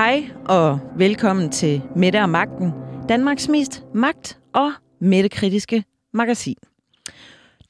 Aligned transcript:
Hej 0.00 0.30
og 0.46 0.80
velkommen 0.96 1.50
til 1.50 1.82
Mette 1.96 2.20
og 2.22 2.28
Magten, 2.28 2.72
Danmarks 3.08 3.48
mest 3.48 3.84
magt- 3.94 4.38
og 4.54 4.72
mættekritiske 5.00 5.84
magasin. 6.14 6.56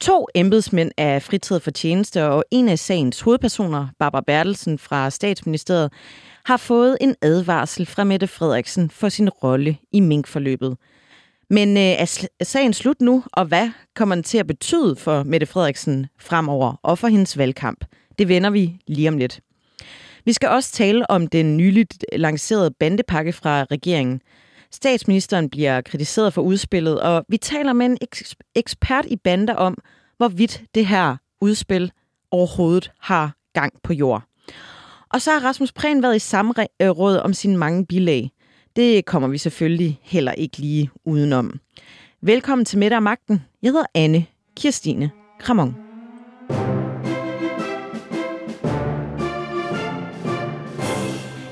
To 0.00 0.26
embedsmænd 0.34 0.90
er 0.96 1.18
fritaget 1.18 1.62
for 1.62 1.70
tjeneste, 1.70 2.24
og 2.24 2.44
en 2.50 2.68
af 2.68 2.78
sagens 2.78 3.20
hovedpersoner, 3.20 3.88
Barbara 3.98 4.20
Bertelsen 4.26 4.78
fra 4.78 5.10
statsministeriet, 5.10 5.92
har 6.44 6.56
fået 6.56 6.96
en 7.00 7.14
advarsel 7.22 7.86
fra 7.86 8.04
Mette 8.04 8.26
Frederiksen 8.26 8.90
for 8.90 9.08
sin 9.08 9.28
rolle 9.28 9.76
i 9.92 10.00
minkforløbet. 10.00 10.76
Men 11.50 11.76
øh, 11.76 11.82
er 11.82 12.26
sagen 12.42 12.72
slut 12.72 13.00
nu, 13.00 13.24
og 13.32 13.44
hvad 13.44 13.70
kommer 13.96 14.14
den 14.14 14.24
til 14.24 14.38
at 14.38 14.46
betyde 14.46 14.96
for 14.96 15.22
Mette 15.22 15.46
Frederiksen 15.46 16.06
fremover 16.20 16.80
og 16.82 16.98
for 16.98 17.08
hendes 17.08 17.38
valgkamp? 17.38 17.84
Det 18.18 18.28
vender 18.28 18.50
vi 18.50 18.76
lige 18.86 19.08
om 19.08 19.18
lidt. 19.18 19.40
Vi 20.24 20.32
skal 20.32 20.48
også 20.48 20.72
tale 20.72 21.10
om 21.10 21.26
den 21.26 21.56
nyligt 21.56 22.04
lancerede 22.12 22.70
bandepakke 22.70 23.32
fra 23.32 23.64
regeringen. 23.64 24.20
Statsministeren 24.72 25.50
bliver 25.50 25.80
kritiseret 25.80 26.34
for 26.34 26.42
udspillet, 26.42 27.00
og 27.00 27.24
vi 27.28 27.36
taler 27.36 27.72
med 27.72 27.86
en 27.86 27.98
ekspert 28.54 29.06
i 29.06 29.16
bander 29.16 29.54
om, 29.54 29.78
hvorvidt 30.16 30.62
det 30.74 30.86
her 30.86 31.16
udspil 31.40 31.92
overhovedet 32.30 32.92
har 33.00 33.36
gang 33.54 33.72
på 33.82 33.92
jord. 33.92 34.22
Og 35.08 35.22
så 35.22 35.30
har 35.30 35.40
Rasmus 35.40 35.72
Prehn 35.72 36.02
været 36.02 36.16
i 36.16 36.18
samråd 36.18 37.16
øh, 37.16 37.24
om 37.24 37.34
sine 37.34 37.56
mange 37.56 37.86
bilag. 37.86 38.30
Det 38.76 39.04
kommer 39.04 39.28
vi 39.28 39.38
selvfølgelig 39.38 39.98
heller 40.02 40.32
ikke 40.32 40.58
lige 40.58 40.90
udenom. 41.04 41.60
Velkommen 42.22 42.64
til 42.64 42.78
Middag 42.78 42.96
og 42.96 43.02
Magten. 43.02 43.44
Jeg 43.62 43.70
hedder 43.70 43.86
Anne 43.94 44.26
Kirstine 44.56 45.10
Kramon. 45.40 45.76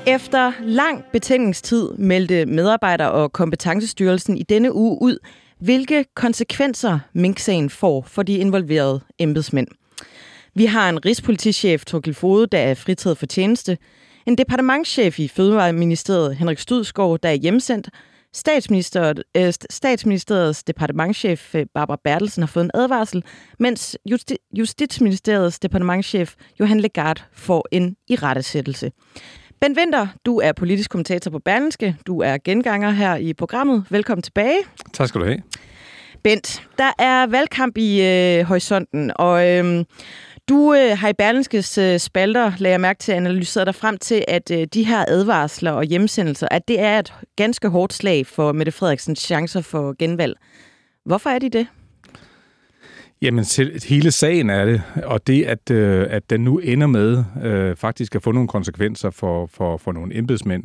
Efter 0.09 0.51
lang 0.61 1.03
betænkningstid 1.11 1.91
meldte 1.91 2.45
medarbejder- 2.45 3.05
og 3.05 3.33
kompetencestyrelsen 3.33 4.37
i 4.37 4.43
denne 4.43 4.73
uge 4.73 4.97
ud, 5.01 5.17
hvilke 5.59 6.05
konsekvenser 6.15 6.99
minksagen 7.13 7.69
får 7.69 8.01
for 8.07 8.23
de 8.23 8.33
involverede 8.33 9.01
embedsmænd. 9.19 9.67
Vi 10.55 10.65
har 10.65 10.89
en 10.89 11.05
rigspolitichef, 11.05 11.85
Torkel 11.85 12.13
Fode, 12.13 12.47
der 12.47 12.57
er 12.57 12.73
fritaget 12.73 13.17
for 13.17 13.25
tjeneste, 13.25 13.77
en 14.25 14.37
departementschef 14.37 15.19
i 15.19 15.27
Fødevareministeriet, 15.27 16.35
Henrik 16.35 16.59
Studsgaard, 16.59 17.19
der 17.19 17.29
er 17.29 17.33
hjemsendt, 17.33 17.89
Statsministeriet, 18.33 19.23
øh, 19.37 19.53
Statsministeriets 19.69 20.63
departementschef 20.63 21.55
øh, 21.55 21.65
Barbara 21.73 21.99
Bertelsen 22.03 22.43
har 22.43 22.47
fået 22.47 22.63
en 22.63 22.71
advarsel, 22.73 23.23
mens 23.59 23.97
Justi- 24.11 24.47
Justitsministeriets 24.57 25.59
departementschef 25.59 26.35
Johan 26.59 26.79
Legard 26.79 27.25
får 27.33 27.67
en 27.71 27.95
irettesættelse. 28.07 28.91
Ben 29.61 29.77
Winter, 29.77 30.07
du 30.25 30.37
er 30.37 30.51
politisk 30.51 30.89
kommentator 30.89 31.31
på 31.31 31.39
Berlingske. 31.39 31.95
Du 32.07 32.21
er 32.21 32.37
genganger 32.43 32.89
her 32.89 33.15
i 33.15 33.33
programmet. 33.33 33.85
Velkommen 33.89 34.21
tilbage. 34.21 34.57
Tak 34.93 35.07
skal 35.07 35.21
du 35.21 35.25
have. 35.25 35.41
Bent, 36.23 36.63
der 36.77 36.91
er 36.99 37.27
valgkamp 37.27 37.77
i 37.77 38.01
øh, 38.01 38.43
horisonten, 38.43 39.11
og 39.15 39.49
øh, 39.49 39.85
du 40.49 40.73
øh, 40.73 40.97
har 40.97 41.09
i 41.09 41.13
Berlingskes 41.13 41.77
øh, 41.77 41.99
spalter, 41.99 42.51
lagde 42.57 42.71
jeg 42.71 42.81
mærke 42.81 42.99
til, 42.99 43.11
analyseret 43.11 43.67
dig 43.67 43.75
frem 43.75 43.97
til, 43.97 44.25
at 44.27 44.51
øh, 44.51 44.67
de 44.73 44.83
her 44.83 45.05
advarsler 45.07 45.71
og 45.71 45.83
hjemsendelser, 45.83 46.47
at 46.51 46.67
det 46.67 46.79
er 46.79 46.99
et 46.99 47.13
ganske 47.35 47.69
hårdt 47.69 47.93
slag 47.93 48.27
for 48.27 48.51
Mette 48.51 48.71
Frederiksens 48.71 49.19
chancer 49.19 49.61
for 49.61 49.95
genvalg. 49.99 50.35
Hvorfor 51.05 51.29
er 51.29 51.39
de 51.39 51.49
det? 51.49 51.67
Jamen, 53.21 53.43
til 53.43 53.83
hele 53.89 54.11
sagen 54.11 54.49
er 54.49 54.65
det, 54.65 54.81
og 55.03 55.27
det, 55.27 55.43
at, 55.43 55.71
øh, 55.71 56.07
at 56.09 56.29
den 56.29 56.41
nu 56.41 56.57
ender 56.57 56.87
med 56.87 57.23
øh, 57.43 57.75
faktisk 57.75 58.15
at 58.15 58.23
få 58.23 58.31
nogle 58.31 58.47
konsekvenser 58.47 59.09
for, 59.09 59.45
for, 59.53 59.77
for 59.77 59.91
nogle 59.91 60.17
embedsmænd, 60.17 60.63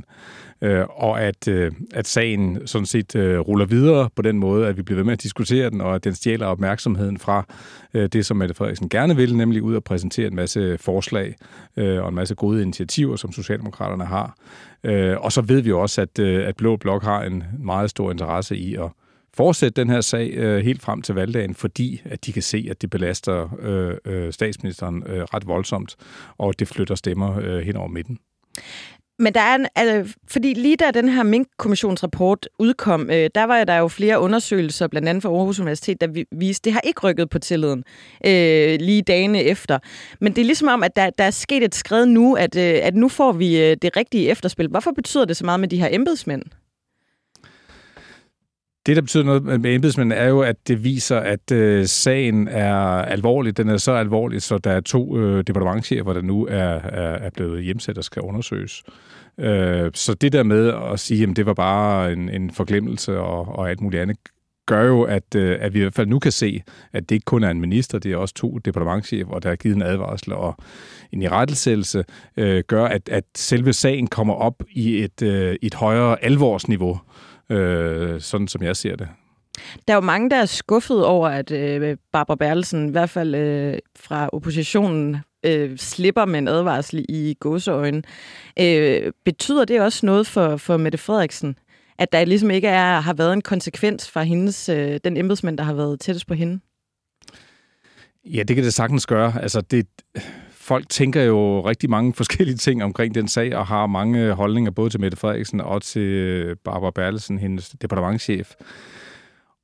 øh, 0.62 0.84
og 0.90 1.22
at, 1.22 1.48
øh, 1.48 1.72
at 1.94 2.06
sagen 2.06 2.66
sådan 2.66 2.86
set 2.86 3.16
øh, 3.16 3.38
ruller 3.38 3.66
videre 3.66 4.10
på 4.16 4.22
den 4.22 4.38
måde, 4.38 4.66
at 4.66 4.76
vi 4.76 4.82
bliver 4.82 4.96
ved 4.96 5.04
med 5.04 5.12
at 5.12 5.22
diskutere 5.22 5.70
den, 5.70 5.80
og 5.80 5.94
at 5.94 6.04
den 6.04 6.14
stjæler 6.14 6.46
opmærksomheden 6.46 7.18
fra 7.18 7.46
øh, 7.94 8.08
det, 8.08 8.26
som 8.26 8.36
Mette 8.36 8.54
Frederiksen 8.54 8.88
gerne 8.88 9.16
vil, 9.16 9.36
nemlig 9.36 9.62
ud 9.62 9.76
at 9.76 9.84
præsentere 9.84 10.26
en 10.26 10.36
masse 10.36 10.78
forslag 10.78 11.34
øh, 11.76 12.02
og 12.02 12.08
en 12.08 12.14
masse 12.14 12.34
gode 12.34 12.62
initiativer, 12.62 13.16
som 13.16 13.32
Socialdemokraterne 13.32 14.04
har. 14.04 14.36
Øh, 14.84 15.16
og 15.20 15.32
så 15.32 15.40
ved 15.40 15.60
vi 15.60 15.72
også, 15.72 16.00
at, 16.00 16.18
øh, 16.18 16.48
at 16.48 16.56
Blå 16.56 16.76
Blok 16.76 17.02
har 17.02 17.22
en 17.22 17.44
meget 17.58 17.90
stor 17.90 18.10
interesse 18.10 18.56
i 18.56 18.74
at 18.74 18.90
fortsætte 19.36 19.80
den 19.80 19.90
her 19.90 20.00
sag 20.00 20.30
øh, 20.30 20.64
helt 20.64 20.82
frem 20.82 21.02
til 21.02 21.14
valgdagen, 21.14 21.54
fordi 21.54 22.02
at 22.04 22.26
de 22.26 22.32
kan 22.32 22.42
se, 22.42 22.66
at 22.70 22.82
det 22.82 22.90
belaster 22.90 23.58
øh, 23.60 23.96
øh, 24.04 24.32
statsministeren 24.32 25.02
øh, 25.06 25.22
ret 25.22 25.46
voldsomt, 25.46 25.96
og 26.38 26.58
det 26.58 26.68
flytter 26.68 26.94
stemmer 26.94 27.38
øh, 27.38 27.58
hen 27.58 27.76
over 27.76 27.88
midten. 27.88 28.18
Men 29.18 29.34
der 29.34 29.40
er 29.40 29.54
en, 29.54 29.66
altså, 29.74 30.16
fordi 30.28 30.54
lige 30.54 30.76
da 30.76 30.90
den 30.90 31.08
her 31.08 31.22
Mink-kommissionsrapport 31.22 32.48
udkom, 32.58 33.10
øh, 33.10 33.30
der 33.34 33.44
var 33.44 33.64
der 33.64 33.76
jo 33.76 33.88
flere 33.88 34.20
undersøgelser, 34.20 34.86
blandt 34.86 35.08
andet 35.08 35.22
fra 35.22 35.28
Aarhus 35.28 35.60
Universitet, 35.60 36.00
der 36.00 36.24
viste, 36.32 36.64
det 36.64 36.72
har 36.72 36.80
ikke 36.80 37.00
rykket 37.00 37.30
på 37.30 37.38
tilliden 37.38 37.84
øh, 38.26 38.78
lige 38.80 39.02
dagene 39.02 39.42
efter. 39.42 39.78
Men 40.20 40.32
det 40.32 40.40
er 40.40 40.46
ligesom 40.46 40.68
om, 40.68 40.82
at 40.82 40.96
der, 40.96 41.10
der 41.10 41.24
er 41.24 41.30
sket 41.30 41.62
et 41.62 41.74
skridt 41.74 42.08
nu, 42.08 42.34
at, 42.34 42.56
øh, 42.56 42.74
at 42.82 42.94
nu 42.94 43.08
får 43.08 43.32
vi 43.32 43.60
øh, 43.60 43.76
det 43.82 43.96
rigtige 43.96 44.28
efterspil. 44.28 44.68
Hvorfor 44.68 44.90
betyder 44.90 45.24
det 45.24 45.36
så 45.36 45.44
meget 45.44 45.60
med 45.60 45.68
de 45.68 45.80
her 45.80 45.88
embedsmænd? 45.90 46.42
Det, 48.86 48.96
der 48.96 49.02
betyder 49.02 49.24
noget 49.24 49.42
med 49.42 49.74
embedsmænd, 49.74 50.12
er 50.12 50.28
jo, 50.28 50.40
at 50.40 50.68
det 50.68 50.84
viser, 50.84 51.18
at 51.18 51.52
øh, 51.52 51.86
sagen 51.86 52.48
er 52.48 52.76
alvorlig. 53.02 53.56
Den 53.56 53.68
er 53.68 53.76
så 53.76 53.92
alvorlig, 53.92 54.42
så 54.42 54.58
der 54.58 54.70
er 54.70 54.80
to 54.80 55.18
øh, 55.18 55.44
departementchefer, 55.46 56.12
der 56.12 56.22
nu 56.22 56.46
er, 56.46 56.54
er, 56.54 57.14
er 57.14 57.30
blevet 57.30 57.64
hjemsat 57.64 57.98
og 57.98 58.04
skal 58.04 58.22
undersøges. 58.22 58.82
Øh, 59.38 59.90
så 59.94 60.14
det 60.14 60.32
der 60.32 60.42
med 60.42 60.72
at 60.92 61.00
sige, 61.00 61.28
at 61.30 61.36
det 61.36 61.46
var 61.46 61.54
bare 61.54 62.12
en, 62.12 62.28
en 62.28 62.50
forglemmelse 62.50 63.18
og, 63.18 63.58
og 63.58 63.70
alt 63.70 63.80
muligt 63.80 64.02
andet, 64.02 64.16
gør 64.66 64.84
jo, 64.84 65.02
at, 65.02 65.34
øh, 65.36 65.56
at 65.60 65.74
vi 65.74 65.78
i 65.78 65.82
hvert 65.82 65.94
fald 65.94 66.06
nu 66.06 66.18
kan 66.18 66.32
se, 66.32 66.62
at 66.92 67.08
det 67.08 67.14
ikke 67.14 67.24
kun 67.24 67.44
er 67.44 67.50
en 67.50 67.60
minister, 67.60 67.98
det 67.98 68.12
er 68.12 68.16
også 68.16 68.34
to 68.34 68.58
departementchefer, 68.58 69.38
der 69.38 69.48
har 69.48 69.56
givet 69.56 69.76
en 69.76 69.82
advarsel 69.82 70.32
og 70.32 70.56
en 71.12 71.22
irettesættelse, 71.22 72.04
øh, 72.36 72.62
gør, 72.66 72.84
at, 72.84 73.08
at 73.08 73.24
selve 73.34 73.72
sagen 73.72 74.06
kommer 74.06 74.34
op 74.34 74.62
i 74.70 75.02
et, 75.02 75.22
øh, 75.22 75.56
et 75.62 75.74
højere 75.74 76.24
alvorsniveau 76.24 77.00
øh, 77.50 78.20
sådan 78.20 78.48
som 78.48 78.62
jeg 78.62 78.76
ser 78.76 78.96
det. 78.96 79.08
Der 79.88 79.94
er 79.94 79.96
jo 79.96 80.00
mange, 80.00 80.30
der 80.30 80.36
er 80.36 80.46
skuffet 80.46 81.04
over, 81.04 81.28
at 81.28 81.50
øh, 81.50 81.96
Barbara 82.12 82.36
Bertelsen, 82.36 82.88
i 82.88 82.90
hvert 82.90 83.10
fald 83.10 83.34
øh, 83.34 83.78
fra 83.96 84.28
oppositionen, 84.32 85.16
øh, 85.46 85.78
slipper 85.78 86.24
med 86.24 86.38
en 86.38 86.48
advarsel 86.48 87.04
i 87.08 87.36
gåseøjne. 87.40 88.02
Øh, 88.60 89.12
betyder 89.24 89.64
det 89.64 89.80
også 89.80 90.06
noget 90.06 90.26
for, 90.26 90.56
for 90.56 90.76
Mette 90.76 90.98
Frederiksen, 90.98 91.58
at 91.98 92.12
der 92.12 92.24
ligesom 92.24 92.50
ikke 92.50 92.68
er, 92.68 93.00
har 93.00 93.14
været 93.14 93.32
en 93.32 93.42
konsekvens 93.42 94.10
fra 94.10 94.22
hendes, 94.22 94.68
øh, 94.68 95.00
den 95.04 95.16
embedsmænd, 95.16 95.58
der 95.58 95.64
har 95.64 95.74
været 95.74 96.00
tættest 96.00 96.26
på 96.26 96.34
hende? 96.34 96.60
Ja, 98.24 98.42
det 98.42 98.56
kan 98.56 98.64
det 98.64 98.74
sagtens 98.74 99.06
gøre. 99.06 99.42
Altså, 99.42 99.60
det, 99.60 99.86
folk 100.64 100.88
tænker 100.88 101.22
jo 101.22 101.68
rigtig 101.68 101.90
mange 101.90 102.14
forskellige 102.20 102.56
ting 102.56 102.84
omkring 102.84 103.14
den 103.14 103.28
sag, 103.28 103.56
og 103.56 103.66
har 103.66 103.86
mange 103.86 104.20
øh, 104.20 104.30
holdninger 104.30 104.70
både 104.70 104.90
til 104.90 105.00
Mette 105.00 105.16
Frederiksen 105.16 105.60
og 105.60 105.82
til 105.82 106.02
øh, 106.02 106.56
Barbara 106.64 106.90
Bertelsen, 106.90 107.38
hendes 107.38 107.68
departementchef. 107.82 108.52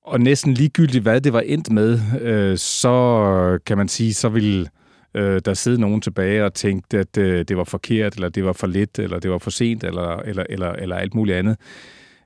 Og 0.04 0.20
næsten 0.20 0.54
ligegyldigt, 0.54 1.02
hvad 1.02 1.20
det 1.20 1.32
var 1.32 1.40
endt 1.40 1.70
med, 1.70 2.00
øh, 2.20 2.58
så 2.58 3.58
kan 3.66 3.76
man 3.76 3.88
sige, 3.88 4.14
så 4.14 4.28
vil 4.28 4.68
øh, 5.14 5.40
der 5.44 5.54
sidde 5.54 5.80
nogen 5.80 6.00
tilbage 6.00 6.44
og 6.44 6.54
tænke, 6.54 6.98
at 6.98 7.18
øh, 7.18 7.44
det 7.48 7.56
var 7.56 7.64
forkert, 7.64 8.14
eller 8.14 8.28
det 8.28 8.44
var 8.44 8.52
for 8.52 8.66
lidt, 8.66 8.98
eller 8.98 9.18
det 9.18 9.30
var 9.30 9.38
for 9.38 9.50
sent, 9.50 9.84
eller, 9.84 10.16
eller, 10.16 10.44
eller, 10.48 10.72
eller 10.72 10.96
alt 10.96 11.14
muligt 11.14 11.36
andet. 11.36 11.56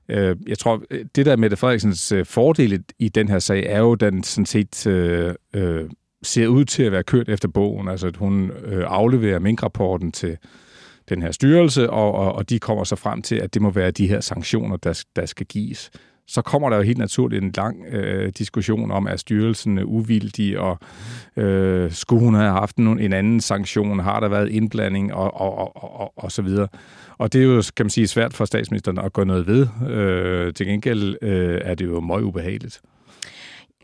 Øh, 0.09 0.35
jeg 0.47 0.57
tror, 0.57 0.81
øh, 0.91 1.05
det 1.15 1.25
der 1.25 1.35
Mette 1.35 1.57
Frederiksens 1.57 2.13
fordel 2.23 2.83
i 2.99 3.09
den 3.09 3.29
her 3.29 3.39
sag, 3.39 3.65
er 3.65 3.79
jo 3.79 3.95
den 3.95 4.23
sådan 4.23 4.45
set 4.45 4.87
øh, 4.87 5.33
øh, 5.53 5.89
ser 6.25 6.47
ud 6.47 6.65
til 6.65 6.83
at 6.83 6.91
være 6.91 7.03
kørt 7.03 7.29
efter 7.29 7.47
bogen. 7.47 7.87
Altså, 7.87 8.07
at 8.07 8.17
hun 8.17 8.51
øh, 8.65 8.83
afleverer 8.87 9.39
minkrapporten 9.39 10.11
til 10.11 10.37
den 11.09 11.21
her 11.21 11.31
styrelse, 11.31 11.89
og, 11.89 12.13
og, 12.13 12.35
og 12.35 12.49
de 12.49 12.59
kommer 12.59 12.83
så 12.83 12.95
frem 12.95 13.21
til, 13.21 13.35
at 13.35 13.53
det 13.53 13.61
må 13.61 13.69
være 13.69 13.91
de 13.91 14.07
her 14.07 14.19
sanktioner, 14.19 14.77
der, 14.77 15.03
der 15.15 15.25
skal 15.25 15.45
gives. 15.45 15.91
Så 16.27 16.41
kommer 16.41 16.69
der 16.69 16.77
jo 16.77 16.83
helt 16.83 16.97
naturligt 16.97 17.43
en 17.43 17.51
lang 17.57 17.85
øh, 17.85 18.31
diskussion 18.37 18.91
om, 18.91 19.05
er 19.05 19.15
styrelsen 19.15 19.83
uvildig, 19.83 20.59
og 20.59 20.79
øh, 21.37 21.91
skulle 21.91 22.23
hun 22.23 22.35
have 22.35 22.51
haft 22.51 22.75
en, 22.75 22.99
en 22.99 23.13
anden 23.13 23.41
sanktion, 23.41 23.99
har 23.99 24.19
der 24.19 24.27
været 24.27 24.49
indblanding, 24.49 25.13
og, 25.13 25.41
og, 25.41 25.57
og, 25.57 25.99
og, 25.99 26.13
og 26.15 26.31
så 26.31 26.41
videre. 26.41 26.67
Og 27.17 27.33
det 27.33 27.41
er 27.41 27.45
jo, 27.45 27.63
kan 27.75 27.85
man 27.85 27.89
sige, 27.89 28.07
svært 28.07 28.33
for 28.33 28.45
statsministeren 28.45 28.97
at 28.97 29.13
gå 29.13 29.23
noget 29.23 29.47
ved. 29.47 29.67
Øh, 29.89 30.53
til 30.53 30.67
gengæld 30.67 31.17
øh, 31.21 31.61
er 31.63 31.75
det 31.75 31.85
jo 31.85 31.99
meget 31.99 32.21
ubehageligt. 32.21 32.81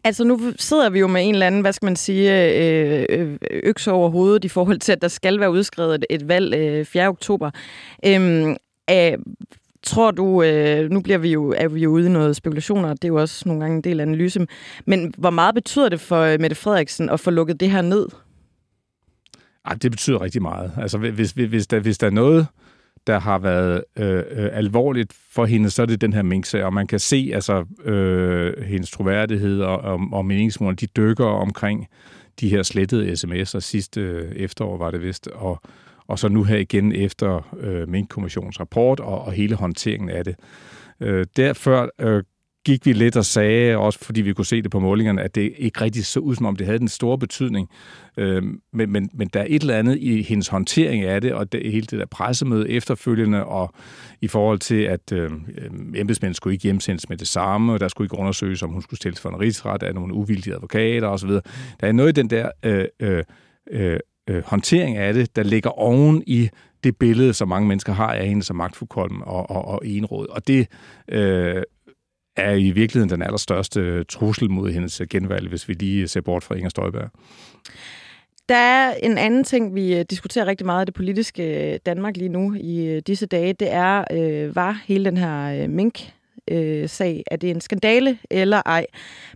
Altså 0.04 0.24
nu 0.24 0.54
sidder 0.58 0.90
vi 0.90 1.00
jo 1.00 1.08
med 1.08 1.28
en 1.28 1.34
eller 1.34 1.48
anden, 1.48 1.62
hvad 1.62 1.74
skal 1.74 1.86
man 1.86 1.96
sige, 1.96 2.56
øh, 2.56 3.06
øh, 3.10 3.38
økse 3.64 3.92
over 3.92 4.10
hovedet 4.10 4.46
i 4.46 4.48
forhold 4.48 4.80
til, 4.80 4.92
at 4.92 5.02
der 5.02 5.08
skal 5.08 5.40
være 5.40 5.52
udskrevet 5.52 5.96
et, 5.96 6.06
et 6.10 6.28
valg 6.28 6.56
øh, 6.56 6.86
4. 6.86 7.08
oktober. 7.08 7.52
Øhm, 8.06 8.56
øh, 8.92 9.18
tror 9.84 10.12
du, 10.12 10.44
øh, 10.44 10.90
nu 10.90 11.02
bliver 11.02 11.18
vi 11.18 11.32
jo, 11.32 11.54
er 11.58 11.68
vi 11.68 11.80
jo 11.80 11.90
ude 11.90 12.06
i 12.06 12.10
noget 12.10 12.36
spekulationer, 12.36 12.90
det 12.94 13.04
er 13.04 13.08
jo 13.08 13.22
også 13.22 13.44
nogle 13.46 13.62
gange 13.62 13.76
en 13.76 13.84
del 13.84 14.00
af 14.00 14.06
analysen, 14.06 14.48
men 14.86 15.14
hvor 15.18 15.30
meget 15.30 15.56
betyder 15.56 15.90
det 15.90 16.00
for 16.00 16.22
øh, 16.22 16.40
Mette 16.40 16.56
Frederiksen 16.56 17.10
at 17.10 17.20
få 17.20 17.30
lukket 17.30 17.60
det 17.60 17.72
her 17.72 17.82
ned? 17.82 18.08
Ej, 19.66 19.74
det 19.74 19.92
betyder 19.92 20.22
rigtig 20.22 20.42
meget. 20.42 20.72
Altså 20.78 20.98
hvis, 20.98 21.32
hvis, 21.32 21.68
der, 21.68 21.80
hvis 21.80 21.98
der 21.98 22.08
er 22.08 22.12
noget, 22.12 22.48
der 23.08 23.20
har 23.20 23.40
været 23.40 23.84
øh, 23.98 24.24
øh, 24.32 24.50
alvorligt 24.54 25.14
for 25.32 25.46
hende, 25.46 25.70
så 25.70 25.82
er 25.82 25.86
det 25.86 26.02
den 26.02 26.14
her 26.14 26.22
minksag, 26.22 26.64
og 26.64 26.74
man 26.74 26.88
kan 26.88 27.00
se, 27.00 27.32
altså, 27.34 27.66
øh, 27.86 28.64
hendes 28.64 28.92
troværdighed 28.92 29.62
og, 29.62 29.78
og, 29.78 30.00
og 30.12 30.26
meningsmål, 30.26 30.76
de 30.76 30.88
dykker 30.88 31.26
omkring 31.26 31.88
de 32.40 32.50
her 32.50 32.64
slettede 32.64 33.12
sms'er 33.12 33.60
sidste 33.60 34.02
øh, 34.02 34.32
efterår, 34.32 34.78
var 34.78 34.92
det 34.92 35.02
vist, 35.02 35.28
og, 35.28 35.62
og 36.08 36.20
så 36.20 36.30
nu 36.30 36.44
her 36.44 36.58
igen 36.58 36.92
efter 36.96 37.56
øh, 37.60 37.90
Mink-kommissionens 37.90 38.60
rapport 38.60 39.00
og, 39.00 39.22
og 39.22 39.32
hele 39.32 39.56
håndteringen 39.56 40.10
af 40.10 40.26
det. 40.26 40.36
Øh, 41.00 41.26
derfor 41.38 41.90
øh, 42.00 42.24
gik 42.66 42.86
vi 42.86 42.94
lidt 42.94 43.18
og 43.18 43.26
sagde, 43.26 43.78
også 43.78 44.00
fordi 44.00 44.22
vi 44.22 44.34
kunne 44.34 44.46
se 44.46 44.62
det 44.62 44.72
på 44.72 44.80
målingerne, 44.80 45.22
at 45.22 45.36
det 45.36 45.54
ikke 45.58 45.82
rigtig 45.82 46.06
så 46.06 46.20
ud, 46.20 46.36
som 46.36 46.46
om 46.46 46.56
det 46.56 46.66
havde 46.66 46.80
den 46.80 46.88
store 46.88 47.18
betydning. 47.18 47.70
Øh, 48.18 48.44
men, 48.74 48.92
men, 48.92 49.10
men 49.14 49.28
der 49.28 49.40
er 49.40 49.46
et 49.50 49.62
eller 49.62 49.78
andet 49.78 49.98
i 50.00 50.22
hendes 50.22 50.48
håndtering 50.48 51.04
af 51.04 51.22
det, 51.22 51.34
og 51.34 51.52
det, 51.52 51.72
hele 51.72 51.86
det 51.86 52.00
der 52.00 52.06
pressemøde 52.06 52.70
efterfølgende, 52.70 53.46
og 53.46 53.74
i 54.22 54.28
forhold 54.28 54.60
til, 54.60 54.82
at 54.82 55.12
øh, 55.12 55.32
embedsmænd 55.96 56.34
skulle 56.34 56.54
ikke 56.54 56.64
hjemsendes 56.64 57.10
med 57.10 57.18
det 57.18 57.28
samme, 57.28 57.74
og 57.74 57.80
der 57.80 57.88
skulle 57.88 58.06
ikke 58.06 58.18
undersøges, 58.18 58.64
om 58.64 58.70
hun 58.70 58.82
skulle 58.82 58.98
stilles 58.98 59.22
for 59.22 59.30
en 59.30 59.40
rigsret 59.40 59.84
af 59.84 59.96
nogle 59.96 60.14
uvildige 60.14 60.54
advokater 60.54 61.08
osv. 61.08 61.30
Der 61.30 61.42
er 61.82 61.92
noget 61.92 62.18
i 62.18 62.22
den 62.22 62.30
der 62.30 62.50
øh, 62.64 62.86
øh, 63.00 63.24
øh, 63.72 64.00
øh, 64.30 64.44
håndtering 64.46 64.98
af 64.98 65.14
det, 65.14 65.36
der 65.36 65.44
ligger 65.44 65.70
oven 65.70 66.24
i 66.28 66.50
det 66.84 66.98
billede, 66.98 67.34
som 67.34 67.48
mange 67.48 67.68
mennesker 67.68 67.94
har 67.94 68.14
af 68.14 68.28
hende 68.28 68.44
som 68.44 68.56
magtfuldkommen 68.56 69.22
og, 69.26 69.50
og, 69.50 69.68
og 69.68 69.82
enråd. 69.86 70.28
Og 70.28 70.48
det 70.48 70.68
øh, 71.08 71.64
er 72.36 72.52
i 72.52 72.72
virkeligheden 72.72 73.10
den 73.10 73.22
allerstørste 73.22 74.04
trussel 74.04 74.50
mod 74.50 74.72
hendes 74.72 75.02
genvalg, 75.10 75.50
hvis 75.50 75.68
vi 75.68 75.74
lige 75.74 76.08
ser 76.08 76.22
bort 76.22 76.44
fra 76.44 76.56
Inger 76.56 76.70
Støjberg. 76.70 77.10
Der 78.50 78.58
er 78.58 78.94
en 78.94 79.18
anden 79.18 79.44
ting, 79.44 79.76
vi 79.76 79.96
øh, 79.96 80.06
diskuterer 80.10 80.46
rigtig 80.46 80.66
meget 80.66 80.86
i 80.86 80.86
det 80.86 80.94
politiske 80.94 81.74
øh, 81.74 81.80
Danmark 81.86 82.18
lige 82.18 82.30
nu 82.30 82.54
i 82.54 82.86
øh, 82.86 83.02
disse 83.08 83.26
dage. 83.26 83.54
Det 83.54 83.72
er, 83.72 84.04
øh, 84.12 84.56
var 84.56 84.82
hele 84.86 85.06
den 85.06 85.18
her 85.18 85.68
mink 85.68 86.14
sag, 86.88 87.24
er 87.32 87.36
det 87.36 87.50
en 87.50 87.62
skandale 87.62 88.18
eller 88.30 88.62
ej? 88.66 88.86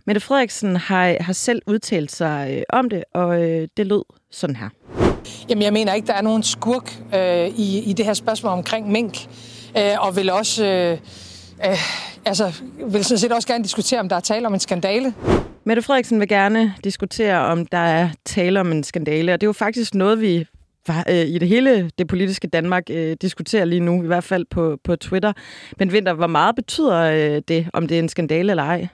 Mette 0.04 0.20
Frederiksen 0.20 0.76
har, 0.76 1.16
har 1.22 1.32
selv 1.32 1.62
udtalt 1.66 2.12
sig 2.12 2.64
om 2.68 2.90
det, 2.90 3.04
og 3.14 3.38
det 3.76 3.86
lød 3.86 4.02
sådan 4.30 4.56
her. 4.56 4.68
Jamen, 5.48 5.62
jeg 5.62 5.72
mener 5.72 5.94
ikke, 5.94 6.06
der 6.06 6.14
er 6.14 6.22
nogen 6.22 6.42
skurk 6.42 6.92
øh, 7.14 7.58
i, 7.58 7.90
i 7.90 7.92
det 7.92 8.04
her 8.06 8.14
spørgsmål 8.14 8.52
omkring 8.52 8.92
mink, 8.92 9.16
øh, 9.78 10.06
og 10.06 10.16
vil 10.16 10.30
også... 10.30 10.66
Øh, 10.66 10.98
øh, 11.64 11.78
altså, 12.26 12.62
vil 12.86 13.04
sådan 13.04 13.18
set 13.18 13.32
også 13.32 13.48
gerne 13.48 13.64
diskutere, 13.64 14.00
om 14.00 14.08
der 14.08 14.16
er 14.16 14.20
tale 14.20 14.46
om 14.46 14.54
en 14.54 14.60
skandale. 14.60 15.14
Mette 15.64 15.82
Frederiksen 15.82 16.20
vil 16.20 16.28
gerne 16.28 16.74
diskutere, 16.84 17.38
om 17.38 17.66
der 17.66 17.78
er 17.78 18.10
tale 18.24 18.60
om 18.60 18.72
en 18.72 18.84
skandale, 18.84 19.32
og 19.32 19.40
det 19.40 19.46
er 19.46 19.48
jo 19.48 19.52
faktisk 19.52 19.94
noget, 19.94 20.20
vi 20.20 20.46
øh, 21.08 21.26
i 21.26 21.38
det 21.38 21.48
hele 21.48 21.90
det 21.98 22.06
politiske 22.06 22.48
Danmark 22.48 22.82
øh, 22.90 23.16
diskuterer 23.20 23.64
lige 23.64 23.80
nu, 23.80 24.02
i 24.02 24.06
hvert 24.06 24.24
fald 24.24 24.44
på, 24.50 24.78
på 24.84 24.96
Twitter. 24.96 25.32
Men 25.78 25.92
Vinter, 25.92 26.12
hvor 26.12 26.26
meget 26.26 26.56
betyder 26.56 27.00
øh, 27.00 27.42
det, 27.48 27.68
om 27.72 27.86
det 27.88 27.94
er 27.94 27.98
en 27.98 28.08
skandale 28.08 28.50
eller 28.50 28.62
ej? 28.62 28.86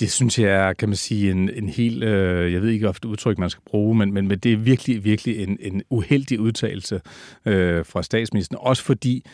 Det 0.00 0.12
synes 0.12 0.38
jeg 0.38 0.50
er, 0.50 0.72
kan 0.72 0.88
man 0.88 0.96
sige, 0.96 1.30
en, 1.30 1.50
en 1.50 1.68
helt, 1.68 2.04
øh, 2.04 2.52
jeg 2.52 2.62
ved 2.62 2.68
ikke, 2.68 2.86
hvilket 2.86 3.04
udtryk 3.04 3.38
man 3.38 3.50
skal 3.50 3.62
bruge, 3.66 3.96
men, 3.96 4.12
men, 4.12 4.28
men 4.28 4.38
det 4.38 4.52
er 4.52 4.56
virkelig, 4.56 5.04
virkelig 5.04 5.42
en, 5.42 5.58
en 5.60 5.82
uheldig 5.90 6.40
udtalelse 6.40 7.00
øh, 7.46 7.84
fra 7.84 8.02
statsministeren. 8.02 8.58
Også 8.62 8.82
fordi 8.82 9.24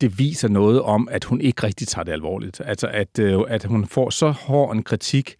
det 0.00 0.18
viser 0.18 0.48
noget 0.48 0.82
om, 0.82 1.08
at 1.10 1.24
hun 1.24 1.40
ikke 1.40 1.66
rigtig 1.66 1.88
tager 1.88 2.04
det 2.04 2.12
alvorligt. 2.12 2.60
Altså, 2.64 2.86
at, 2.86 3.18
øh, 3.18 3.40
at 3.48 3.64
hun 3.64 3.86
får 3.86 4.10
så 4.10 4.30
hård 4.30 4.76
en 4.76 4.82
kritik, 4.82 5.36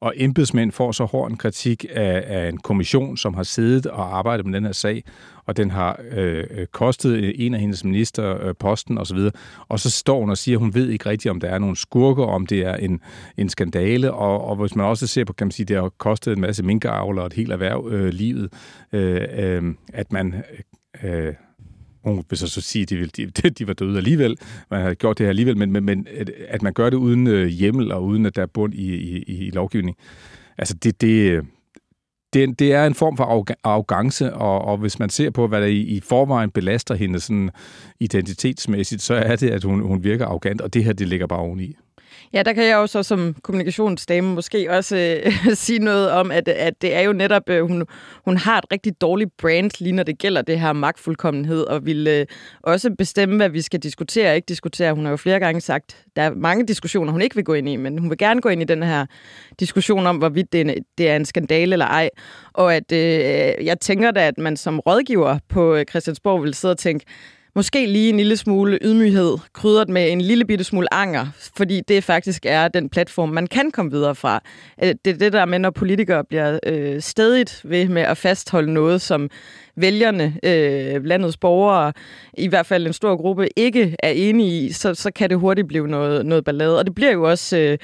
og 0.00 0.12
embedsmænd 0.16 0.72
får 0.72 0.92
så 0.92 1.04
hård 1.04 1.30
en 1.30 1.36
kritik 1.36 1.84
af, 1.90 2.24
af 2.26 2.48
en 2.48 2.58
kommission, 2.58 3.16
som 3.16 3.34
har 3.34 3.42
siddet 3.42 3.86
og 3.86 4.18
arbejdet 4.18 4.46
med 4.46 4.54
den 4.54 4.64
her 4.64 4.72
sag, 4.72 5.04
og 5.46 5.56
den 5.56 5.70
har 5.70 6.00
øh, 6.10 6.44
øh 6.50 6.66
kostet 6.66 7.46
en 7.46 7.54
af 7.54 7.60
hendes 7.60 7.84
minister 7.84 8.46
øh, 8.46 8.54
posten 8.58 8.98
osv., 8.98 9.18
og 9.68 9.80
så 9.80 9.90
står 9.90 10.20
hun 10.20 10.30
og 10.30 10.38
siger, 10.38 10.56
at 10.56 10.60
hun 10.60 10.74
ved 10.74 10.88
ikke 10.88 11.08
rigtigt, 11.08 11.30
om 11.30 11.40
der 11.40 11.48
er 11.48 11.58
nogle 11.58 11.76
skurker, 11.76 12.24
om 12.24 12.46
det 12.46 12.60
er 12.60 12.74
en, 12.76 13.00
en 13.36 13.48
skandale, 13.48 14.12
og, 14.12 14.44
og 14.44 14.56
hvis 14.56 14.76
man 14.76 14.86
også 14.86 15.06
ser 15.06 15.24
på, 15.24 15.32
kan 15.32 15.46
man 15.46 15.52
sige, 15.52 15.66
det 15.66 15.76
har 15.76 15.88
kostet 15.88 16.32
en 16.32 16.40
masse 16.40 16.62
minkavler 16.62 17.22
og 17.22 17.26
et 17.26 17.32
helt 17.32 17.52
erhverv 17.52 17.88
øh, 17.90 18.08
livet, 18.08 18.52
øh, 18.92 19.22
øh, 19.32 19.74
at 19.92 20.12
man 20.12 20.44
øh, 21.04 21.34
hun 22.04 22.24
vil 22.30 22.38
så, 22.38 22.48
så 22.48 22.60
sige, 22.60 22.82
at 22.82 22.90
de, 23.16 23.26
de, 23.26 23.50
de 23.58 23.66
var 23.66 23.72
døde 23.72 23.96
alligevel, 23.96 24.36
man 24.70 24.80
havde 24.80 24.94
gjort 24.94 25.18
det 25.18 25.24
her 25.24 25.28
alligevel, 25.28 25.56
men, 25.56 25.72
men, 25.72 25.84
men 25.84 26.06
at 26.48 26.62
man 26.62 26.72
gør 26.72 26.90
det 26.90 26.96
uden 26.96 27.26
øh, 27.26 27.46
hjemmel 27.46 27.92
og 27.92 28.04
uden 28.04 28.26
at 28.26 28.36
der 28.36 28.42
er 28.42 28.46
bund 28.46 28.74
i, 28.74 28.94
i, 28.94 29.46
i 29.46 29.50
lovgivning. 29.50 29.96
Altså 30.58 30.74
det, 30.74 31.00
det, 31.00 31.44
det, 32.32 32.58
det 32.58 32.72
er 32.72 32.86
en 32.86 32.94
form 32.94 33.16
for 33.16 33.24
arrogance, 33.64 34.34
og, 34.34 34.60
og 34.60 34.78
hvis 34.78 34.98
man 34.98 35.10
ser 35.10 35.30
på, 35.30 35.46
hvad 35.46 35.60
der 35.60 35.66
i, 35.66 35.80
i 35.80 36.00
forvejen 36.00 36.50
belaster 36.50 36.94
hende 36.94 37.20
sådan 37.20 37.50
identitetsmæssigt, 38.00 39.02
så 39.02 39.14
er 39.14 39.36
det, 39.36 39.50
at 39.50 39.64
hun, 39.64 39.80
hun 39.80 40.04
virker 40.04 40.26
arrogant, 40.26 40.60
og 40.60 40.74
det 40.74 40.84
her, 40.84 40.92
det 40.92 41.08
ligger 41.08 41.26
bare 41.26 41.38
oveni. 41.38 41.76
Ja, 42.32 42.42
der 42.42 42.52
kan 42.52 42.64
jeg 42.64 42.74
jo 42.74 42.86
så 42.86 43.02
som 43.02 43.36
kommunikationsdame 43.42 44.34
måske 44.34 44.70
også 44.70 44.96
øh, 44.96 45.32
sige 45.54 45.78
noget 45.78 46.10
om, 46.10 46.30
at, 46.30 46.48
at 46.48 46.82
det 46.82 46.94
er 46.94 47.00
jo 47.00 47.12
netop, 47.12 47.50
øh, 47.50 47.66
hun, 47.66 47.86
hun 48.24 48.36
har 48.36 48.58
et 48.58 48.64
rigtig 48.72 49.00
dårligt 49.00 49.36
brand, 49.36 49.70
lige 49.80 49.92
når 49.92 50.02
det 50.02 50.18
gælder 50.18 50.42
det 50.42 50.60
her 50.60 50.72
magtfuldkommenhed, 50.72 51.62
og 51.62 51.86
vil 51.86 52.06
øh, 52.06 52.26
også 52.62 52.90
bestemme, 52.98 53.36
hvad 53.36 53.48
vi 53.48 53.60
skal 53.60 53.80
diskutere 53.80 54.30
og 54.30 54.36
ikke 54.36 54.46
diskutere. 54.46 54.94
Hun 54.94 55.04
har 55.04 55.10
jo 55.10 55.16
flere 55.16 55.40
gange 55.40 55.60
sagt, 55.60 56.04
der 56.16 56.22
er 56.22 56.34
mange 56.34 56.66
diskussioner, 56.66 57.12
hun 57.12 57.20
ikke 57.20 57.34
vil 57.34 57.44
gå 57.44 57.54
ind 57.54 57.68
i, 57.68 57.76
men 57.76 57.98
hun 57.98 58.10
vil 58.10 58.18
gerne 58.18 58.40
gå 58.40 58.48
ind 58.48 58.62
i 58.62 58.64
den 58.64 58.82
her 58.82 59.06
diskussion 59.60 60.06
om, 60.06 60.16
hvorvidt 60.16 60.52
det 60.52 60.60
er 60.60 60.64
en, 60.64 60.84
det 60.98 61.08
er 61.08 61.16
en 61.16 61.24
skandale 61.24 61.72
eller 61.72 61.86
ej. 61.86 62.10
Og 62.52 62.74
at 62.74 62.92
øh, 62.92 63.64
jeg 63.66 63.80
tænker 63.80 64.10
da, 64.10 64.26
at 64.26 64.38
man 64.38 64.56
som 64.56 64.80
rådgiver 64.80 65.38
på 65.48 65.74
øh, 65.74 65.84
Christiansborg 65.90 66.42
vil 66.42 66.54
sidde 66.54 66.72
og 66.72 66.78
tænke, 66.78 67.04
Måske 67.56 67.86
lige 67.86 68.08
en 68.08 68.16
lille 68.16 68.36
smule 68.36 68.78
ydmyghed, 68.82 69.38
krydret 69.52 69.88
med 69.88 70.12
en 70.12 70.20
lille 70.20 70.44
bitte 70.44 70.64
smule 70.64 70.94
anger, 70.94 71.26
fordi 71.56 71.80
det 71.88 72.04
faktisk 72.04 72.46
er 72.46 72.68
den 72.68 72.88
platform, 72.88 73.28
man 73.28 73.46
kan 73.46 73.70
komme 73.70 73.90
videre 73.90 74.14
fra. 74.14 74.42
Øh, 74.84 74.94
det 75.04 75.12
er 75.12 75.18
det 75.18 75.32
der 75.32 75.44
med, 75.44 75.58
når 75.58 75.70
politikere 75.70 76.24
bliver 76.24 76.58
øh, 76.66 77.00
stedigt 77.00 77.60
ved 77.64 77.88
med 77.88 78.02
at 78.02 78.16
fastholde 78.16 78.72
noget, 78.72 79.00
som 79.00 79.30
vælgerne, 79.76 80.34
øh, 80.42 81.04
landets 81.04 81.36
borgere, 81.36 81.92
i 82.38 82.48
hvert 82.48 82.66
fald 82.66 82.86
en 82.86 82.92
stor 82.92 83.16
gruppe, 83.16 83.48
ikke 83.56 83.96
er 83.98 84.10
enige 84.10 84.66
i, 84.66 84.72
så, 84.72 84.94
så 84.94 85.10
kan 85.10 85.30
det 85.30 85.38
hurtigt 85.38 85.68
blive 85.68 85.88
noget, 85.88 86.26
noget 86.26 86.44
ballade. 86.44 86.78
Og 86.78 86.86
det 86.86 86.94
bliver 86.94 87.12
jo 87.12 87.30
også 87.30 87.58
øh, 87.58 87.78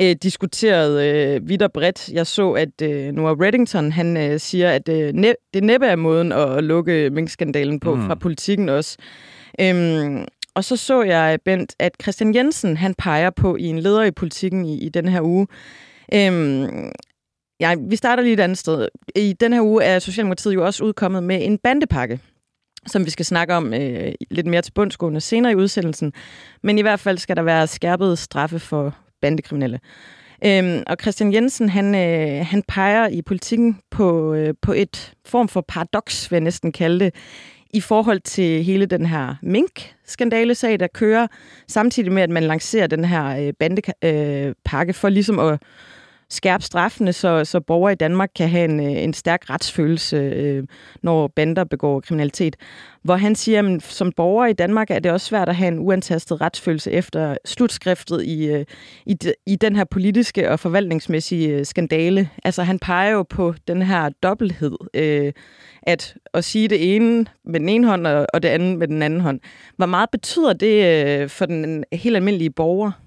øh, 0.00 0.16
diskuteret 0.22 1.02
øh, 1.04 1.48
vidt 1.48 1.62
og 1.62 1.72
bredt. 1.72 2.08
Jeg 2.08 2.26
så, 2.26 2.50
at 2.52 2.82
øh, 2.82 3.12
Noah 3.12 3.38
Reddington, 3.40 3.92
han 3.92 4.16
øh, 4.16 4.40
siger, 4.40 4.70
at 4.70 4.88
øh, 4.88 5.12
næ- 5.14 5.32
det 5.54 5.64
næppe 5.64 5.86
er 5.86 5.96
måden 5.96 6.32
at 6.32 6.64
lukke 6.64 7.10
minkskandalen 7.10 7.80
på 7.80 7.94
mm. 7.94 8.06
fra 8.06 8.14
politikken 8.14 8.68
også. 8.68 8.96
Øhm, 9.60 10.26
og 10.54 10.64
så 10.64 10.76
så 10.76 11.02
jeg, 11.02 11.38
Bent, 11.44 11.74
at 11.78 11.92
Christian 12.02 12.34
Jensen, 12.34 12.76
han 12.76 12.94
peger 12.94 13.30
på 13.30 13.56
i 13.56 13.64
en 13.64 13.78
leder 13.78 14.02
i 14.02 14.10
politikken 14.10 14.64
i, 14.64 14.84
i 14.84 14.88
den 14.88 15.08
her 15.08 15.22
uge, 15.22 15.46
øhm, 16.14 16.92
Ja, 17.60 17.74
vi 17.88 17.96
starter 17.96 18.22
lige 18.22 18.32
et 18.32 18.40
andet 18.40 18.58
sted. 18.58 18.88
I 19.16 19.32
den 19.40 19.52
her 19.52 19.62
uge 19.62 19.84
er 19.84 19.98
Socialdemokratiet 19.98 20.54
jo 20.54 20.64
også 20.64 20.84
udkommet 20.84 21.22
med 21.22 21.46
en 21.46 21.58
bandepakke, 21.58 22.20
som 22.86 23.04
vi 23.04 23.10
skal 23.10 23.24
snakke 23.24 23.54
om 23.54 23.74
øh, 23.74 24.12
lidt 24.30 24.46
mere 24.46 24.62
til 24.62 24.72
bundsgående 24.72 25.20
senere 25.20 25.52
i 25.52 25.56
udsendelsen. 25.56 26.12
Men 26.62 26.78
i 26.78 26.82
hvert 26.82 27.00
fald 27.00 27.18
skal 27.18 27.36
der 27.36 27.42
være 27.42 27.66
skærpet 27.66 28.18
straffe 28.18 28.58
for 28.58 28.96
bandekriminelle. 29.20 29.80
Øhm, 30.46 30.82
og 30.86 30.96
Christian 31.00 31.32
Jensen, 31.32 31.68
han, 31.68 31.94
øh, 31.94 32.46
han 32.46 32.62
peger 32.68 33.08
i 33.08 33.22
politikken 33.22 33.78
på, 33.90 34.34
øh, 34.34 34.54
på 34.62 34.72
et 34.72 35.12
form 35.26 35.48
for 35.48 35.64
paradoks, 35.68 36.30
vil 36.30 36.36
jeg 36.36 36.44
næsten 36.44 36.72
kalde 36.72 37.04
det, 37.04 37.14
i 37.74 37.80
forhold 37.80 38.20
til 38.20 38.64
hele 38.64 38.86
den 38.86 39.06
her 39.06 39.34
mink-skandalesag, 39.42 40.80
der 40.80 40.86
kører, 40.86 41.26
samtidig 41.68 42.12
med, 42.12 42.22
at 42.22 42.30
man 42.30 42.42
lancerer 42.42 42.86
den 42.86 43.04
her 43.04 43.46
øh, 43.46 43.52
bandepakke 43.58 44.90
øh, 44.90 44.94
for 44.94 45.08
ligesom 45.08 45.38
at 45.38 45.62
skærpe 46.28 46.64
straffene, 46.64 47.12
så, 47.12 47.44
så 47.44 47.60
borgere 47.60 47.92
i 47.92 47.96
Danmark 47.96 48.30
kan 48.36 48.48
have 48.48 48.64
en, 48.64 48.80
øh, 48.80 49.02
en 49.02 49.14
stærk 49.14 49.50
retsfølelse, 49.50 50.16
øh, 50.16 50.64
når 51.02 51.28
bander 51.28 51.64
begår 51.64 52.00
kriminalitet. 52.00 52.56
Hvor 53.02 53.16
han 53.16 53.34
siger, 53.34 53.74
at 53.74 53.82
som 53.82 54.12
borger 54.12 54.46
i 54.46 54.52
Danmark 54.52 54.90
er 54.90 54.98
det 54.98 55.12
også 55.12 55.26
svært 55.26 55.48
at 55.48 55.56
have 55.56 55.68
en 55.68 55.78
uantastet 55.78 56.40
retsfølelse 56.40 56.90
efter 56.90 57.36
slutskriftet 57.44 58.24
i, 58.24 58.46
øh, 58.46 58.64
i, 59.06 59.16
i 59.46 59.56
den 59.56 59.76
her 59.76 59.84
politiske 59.84 60.50
og 60.50 60.60
forvaltningsmæssige 60.60 61.48
øh, 61.48 61.66
skandale. 61.66 62.28
Altså 62.44 62.62
han 62.62 62.78
peger 62.78 63.10
jo 63.10 63.22
på 63.22 63.54
den 63.68 63.82
her 63.82 64.08
dobbelthed, 64.22 64.76
øh, 64.94 65.32
at 65.82 66.14
at 66.34 66.44
sige 66.44 66.68
det 66.68 66.96
ene 66.96 67.26
med 67.44 67.60
den 67.60 67.68
ene 67.68 67.86
hånd 67.86 68.06
og, 68.06 68.26
og 68.34 68.42
det 68.42 68.48
andet 68.48 68.78
med 68.78 68.88
den 68.88 69.02
anden 69.02 69.20
hånd. 69.20 69.40
Hvor 69.76 69.86
meget 69.86 70.10
betyder 70.10 70.52
det 70.52 71.06
øh, 71.06 71.28
for 71.28 71.46
den 71.46 71.84
helt 71.92 72.16
almindelige 72.16 72.50
borger? 72.50 73.03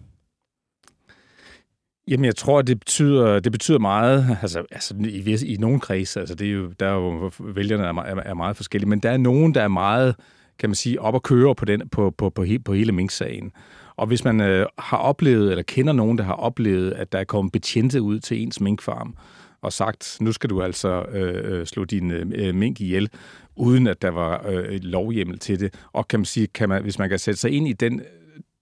Jamen, 2.08 2.26
jeg 2.26 2.36
tror, 2.36 2.62
det 2.62 2.80
betyder, 2.80 3.40
det 3.40 3.52
betyder 3.52 3.80
meget, 3.80 4.28
altså, 4.42 4.64
altså 4.72 4.96
i, 5.00 5.38
i 5.46 5.58
nogle 5.58 5.80
kredse, 5.80 6.20
altså 6.20 6.36
det 6.36 6.48
er 6.48 6.52
jo, 6.52 6.72
der 6.80 6.88
er 6.88 6.94
jo, 6.94 7.32
vælgerne 7.40 7.84
er, 7.84 7.94
er, 7.94 8.24
er 8.26 8.34
meget 8.34 8.56
forskellige, 8.56 8.90
men 8.90 9.00
der 9.00 9.12
er 9.12 9.18
nogen, 9.18 9.56
der 9.56 9.62
er 9.62 9.68
meget, 9.68 10.16
kan 10.60 10.70
man 10.70 10.76
sige, 10.76 11.02
op 11.02 11.14
og 11.14 11.24
køre 11.24 11.56
på, 11.56 11.66
den, 11.66 11.90
på, 11.90 12.12
på, 12.18 12.30
på, 12.30 12.46
på 12.66 12.74
hele 12.74 12.92
Mink-sagen. 12.92 13.52
Og 13.96 14.08
hvis 14.08 14.24
man 14.24 14.42
øh, 14.42 14.66
har 14.78 14.98
oplevet, 14.98 15.52
eller 15.52 15.64
kender 15.64 15.94
nogen, 15.94 16.18
der 16.18 16.24
har 16.24 16.34
oplevet, 16.34 16.92
at 16.92 17.12
der 17.12 17.20
er 17.20 17.24
kommet 17.24 17.52
betjente 17.52 18.02
ud 18.02 18.20
til 18.20 18.42
ens 18.42 18.62
minkfarm, 18.62 19.16
og 19.62 19.74
sagt, 19.74 20.18
nu 20.22 20.32
skal 20.32 20.50
du 20.50 20.62
altså 20.62 21.06
øh, 21.12 21.60
øh 21.60 21.66
slå 21.66 21.84
din 21.84 22.12
øh, 22.12 22.56
mink 22.56 22.82
ihjel, 22.82 23.10
uden 23.56 23.88
at 23.88 24.02
der 24.02 24.10
var 24.10 24.46
øh, 24.50 24.80
lovhjemmel 24.82 25.40
til 25.40 25.60
det. 25.60 25.74
Og 25.94 26.08
kan 26.08 26.20
man 26.20 26.26
sige, 26.26 26.48
kan 26.48 26.70
man, 26.70 26.82
hvis 26.82 27.00
man 27.00 27.10
kan 27.10 27.20
sætte 27.20 27.40
sig 27.40 27.52
ind 27.52 27.68
i 27.68 27.74
den 27.74 28.02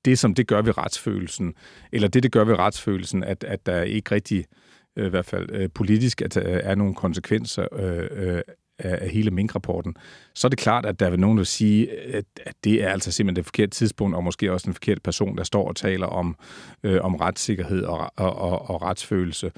det, 0.06 0.20
som 0.20 0.34
det 0.34 0.48
gør 0.48 0.62
ved 0.62 0.78
retsfølelsen, 0.78 1.54
eller 1.92 2.08
det, 2.08 2.24
det 2.24 2.32
gør 2.32 2.44
ved 2.44 2.60
retsfølelsen, 2.60 3.24
at, 3.24 3.44
at 3.44 3.66
der 3.66 3.82
ikke 3.82 4.16
rigtig, 4.16 4.46
øh, 4.96 5.08
i 5.08 5.10
hvert 5.10 5.26
fald 5.26 5.50
øh, 5.52 5.70
politisk, 5.74 6.22
at 6.22 6.36
der 6.36 6.42
er 6.42 6.76
nogle 6.76 6.96
konsekvenser 6.96 7.68
øh, 7.80 8.08
øh, 8.12 8.42
af 8.80 9.10
hele 9.10 9.32
minkrapporten, 9.32 9.96
så 10.34 10.48
er 10.48 10.50
det 10.50 10.60
klart, 10.60 10.86
at 10.86 11.00
der 11.00 11.10
vil 11.10 11.20
nogen, 11.20 11.38
der 11.38 11.44
sige, 11.44 12.16
at, 12.16 12.26
det 12.64 12.84
er 12.84 12.90
altså 12.90 13.12
simpelthen 13.12 13.36
det 13.36 13.46
forkerte 13.46 13.70
tidspunkt, 13.70 14.16
og 14.16 14.24
måske 14.24 14.52
også 14.52 14.70
en 14.70 14.74
forkert 14.74 15.02
person, 15.02 15.38
der 15.38 15.44
står 15.44 15.68
og 15.68 15.76
taler 15.76 16.08
om, 16.08 16.36
øh, 16.84 17.02
om 17.02 17.16
retssikkerhed 17.16 17.84
og, 17.84 18.12
og, 18.16 18.36
og, 18.36 18.70
og 18.70 18.82
retsfølelse. 18.82 19.52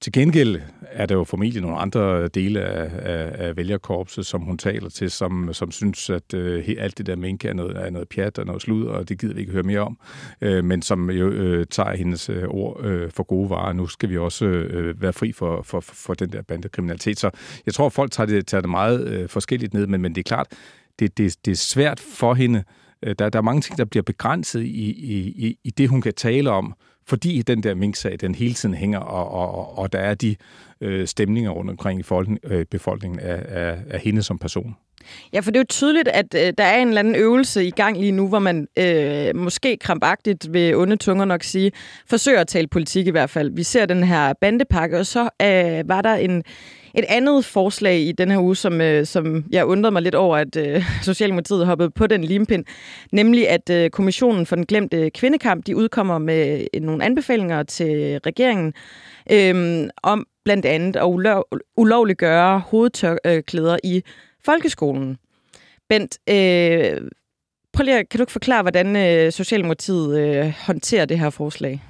Til 0.00 0.12
gengæld 0.12 0.60
er 0.82 1.06
der 1.06 1.14
jo 1.14 1.24
formentlig 1.24 1.62
nogle 1.62 1.76
andre 1.76 2.28
dele 2.28 2.60
af, 2.60 2.90
af, 2.98 3.46
af 3.46 3.56
vælgerkorpset, 3.56 4.26
som 4.26 4.40
hun 4.40 4.58
taler 4.58 4.88
til, 4.88 5.10
som, 5.10 5.52
som 5.52 5.70
synes, 5.70 6.10
at 6.10 6.34
øh, 6.34 6.68
alt 6.78 6.98
det 6.98 7.06
der 7.06 7.16
mink 7.16 7.44
er 7.44 7.52
noget, 7.52 7.76
er 7.76 7.90
noget 7.90 8.08
pjat 8.08 8.38
og 8.38 8.46
noget 8.46 8.62
slud, 8.62 8.86
og 8.86 9.08
det 9.08 9.20
gider 9.20 9.34
vi 9.34 9.40
ikke 9.40 9.52
høre 9.52 9.62
mere 9.62 9.80
om. 9.80 9.98
Øh, 10.40 10.64
men 10.64 10.82
som 10.82 11.10
jo 11.10 11.30
øh, 11.30 11.66
tager 11.66 11.96
hendes 11.96 12.28
øh, 12.28 12.44
ord 12.48 12.84
øh, 12.84 13.10
for 13.10 13.22
gode 13.22 13.50
varer. 13.50 13.72
Nu 13.72 13.86
skal 13.86 14.10
vi 14.10 14.18
også 14.18 14.44
øh, 14.44 15.02
være 15.02 15.12
fri 15.12 15.32
for, 15.32 15.62
for, 15.62 15.80
for 15.80 16.14
den 16.14 16.32
der 16.32 16.42
bandekriminalitet. 16.42 17.18
Så 17.18 17.30
jeg 17.66 17.74
tror, 17.74 17.88
folk 17.88 18.10
tager 18.12 18.26
det, 18.26 18.46
tager 18.46 18.60
det 18.60 18.70
meget 18.70 19.08
øh, 19.08 19.28
forskelligt 19.28 19.74
ned, 19.74 19.86
men, 19.86 20.02
men 20.02 20.14
det 20.14 20.20
er 20.20 20.28
klart, 20.28 20.46
det, 20.98 21.18
det, 21.18 21.36
det 21.44 21.50
er 21.50 21.56
svært 21.56 22.00
for 22.00 22.34
hende. 22.34 22.64
Øh, 23.02 23.14
der, 23.18 23.28
der 23.28 23.38
er 23.38 23.42
mange 23.42 23.60
ting, 23.60 23.78
der 23.78 23.84
bliver 23.84 24.02
begrænset 24.02 24.62
i, 24.62 24.90
i, 24.90 25.56
i 25.64 25.70
det, 25.70 25.88
hun 25.88 26.02
kan 26.02 26.14
tale 26.14 26.50
om, 26.50 26.74
fordi 27.08 27.42
den 27.42 27.62
der 27.62 27.74
minksag, 27.74 28.16
den 28.20 28.34
hele 28.34 28.54
tiden 28.54 28.74
hænger, 28.74 28.98
og, 28.98 29.30
og, 29.30 29.78
og 29.78 29.92
der 29.92 29.98
er 29.98 30.14
de 30.14 30.36
øh, 30.80 31.06
stemninger 31.06 31.50
rundt 31.50 31.70
omkring 31.70 32.00
i 32.00 32.02
folken, 32.02 32.38
øh, 32.44 32.64
befolkningen 32.70 33.20
af, 33.20 33.44
af, 33.48 33.78
af 33.90 34.00
hende 34.00 34.22
som 34.22 34.38
person. 34.38 34.76
Ja, 35.32 35.40
for 35.40 35.50
det 35.50 35.56
er 35.56 35.60
jo 35.60 35.66
tydeligt, 35.68 36.08
at 36.08 36.34
øh, 36.34 36.52
der 36.58 36.64
er 36.64 36.82
en 36.82 36.88
eller 36.88 36.98
anden 36.98 37.14
øvelse 37.14 37.64
i 37.64 37.70
gang 37.70 38.00
lige 38.00 38.12
nu, 38.12 38.28
hvor 38.28 38.38
man 38.38 38.68
øh, 38.78 39.36
måske 39.36 39.76
krampagtigt 39.76 40.52
ved 40.52 40.74
onde 40.74 40.96
tunger 40.96 41.24
nok 41.24 41.42
sige, 41.42 41.72
forsøger 42.06 42.40
at 42.40 42.46
tale 42.46 42.66
politik 42.66 43.06
i 43.06 43.10
hvert 43.10 43.30
fald. 43.30 43.50
Vi 43.54 43.62
ser 43.62 43.86
den 43.86 44.04
her 44.04 44.32
bandepakke, 44.40 44.98
og 44.98 45.06
så 45.06 45.22
øh, 45.22 45.88
var 45.88 46.02
der 46.02 46.14
en, 46.14 46.44
et 46.94 47.04
andet 47.08 47.44
forslag 47.44 48.00
i 48.00 48.12
den 48.12 48.30
her 48.30 48.38
uge, 48.38 48.56
som, 48.56 48.80
øh, 48.80 49.06
som 49.06 49.44
jeg 49.50 49.66
undrede 49.66 49.92
mig 49.92 50.02
lidt 50.02 50.14
over, 50.14 50.36
at 50.36 50.56
øh, 50.56 50.84
Socialdemokratiet 51.02 51.66
hoppede 51.66 51.90
på 51.90 52.06
den 52.06 52.24
limpind, 52.24 52.64
nemlig 53.12 53.48
at 53.48 53.70
øh, 53.70 53.90
Kommissionen 53.90 54.46
for 54.46 54.56
den 54.56 54.66
glemte 54.66 55.10
kvindekamp, 55.10 55.66
de 55.66 55.76
udkommer 55.76 56.18
med 56.18 56.66
øh, 56.74 56.80
nogle 56.80 57.04
anbefalinger 57.04 57.62
til 57.62 58.20
regeringen 58.26 58.74
øh, 59.32 59.88
om 60.02 60.26
blandt 60.44 60.66
andet 60.66 60.96
at 60.96 61.04
ulov, 61.04 61.44
ulovliggøre 61.76 62.58
hovedtørklæder 62.58 63.76
i 63.84 64.02
folkeskolen. 64.44 65.16
Bent, 65.88 66.18
øh, 66.28 67.00
prøv 67.72 67.84
lige, 67.84 68.04
kan 68.04 68.18
du 68.18 68.22
ikke 68.22 68.32
forklare, 68.32 68.62
hvordan 68.62 68.96
øh, 68.96 69.32
Socialdemokratiet 69.32 70.18
øh, 70.20 70.52
håndterer 70.66 71.04
det 71.04 71.18
her 71.18 71.30
forslag? 71.30 71.82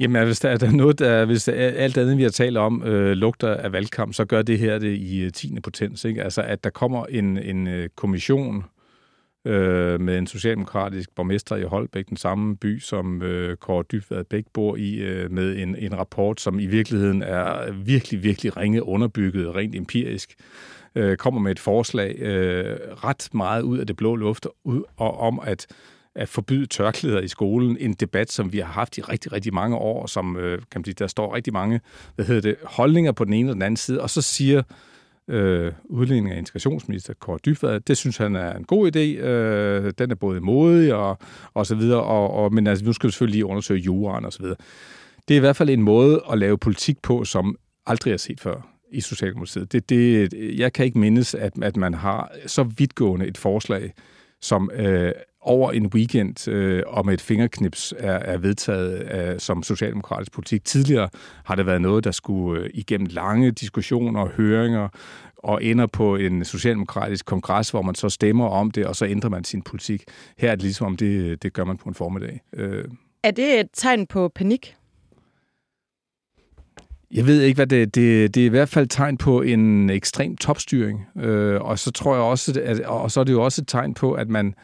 Jamen, 0.00 0.24
hvis 0.24 0.40
der 0.40 0.50
er 0.50 0.70
noget, 0.70 0.98
der, 0.98 1.24
hvis 1.24 1.44
der 1.44 1.52
er 1.52 1.70
alt 1.70 1.98
andet, 1.98 2.18
vi 2.18 2.22
har 2.22 2.30
talt 2.30 2.56
om, 2.56 2.82
øh, 2.82 3.12
lugter 3.12 3.54
af 3.54 3.72
valgkamp, 3.72 4.14
så 4.14 4.24
gør 4.24 4.42
det 4.42 4.58
her 4.58 4.78
det 4.78 4.96
i 4.96 5.22
øh, 5.22 5.32
10. 5.32 5.60
Potens. 5.62 6.04
Ikke? 6.04 6.22
Altså, 6.22 6.42
at 6.42 6.64
der 6.64 6.70
kommer 6.70 7.06
en, 7.06 7.38
en 7.38 7.66
øh, 7.66 7.88
kommission 7.96 8.64
øh, 9.44 10.00
med 10.00 10.18
en 10.18 10.26
socialdemokratisk 10.26 11.14
borgmester 11.14 11.56
i 11.56 11.62
Holbæk, 11.62 12.08
den 12.08 12.16
samme 12.16 12.56
by, 12.56 12.78
som 12.78 13.22
øh, 13.22 13.56
Kåre 13.56 13.84
Dybvad 13.92 14.24
Bæk 14.24 14.44
bor 14.54 14.76
i, 14.76 14.94
øh, 14.94 15.30
med 15.30 15.56
en, 15.58 15.76
en 15.76 15.98
rapport, 15.98 16.40
som 16.40 16.58
i 16.58 16.66
virkeligheden 16.66 17.22
er 17.22 17.72
virkelig, 17.72 18.22
virkelig 18.22 18.56
ringe 18.56 18.82
underbygget, 18.82 19.54
rent 19.54 19.74
empirisk, 19.74 20.34
øh, 20.94 21.16
kommer 21.16 21.40
med 21.40 21.50
et 21.50 21.60
forslag 21.60 22.16
øh, 22.18 22.76
ret 23.04 23.28
meget 23.32 23.62
ud 23.62 23.78
af 23.78 23.86
det 23.86 23.96
blå 23.96 24.16
luft, 24.16 24.46
ud, 24.64 24.82
og 24.96 25.20
om 25.20 25.40
at 25.44 25.66
at 26.16 26.28
forbyde 26.28 26.66
tørklæder 26.66 27.20
i 27.20 27.28
skolen. 27.28 27.76
En 27.80 27.92
debat, 27.92 28.32
som 28.32 28.52
vi 28.52 28.58
har 28.58 28.72
haft 28.72 28.98
i 28.98 29.00
rigtig, 29.00 29.32
rigtig 29.32 29.54
mange 29.54 29.76
år, 29.76 30.06
som 30.06 30.36
øh, 30.36 30.58
kan 30.58 30.78
man 30.80 30.84
sige, 30.84 30.94
der 30.98 31.06
står 31.06 31.34
rigtig 31.34 31.52
mange 31.52 31.80
hvad 32.14 32.26
hedder 32.26 32.40
det, 32.40 32.56
holdninger 32.64 33.12
på 33.12 33.24
den 33.24 33.32
ene 33.32 33.50
og 33.50 33.54
den 33.54 33.62
anden 33.62 33.76
side, 33.76 34.00
og 34.00 34.10
så 34.10 34.22
siger 34.22 34.62
øh, 35.28 35.72
udlænding 35.84 36.34
af 36.34 36.38
integrationsminister 36.38 37.14
Kåre 37.14 37.38
Dybvad, 37.44 37.80
det 37.80 37.96
synes 37.96 38.16
han 38.16 38.36
er 38.36 38.54
en 38.54 38.64
god 38.64 38.96
idé. 38.96 38.98
Øh, 38.98 39.92
den 39.98 40.10
er 40.10 40.14
både 40.14 40.40
modig 40.40 40.94
og, 40.94 41.18
og 41.54 41.66
så 41.66 41.74
videre, 41.74 42.02
og, 42.02 42.30
og, 42.30 42.54
men 42.54 42.66
altså, 42.66 42.84
nu 42.84 42.92
skal 42.92 43.06
vi 43.06 43.12
selvfølgelig 43.12 43.36
lige 43.36 43.46
undersøge 43.46 43.80
juraen 43.80 44.24
og 44.24 44.32
så 44.32 44.42
videre. 44.42 44.56
Det 45.28 45.34
er 45.34 45.38
i 45.38 45.40
hvert 45.40 45.56
fald 45.56 45.70
en 45.70 45.82
måde 45.82 46.22
at 46.32 46.38
lave 46.38 46.58
politik 46.58 47.02
på, 47.02 47.24
som 47.24 47.56
aldrig 47.86 48.12
er 48.12 48.16
set 48.16 48.40
før 48.40 48.74
i 48.92 49.00
Socialdemokratiet. 49.00 49.72
Det, 49.72 49.88
det, 49.88 50.32
jeg 50.58 50.72
kan 50.72 50.84
ikke 50.86 50.98
mindes, 50.98 51.34
at, 51.34 51.52
at 51.62 51.76
man 51.76 51.94
har 51.94 52.32
så 52.46 52.62
vidtgående 52.62 53.26
et 53.26 53.38
forslag, 53.38 53.92
som 54.40 54.70
øh, 54.74 55.12
over 55.44 55.72
en 55.72 55.86
weekend 55.86 56.48
øh, 56.48 56.82
og 56.86 57.06
med 57.06 57.14
et 57.14 57.20
fingerknips 57.20 57.94
er, 57.98 58.12
er 58.12 58.38
vedtaget 58.38 58.94
af, 58.94 59.40
som 59.40 59.62
socialdemokratisk 59.62 60.32
politik. 60.32 60.64
Tidligere 60.64 61.08
har 61.44 61.54
det 61.54 61.66
været 61.66 61.82
noget, 61.82 62.04
der 62.04 62.10
skulle 62.10 62.62
øh, 62.62 62.70
igennem 62.74 63.06
lange 63.10 63.50
diskussioner 63.50 64.20
og 64.20 64.28
høringer 64.28 64.88
og 65.36 65.64
ender 65.64 65.86
på 65.86 66.16
en 66.16 66.44
socialdemokratisk 66.44 67.26
kongres, 67.26 67.70
hvor 67.70 67.82
man 67.82 67.94
så 67.94 68.08
stemmer 68.08 68.48
om 68.48 68.70
det, 68.70 68.86
og 68.86 68.96
så 68.96 69.06
ændrer 69.06 69.30
man 69.30 69.44
sin 69.44 69.62
politik. 69.62 70.04
Her 70.38 70.50
er 70.50 70.54
det 70.54 70.62
ligesom 70.62 70.86
om, 70.86 70.96
det, 70.96 71.42
det 71.42 71.52
gør 71.52 71.64
man 71.64 71.76
på 71.76 71.88
en 71.88 71.94
formiddag. 71.94 72.40
Øh. 72.52 72.84
Er 73.22 73.30
det 73.30 73.60
et 73.60 73.68
tegn 73.72 74.06
på 74.06 74.28
panik? 74.28 74.76
Jeg 77.10 77.26
ved 77.26 77.42
ikke, 77.42 77.56
hvad 77.56 77.66
det, 77.66 77.94
det 77.94 78.34
Det 78.34 78.40
er 78.40 78.46
i 78.46 78.48
hvert 78.48 78.68
fald 78.68 78.84
et 78.84 78.90
tegn 78.90 79.16
på 79.16 79.42
en 79.42 79.90
ekstrem 79.90 80.36
topstyring. 80.36 81.06
Øh, 81.16 81.60
og 81.60 81.78
så 81.78 81.90
tror 81.90 82.14
jeg 82.14 82.22
også, 82.22 82.60
at, 82.64 82.80
og 82.80 83.10
så 83.10 83.20
er 83.20 83.24
det 83.24 83.32
jo 83.32 83.42
også 83.42 83.62
et 83.62 83.68
tegn 83.68 83.94
på, 83.94 84.12
at 84.12 84.28
man 84.28 84.46
øh, 84.46 84.54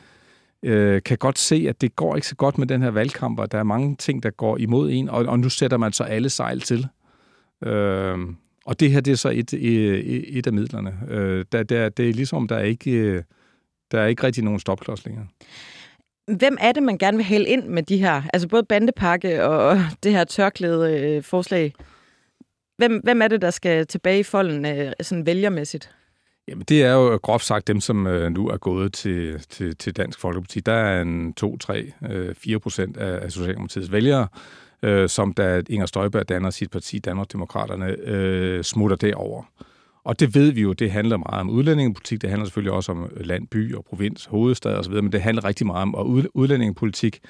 øh, 0.63 1.03
kan 1.03 1.19
godt 1.19 1.39
se, 1.39 1.67
at 1.69 1.81
det 1.81 1.97
går 1.97 2.17
ikke 2.17 2.27
så 2.27 2.37
godt 2.37 2.59
med 2.59 2.67
den 2.67 2.83
her 2.83 2.91
valgkamp, 2.91 3.39
og 3.39 3.53
der 3.53 3.59
er 3.59 3.63
mange 3.63 3.97
ting, 3.97 4.23
der 4.23 4.31
går 4.31 4.57
imod 4.59 4.91
en, 4.91 5.09
og, 5.09 5.27
og 5.27 5.39
nu 5.39 5.49
sætter 5.49 5.77
man 5.77 5.93
så 5.93 6.05
alle 6.05 6.31
sejl 6.31 6.61
til. 6.61 6.87
Øh, 7.65 8.19
og 8.65 8.81
det 8.81 8.91
her, 8.91 9.01
det 9.01 9.13
er 9.13 9.17
så 9.17 9.29
et, 9.29 9.53
et, 9.53 10.39
et 10.39 10.47
af 10.47 10.53
midlerne. 10.53 10.99
Øh, 11.09 11.45
der, 11.53 11.63
der, 11.63 11.89
det 11.89 12.09
er 12.09 12.13
ligesom, 12.13 12.49
der 12.49 12.57
er 12.57 12.65
ikke, 12.65 13.25
der 13.91 14.01
er 14.01 14.07
ikke 14.07 14.23
rigtig 14.23 14.45
nogen 14.45 14.61
stopklods 14.61 15.05
længere. 15.05 15.27
Hvem 16.39 16.57
er 16.61 16.73
det, 16.73 16.83
man 16.83 16.99
gerne 16.99 17.17
vil 17.17 17.27
hælde 17.27 17.49
ind 17.49 17.65
med 17.65 17.83
de 17.83 17.97
her, 17.97 18.23
altså 18.33 18.49
både 18.49 18.63
bandepakke 18.63 19.45
og 19.45 19.79
det 20.03 20.13
her 20.13 20.25
tørklæde 20.25 21.01
øh, 21.01 21.23
forslag? 21.23 21.75
Hvem, 22.77 23.01
hvem 23.05 23.23
er 23.23 23.29
det, 23.29 23.43
der 23.43 23.51
skal 23.51 23.87
tilbage 23.87 24.21
i 24.21 24.23
folden 24.23 24.67
øh, 24.67 24.93
sådan 25.01 25.27
vælgermæssigt? 25.27 25.91
Jamen, 26.49 26.65
det 26.69 26.83
er 26.83 26.93
jo 26.93 27.17
groft 27.23 27.45
sagt 27.45 27.69
dem, 27.69 27.81
som 27.81 28.07
øh, 28.07 28.31
nu 28.31 28.49
er 28.49 28.57
gået 28.57 28.93
til, 28.93 29.41
til, 29.49 29.77
til 29.77 29.97
Dansk 29.97 30.21
Folkeparti. 30.21 30.61
Der 30.61 30.73
er 30.73 31.03
en 31.03 31.35
2, 31.35 31.57
3, 31.57 31.93
øh, 32.11 32.35
4 32.35 32.59
procent 32.59 32.97
af, 32.97 33.25
af 33.25 33.33
Socialdemokratiets 33.33 33.93
vælgere, 33.93 34.29
øh, 34.83 35.09
som 35.09 35.33
da 35.33 35.63
Inger 35.69 35.87
Støjberg 35.87 36.29
danner 36.29 36.51
sit 36.51 36.71
parti, 36.71 36.99
Danmarksdemokraterne, 36.99 37.87
øh, 37.87 38.65
smutter 38.65 38.97
derover. 38.97 39.43
Og 40.05 40.21
det 40.21 40.35
ved 40.35 40.53
vi 40.53 40.61
jo, 40.61 40.73
det 40.73 40.91
handler 40.91 41.17
meget 41.17 41.41
om 41.41 41.51
udlændingepolitik, 41.51 42.23
det 42.23 42.31
handler 42.31 42.47
selvfølgelig 42.47 42.73
også 42.73 42.93
om 42.93 43.11
øh, 43.17 43.27
land, 43.27 43.49
by 43.49 43.75
og 43.75 43.85
provins, 43.85 44.25
hovedstad 44.25 44.75
osv., 44.75 44.93
men 44.93 45.13
det 45.13 45.23
handler 45.23 45.45
rigtig 45.45 45.67
meget 45.67 45.83
om 45.83 45.95
udlændingepolitik. 46.35 47.21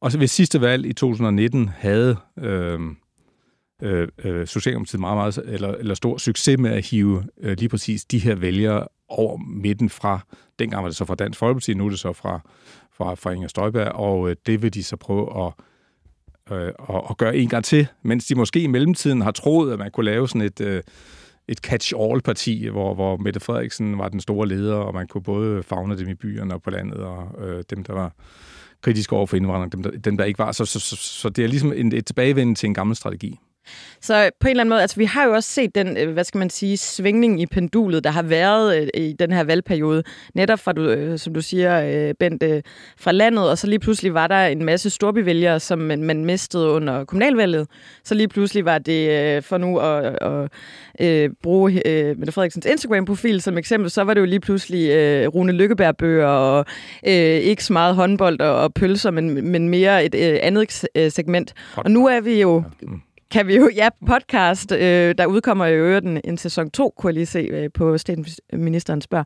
Og 0.00 0.12
så 0.12 0.18
ved 0.18 0.26
sidste 0.26 0.60
valg 0.60 0.86
i 0.86 0.92
2019 0.92 1.68
havde 1.68 2.16
øh, 2.38 2.80
øh, 3.82 4.08
øh, 4.24 4.46
Socialdemokratiet 4.46 5.00
meget, 5.00 5.16
meget 5.16 5.54
eller, 5.54 5.68
eller 5.68 5.94
stor 5.94 6.18
succes 6.18 6.58
med 6.58 6.70
at 6.70 6.86
hive 6.86 7.24
øh, 7.40 7.56
lige 7.58 7.68
præcis 7.68 8.04
de 8.04 8.18
her 8.18 8.34
vælgere 8.34 8.86
over 9.08 9.36
midten 9.36 9.90
fra, 9.90 10.20
dengang 10.58 10.82
var 10.82 10.88
det 10.88 10.96
så 10.96 11.04
fra 11.04 11.14
Dansk 11.14 11.38
Folkeparti, 11.38 11.74
nu 11.74 11.86
er 11.86 11.90
det 11.90 11.98
så 11.98 12.12
fra, 12.12 12.40
fra, 12.92 13.14
fra 13.14 13.30
Inger 13.30 13.48
Støjberg, 13.48 13.92
og 13.92 14.30
øh, 14.30 14.36
det 14.46 14.62
vil 14.62 14.74
de 14.74 14.84
så 14.84 14.96
prøve 14.96 15.46
at, 15.46 15.52
øh, 16.56 16.72
at, 16.88 17.02
at 17.10 17.16
gøre 17.16 17.36
en 17.36 17.48
gang 17.48 17.64
til, 17.64 17.86
mens 18.02 18.26
de 18.26 18.34
måske 18.34 18.60
i 18.60 18.66
mellemtiden 18.66 19.20
har 19.20 19.30
troet, 19.30 19.72
at 19.72 19.78
man 19.78 19.90
kunne 19.90 20.06
lave 20.06 20.28
sådan 20.28 20.40
et, 20.40 20.60
øh, 20.60 20.82
et 21.48 21.58
catch-all-parti, 21.58 22.68
hvor, 22.68 22.94
hvor 22.94 23.16
Mette 23.16 23.40
Frederiksen 23.40 23.98
var 23.98 24.08
den 24.08 24.20
store 24.20 24.48
leder, 24.48 24.74
og 24.74 24.94
man 24.94 25.06
kunne 25.06 25.22
både 25.22 25.62
fagne 25.62 25.98
dem 25.98 26.08
i 26.08 26.14
byerne 26.14 26.54
og 26.54 26.62
på 26.62 26.70
landet, 26.70 26.98
og 26.98 27.48
øh, 27.48 27.64
dem, 27.70 27.84
der 27.84 27.92
var 27.92 28.12
kritiske 28.82 29.16
over 29.16 29.26
for 29.26 29.36
indvandring, 29.36 29.72
dem 29.72 29.82
der, 29.82 29.90
dem, 29.90 30.16
der 30.16 30.24
ikke 30.24 30.38
var. 30.38 30.52
Så, 30.52 30.64
så, 30.64 30.80
så, 30.80 30.96
så 30.96 31.28
det 31.28 31.44
er 31.44 31.48
ligesom 31.48 31.72
en, 31.72 31.92
et 31.92 32.06
tilbagevenden 32.06 32.54
til 32.54 32.66
en 32.66 32.74
gammel 32.74 32.96
strategi. 32.96 33.38
Så 34.00 34.30
på 34.40 34.48
en 34.48 34.50
eller 34.50 34.62
anden 34.62 34.70
måde, 34.70 34.80
altså 34.80 34.96
vi 34.96 35.04
har 35.04 35.24
jo 35.24 35.32
også 35.32 35.50
set 35.50 35.74
den, 35.74 35.96
øh, 35.96 36.12
hvad 36.12 36.24
skal 36.24 36.38
man 36.38 36.50
sige, 36.50 36.76
svingning 36.76 37.42
i 37.42 37.46
pendulet, 37.46 38.04
der 38.04 38.10
har 38.10 38.22
været 38.22 38.82
øh, 38.82 39.02
i 39.02 39.12
den 39.18 39.32
her 39.32 39.44
valgperiode. 39.44 40.02
Netop 40.34 40.58
fra, 40.58 40.72
du, 40.72 40.82
øh, 40.82 41.18
som 41.18 41.34
du 41.34 41.40
siger, 41.40 42.12
Bent, 42.18 42.44
fra 42.98 43.12
landet, 43.12 43.50
og 43.50 43.58
så 43.58 43.66
lige 43.66 43.78
pludselig 43.78 44.14
var 44.14 44.26
der 44.26 44.46
en 44.46 44.64
masse 44.64 44.90
storbyvælgere, 44.90 45.60
som 45.60 45.78
man, 45.78 46.02
man 46.02 46.24
mistede 46.24 46.68
under 46.68 47.04
kommunalvalget. 47.04 47.68
Så 48.04 48.14
lige 48.14 48.28
pludselig 48.28 48.64
var 48.64 48.78
det, 48.78 49.44
for 49.44 49.58
nu 49.58 49.78
at, 49.78 50.18
at, 50.20 50.48
at 51.06 51.30
bruge 51.42 51.82
Mette 52.16 52.32
Frederiksens 52.32 52.66
Instagram-profil 52.66 53.40
som 53.40 53.58
eksempel, 53.58 53.90
så 53.90 54.04
var 54.04 54.14
det 54.14 54.20
jo 54.20 54.26
lige 54.26 54.40
pludselig 54.40 54.90
Rune 55.34 55.52
Lykkeberg-bøger, 55.52 56.26
og 56.26 56.66
ikke 57.02 57.64
så 57.64 57.72
meget 57.72 57.94
håndbold 57.94 58.40
og 58.40 58.74
pølser, 58.74 59.10
men, 59.10 59.50
men 59.50 59.68
mere 59.68 60.04
et 60.04 60.14
andet 60.14 60.86
segment. 61.12 61.54
Og 61.76 61.90
nu 61.90 62.06
er 62.06 62.20
vi 62.20 62.40
jo... 62.40 62.62
Mm. 62.82 63.00
Kan 63.30 63.46
vi 63.46 63.56
jo, 63.56 63.70
ja, 63.74 63.88
podcast, 64.06 64.72
øh, 64.72 65.14
der 65.18 65.26
udkommer 65.26 65.66
jo 65.66 65.84
øvrigt 65.84 66.06
en, 66.06 66.20
en 66.24 66.38
sæson 66.38 66.70
2, 66.70 66.94
kunne 66.96 67.08
jeg 67.08 67.14
lige 67.14 67.26
se 67.26 67.38
øh, 67.38 67.70
på 67.74 67.98
statsministeren 67.98 69.00
spørger. 69.00 69.24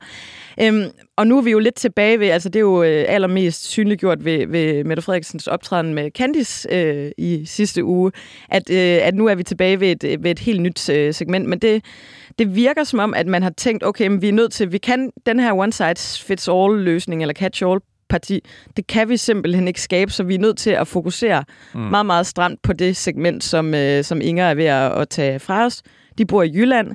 Øhm, 0.60 0.84
og 1.16 1.26
nu 1.26 1.38
er 1.38 1.42
vi 1.42 1.50
jo 1.50 1.58
lidt 1.58 1.74
tilbage 1.74 2.20
ved, 2.20 2.28
altså 2.28 2.48
det 2.48 2.56
er 2.56 2.60
jo 2.60 2.82
øh, 2.82 3.04
allermest 3.08 3.64
synliggjort 3.64 4.24
ved, 4.24 4.46
ved 4.46 4.84
Mette 4.84 5.02
Frederiksens 5.02 5.46
optræden 5.46 5.94
med 5.94 6.10
Candice 6.10 6.68
øh, 6.72 7.10
i 7.18 7.44
sidste 7.46 7.84
uge, 7.84 8.12
at, 8.48 8.70
øh, 8.70 8.98
at 9.02 9.14
nu 9.14 9.26
er 9.26 9.34
vi 9.34 9.42
tilbage 9.42 9.80
ved 9.80 10.04
et, 10.04 10.24
ved 10.24 10.30
et 10.30 10.38
helt 10.38 10.62
nyt 10.62 10.88
øh, 10.88 11.14
segment, 11.14 11.48
men 11.48 11.58
det, 11.58 11.84
det 12.38 12.56
virker 12.56 12.84
som 12.84 12.98
om, 12.98 13.14
at 13.14 13.26
man 13.26 13.42
har 13.42 13.50
tænkt, 13.50 13.84
okay, 13.84 14.06
men 14.06 14.22
vi 14.22 14.28
er 14.28 14.32
nødt 14.32 14.52
til, 14.52 14.72
vi 14.72 14.78
kan 14.78 15.10
den 15.26 15.40
her 15.40 15.52
one 15.52 15.72
size 15.72 16.24
fits 16.24 16.48
all 16.48 16.84
løsning, 16.84 17.22
eller 17.22 17.34
catch 17.34 17.64
all 17.66 17.80
parti, 18.14 18.44
det 18.76 18.86
kan 18.86 19.08
vi 19.08 19.16
simpelthen 19.16 19.68
ikke 19.68 19.80
skabe, 19.80 20.10
så 20.10 20.22
vi 20.22 20.34
er 20.34 20.38
nødt 20.38 20.58
til 20.58 20.70
at 20.70 20.88
fokusere 20.88 21.44
mm. 21.74 21.80
meget, 21.80 22.06
meget 22.06 22.26
stramt 22.26 22.62
på 22.62 22.72
det 22.72 22.96
segment, 22.96 23.44
som, 23.44 23.74
øh, 23.74 24.04
som 24.04 24.20
Inger 24.20 24.44
er 24.44 24.54
ved 24.54 24.64
at, 24.64 24.92
at 24.92 25.08
tage 25.08 25.38
fra 25.38 25.64
os. 25.64 25.82
De 26.18 26.26
bor 26.26 26.42
i 26.42 26.50
Jylland 26.54 26.88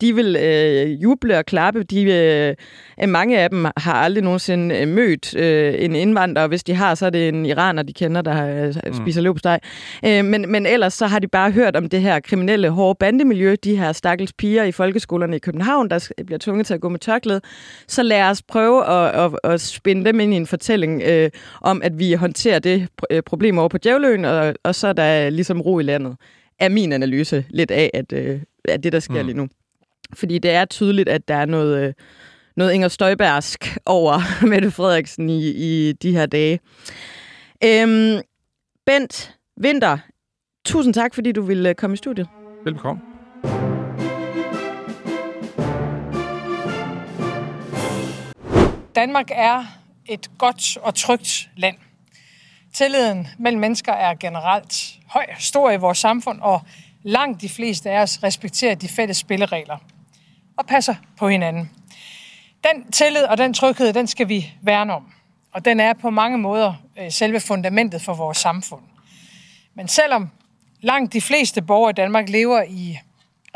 de 0.00 0.14
vil 0.14 0.36
øh, 0.36 1.02
juble 1.02 1.38
og 1.38 1.46
klappe. 1.46 1.82
De, 1.82 2.02
øh, 2.02 3.08
mange 3.08 3.38
af 3.38 3.50
dem 3.50 3.66
har 3.76 3.92
aldrig 3.92 4.24
nogensinde 4.24 4.76
øh, 4.76 4.88
mødt 4.88 5.36
øh, 5.36 5.74
en 5.78 5.94
indvandrer, 5.94 6.42
og 6.42 6.48
hvis 6.48 6.64
de 6.64 6.74
har, 6.74 6.94
så 6.94 7.06
er 7.06 7.10
det 7.10 7.28
en 7.28 7.46
iraner, 7.46 7.82
de 7.82 7.92
kender, 7.92 8.22
der 8.22 8.64
øh, 8.66 8.74
mm. 8.86 8.94
spiser 8.94 9.20
løbsteg. 9.20 9.60
Øh, 10.04 10.24
men, 10.24 10.52
men 10.52 10.66
ellers 10.66 10.94
så 10.94 11.06
har 11.06 11.18
de 11.18 11.28
bare 11.28 11.50
hørt 11.50 11.76
om 11.76 11.88
det 11.88 12.00
her 12.00 12.20
kriminelle, 12.20 12.70
hårde 12.70 12.96
bandemiljø, 13.00 13.56
de 13.64 13.76
her 13.76 13.92
stakkels 13.92 14.32
piger 14.32 14.64
i 14.64 14.72
folkeskolerne 14.72 15.36
i 15.36 15.38
København, 15.38 15.90
der 15.90 16.10
bliver 16.26 16.38
tvunget 16.38 16.66
til 16.66 16.74
at 16.74 16.80
gå 16.80 16.88
med 16.88 16.98
tørklæde. 16.98 17.40
Så 17.88 18.02
lad 18.02 18.22
os 18.22 18.42
prøve 18.42 18.86
at, 18.86 19.24
at, 19.24 19.52
at 19.52 19.60
spænde 19.60 20.04
dem 20.04 20.20
ind 20.20 20.34
i 20.34 20.36
en 20.36 20.46
fortælling 20.46 21.02
øh, 21.02 21.30
om, 21.60 21.82
at 21.82 21.98
vi 21.98 22.12
håndterer 22.12 22.58
det 22.58 22.88
øh, 23.10 23.22
problem 23.22 23.58
over 23.58 23.68
på 23.68 23.78
Djævløen, 23.78 24.24
og, 24.24 24.54
og 24.64 24.74
så 24.74 24.88
er 24.88 24.92
der 24.92 25.30
ligesom 25.30 25.60
ro 25.60 25.78
i 25.78 25.82
landet 25.82 26.16
er 26.58 26.68
min 26.68 26.92
analyse 26.92 27.44
lidt 27.50 27.70
af, 27.70 27.90
at, 27.94 28.12
øh, 28.12 28.40
at 28.64 28.84
det, 28.84 28.92
der 28.92 29.00
sker 29.00 29.22
mm. 29.22 29.26
lige 29.26 29.36
nu. 29.36 29.48
Fordi 30.14 30.38
det 30.38 30.50
er 30.50 30.64
tydeligt, 30.64 31.08
at 31.08 31.28
der 31.28 31.34
er 31.34 31.46
noget, 31.46 31.88
øh, 31.88 31.94
noget 32.56 32.72
Inger 32.72 32.88
Støjbergsk 32.88 33.78
over 33.86 34.20
Mette 34.50 34.70
Frederiksen 34.70 35.30
i, 35.30 35.48
i 35.48 35.92
de 35.92 36.12
her 36.12 36.26
dage. 36.26 36.60
Øhm, 37.64 38.20
Bent 38.86 39.34
Vinter, 39.56 39.98
tusind 40.64 40.94
tak, 40.94 41.14
fordi 41.14 41.32
du 41.32 41.42
ville 41.42 41.74
komme 41.74 41.94
i 41.94 41.96
studiet. 41.96 42.28
Velkommen. 42.64 43.02
Danmark 48.94 49.30
er 49.30 49.64
et 50.06 50.30
godt 50.38 50.76
og 50.76 50.94
trygt 50.94 51.50
land. 51.56 51.76
Tilliden 52.74 53.28
mellem 53.38 53.60
mennesker 53.60 53.92
er 53.92 54.14
generelt 54.14 54.98
høj, 55.06 55.26
stor 55.38 55.70
i 55.70 55.76
vores 55.76 55.98
samfund, 55.98 56.40
og 56.40 56.60
langt 57.02 57.40
de 57.40 57.48
fleste 57.48 57.90
af 57.90 58.02
os 58.02 58.22
respekterer 58.22 58.74
de 58.74 58.88
fælles 58.88 59.16
spilleregler 59.16 59.76
og 60.58 60.66
passer 60.66 60.94
på 61.16 61.28
hinanden. 61.28 61.70
Den 62.64 62.92
tillid 62.92 63.22
og 63.22 63.38
den 63.38 63.54
tryghed, 63.54 63.92
den 63.92 64.06
skal 64.06 64.28
vi 64.28 64.52
værne 64.62 64.94
om. 64.94 65.12
Og 65.52 65.64
den 65.64 65.80
er 65.80 65.92
på 65.92 66.10
mange 66.10 66.38
måder 66.38 66.74
øh, 66.98 67.12
selve 67.12 67.40
fundamentet 67.40 68.02
for 68.02 68.14
vores 68.14 68.38
samfund. 68.38 68.82
Men 69.74 69.88
selvom 69.88 70.30
langt 70.80 71.12
de 71.12 71.20
fleste 71.20 71.62
borgere 71.62 71.90
i 71.90 71.92
Danmark 71.92 72.28
lever 72.28 72.62
i 72.62 72.98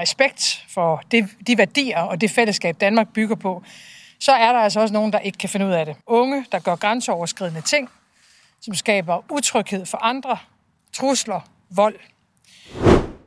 respekt 0.01 0.65
for 0.69 1.03
det, 1.11 1.29
de 1.47 1.59
værdier 1.59 2.01
og 2.01 2.21
det 2.21 2.31
fællesskab, 2.31 2.81
Danmark 2.81 3.13
bygger 3.15 3.37
på, 3.37 3.63
så 4.21 4.33
er 4.33 4.53
der 4.53 4.59
altså 4.59 4.81
også 4.81 4.95
nogen, 4.95 5.13
der 5.13 5.19
ikke 5.19 5.39
kan 5.39 5.49
finde 5.49 5.67
ud 5.67 5.73
af 5.73 5.87
det. 5.87 5.97
Unge, 6.07 6.47
der 6.53 6.59
gør 6.59 6.77
grænseoverskridende 6.77 7.61
ting, 7.61 7.91
som 8.61 8.75
skaber 8.75 9.25
utryghed 9.31 9.87
for 9.87 9.99
andre, 9.99 10.39
trusler, 10.93 11.41
vold. 11.71 11.97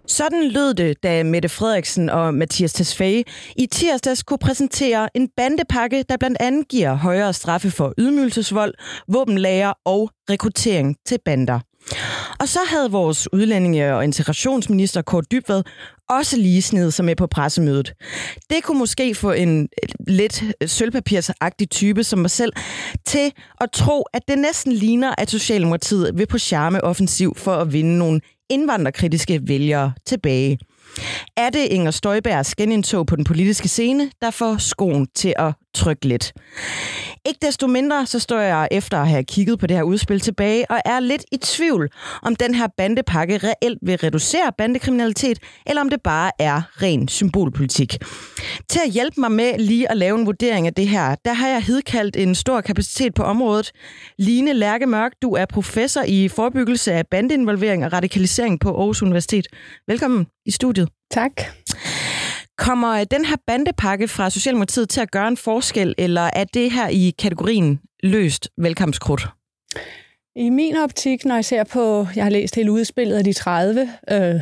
Sådan 0.08 0.48
lød 0.52 0.74
det, 0.74 1.04
da 1.04 1.24
Mette 1.24 1.50
Frederiksen 1.50 2.10
og 2.10 2.34
Mathias 2.34 2.74
Tesfaye 2.74 3.24
i 3.56 3.66
tirsdags 3.66 4.24
kunne 4.24 4.38
præsentere 4.38 5.10
en 5.16 5.30
bandepakke, 5.38 6.04
der 6.10 6.18
blandt 6.18 6.38
andet 6.40 6.68
giver 6.68 6.94
højere 6.94 7.34
straffe 7.34 7.72
for 7.72 7.94
ydmygelsesvold, 7.98 8.74
våbenlager 9.08 9.74
og 9.86 10.10
rekruttering 10.30 10.96
til 11.06 11.18
bander. 11.26 11.60
Og 12.40 12.48
så 12.48 12.60
havde 12.68 12.92
vores 12.92 13.34
udlændinge- 13.34 13.96
og 13.96 14.04
integrationsminister 14.04 15.02
Kort 15.02 15.32
Dybvad 15.32 15.64
også 16.10 16.38
lige 16.38 16.62
snedet 16.62 16.94
sig 16.94 17.06
med 17.06 17.16
på 17.16 17.28
pressemødet. 17.28 17.94
Det 18.50 18.64
kunne 18.64 18.80
måske 18.80 19.16
få 19.16 19.32
en 19.32 19.70
lidt 20.08 20.44
sølvpapirsagtig 20.66 21.70
type 21.70 22.04
som 22.04 22.20
mig 22.20 22.32
selv 22.32 22.54
til 23.06 23.32
at 23.62 23.72
tro, 23.72 24.02
at 24.14 24.22
det 24.28 24.38
næsten 24.38 24.74
ligner, 24.74 25.16
at 25.18 25.30
Socialdemokratiet 25.30 26.18
vil 26.18 26.28
på 26.28 26.38
charme 26.38 26.84
offensiv 26.84 27.36
for 27.38 27.54
at 27.56 27.74
vinde 27.74 27.98
nogle 27.98 28.22
indvandrerkritiske 28.50 29.40
vælgere 29.44 29.94
tilbage. 30.06 30.60
Er 31.38 31.50
det 31.50 31.66
Inger 31.66 31.92
Støjbergs 31.92 32.56
genindtog 32.56 33.08
på 33.08 33.16
den 33.16 33.24
politiske 33.24 33.68
scene, 33.68 34.12
der 34.22 34.32
får 34.32 34.58
skoen 34.58 35.08
til 35.16 35.34
at 35.38 35.54
trykke 35.76 36.08
lidt? 36.08 36.34
Ikke 37.26 37.40
desto 37.46 37.68
mindre, 37.68 38.06
så 38.06 38.20
står 38.20 38.40
jeg 38.40 38.68
efter 38.72 38.98
at 38.98 39.08
have 39.08 39.24
kigget 39.24 39.60
på 39.60 39.68
det 39.68 39.78
her 39.78 39.84
udspil 39.84 40.20
tilbage, 40.20 40.72
og 40.72 40.80
er 40.86 41.00
lidt 41.00 41.26
i 41.32 41.38
tvivl, 41.38 41.90
om 42.22 42.36
den 42.36 42.56
her 42.56 42.68
bandepakke 42.78 43.38
reelt 43.38 43.80
vil 43.82 43.98
reducere 43.98 44.52
bandekriminalitet, 44.58 45.40
eller 45.66 45.82
om 45.82 45.90
det 45.90 46.02
bare 46.04 46.32
er 46.40 46.62
ren 46.82 47.08
symbolpolitik. 47.08 47.98
Til 48.70 48.80
at 48.86 48.92
hjælpe 48.92 49.22
mig 49.22 49.32
med 49.32 49.60
lige 49.60 49.92
at 49.92 49.98
lave 49.98 50.20
en 50.20 50.26
vurdering 50.26 50.68
af 50.68 50.74
det 50.74 50.88
her, 50.88 51.16
der 51.26 51.34
har 51.34 51.48
jeg 51.48 51.62
hedkaldt 51.64 52.16
en 52.16 52.36
stor 52.36 52.62
kapacitet 52.62 53.14
på 53.14 53.24
området. 53.24 53.72
Line 54.20 54.54
Lærke 54.54 54.86
Mørk, 54.86 55.12
du 55.22 55.34
er 55.34 55.46
professor 55.46 56.02
i 56.08 56.28
forebyggelse 56.28 56.94
af 56.94 57.08
bandeinvolvering 57.08 57.86
og 57.86 57.94
radikalisering 57.94 58.60
på 58.60 58.70
Aarhus 58.70 59.02
Universitet. 59.02 59.48
Velkommen 59.88 60.28
i 60.46 60.52
studiet. 60.52 60.90
Tak. 61.12 61.32
Kommer 62.58 63.04
den 63.04 63.26
her 63.26 63.36
bandepakke 63.48 64.08
fra 64.08 64.30
Socialdemokratiet 64.30 64.90
til 64.90 65.02
at 65.02 65.12
gøre 65.12 65.28
en 65.28 65.38
forskel, 65.38 65.96
eller 65.98 66.22
er 66.22 66.44
det 66.44 66.72
her 66.72 66.88
i 66.88 67.14
kategorien 67.20 67.80
løst 68.04 68.50
velkomstkrudt? 68.58 69.28
I 70.36 70.50
min 70.50 70.76
optik, 70.78 71.26
når 71.26 71.36
jeg 71.36 71.46
ser 71.46 71.64
på, 71.64 72.08
jeg 72.16 72.24
har 72.24 72.30
læst 72.30 72.56
hele 72.56 72.72
udspillet 72.72 73.18
af 73.18 73.24
de 73.24 73.34
30 73.34 73.90
øh, 74.12 74.42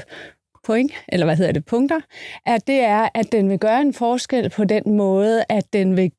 point, 0.64 0.92
eller 1.08 1.26
hvad 1.26 1.36
hedder 1.36 1.52
det, 1.52 1.66
punkter, 1.66 2.00
at 2.46 2.68
det 2.68 2.80
er, 2.80 3.10
at 3.14 3.32
den 3.32 3.50
vil 3.50 3.60
gøre 3.60 3.82
en 3.82 3.94
forskel 3.94 4.50
på 4.50 4.64
den 4.64 4.84
måde, 4.98 5.44
at 5.50 5.74
den 5.74 5.98
vil 5.98 6.12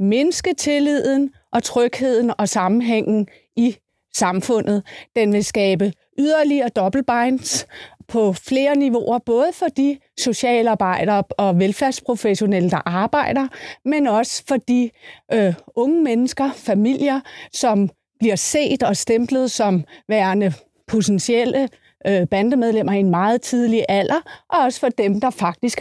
mindske 0.00 0.54
tilliden 0.54 1.30
og 1.52 1.62
trygheden 1.62 2.32
og 2.38 2.48
sammenhængen 2.48 3.28
i 3.56 3.76
samfundet. 4.14 4.82
Den 5.16 5.32
vil 5.32 5.44
skabe 5.44 5.92
yderligere 6.18 6.68
dobbeltbinds 6.68 7.66
på 8.12 8.32
flere 8.32 8.76
niveauer, 8.76 9.18
både 9.18 9.50
for 9.52 9.66
de 9.66 9.98
socialarbejdere 10.20 11.22
og 11.30 11.58
velfærdsprofessionelle, 11.58 12.70
der 12.70 12.88
arbejder, 12.88 13.48
men 13.84 14.06
også 14.06 14.44
for 14.48 14.56
de 14.56 14.90
øh, 15.32 15.54
unge 15.76 16.02
mennesker, 16.02 16.50
familier, 16.52 17.20
som 17.52 17.90
bliver 18.18 18.36
set 18.36 18.82
og 18.82 18.96
stemplet 18.96 19.50
som 19.50 19.84
værende 20.08 20.52
potentielle 20.86 21.68
øh, 22.06 22.26
bandemedlemmer 22.26 22.92
i 22.92 23.00
en 23.00 23.10
meget 23.10 23.42
tidlig 23.42 23.84
alder, 23.88 24.20
og 24.48 24.58
også 24.58 24.80
for 24.80 24.88
dem, 24.88 25.20
der 25.20 25.30
faktisk 25.30 25.80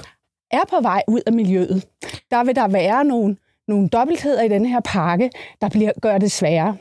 er 0.51 0.65
på 0.69 0.81
vej 0.81 1.01
ud 1.07 1.21
af 1.27 1.33
miljøet. 1.33 1.85
Der 2.31 2.43
vil 2.43 2.55
der 2.55 2.67
være 2.67 3.05
nogle 3.05 3.37
nogle 3.67 3.89
dobbeltheder 3.89 4.41
i 4.43 4.47
den 4.47 4.65
her 4.65 4.79
pakke, 4.79 5.29
der 5.61 5.69
bliver, 5.69 5.91
gør 6.01 6.17
det 6.17 6.31
sværere. 6.31 6.77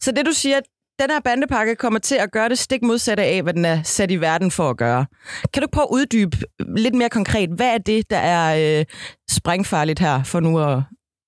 Så 0.00 0.12
det 0.12 0.26
du 0.26 0.32
siger, 0.32 0.60
den 0.98 1.10
her 1.10 1.20
bandepakke 1.20 1.74
kommer 1.74 1.98
til 1.98 2.14
at 2.14 2.30
gøre 2.32 2.48
det 2.48 2.58
stik 2.58 2.82
modsatte 2.82 3.22
af, 3.22 3.42
hvad 3.42 3.54
den 3.54 3.64
er 3.64 3.82
sat 3.82 4.10
i 4.10 4.16
verden 4.16 4.50
for 4.50 4.70
at 4.70 4.76
gøre. 4.76 5.06
Kan 5.54 5.62
du 5.62 5.68
prøve 5.72 5.84
at 5.84 5.92
uddybe 5.92 6.36
lidt 6.76 6.94
mere 6.94 7.08
konkret, 7.08 7.50
hvad 7.50 7.74
er 7.74 7.78
det, 7.78 8.10
der 8.10 8.16
er 8.16 8.78
øh, 8.80 8.84
sprængfarligt 9.30 9.98
her, 9.98 10.22
for 10.22 10.40
nu 10.40 10.58
at 10.60 10.82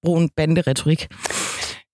bruge 0.04 0.22
en 0.22 0.28
banderetorik? 0.28 1.08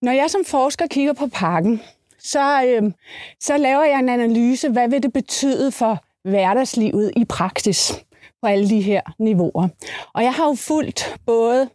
Når 0.03 0.13
jeg 0.13 0.31
som 0.31 0.45
forsker 0.47 0.87
kigger 0.87 1.13
på 1.13 1.27
pakken, 1.27 1.81
så, 2.19 2.65
øh, 2.65 2.93
så 3.41 3.57
laver 3.57 3.85
jeg 3.85 3.99
en 3.99 4.09
analyse, 4.09 4.69
hvad 4.69 4.89
vil 4.89 5.03
det 5.03 5.13
betyde 5.13 5.73
for 5.73 6.05
hverdagslivet 6.29 7.13
i 7.17 7.25
praksis 7.25 8.05
på 8.43 8.49
alle 8.49 8.69
de 8.69 8.81
her 8.81 9.01
niveauer. 9.19 9.69
Og 10.15 10.23
jeg 10.23 10.33
har 10.33 10.45
jo 10.45 10.55
fulgt 10.55 11.17
både 11.27 11.69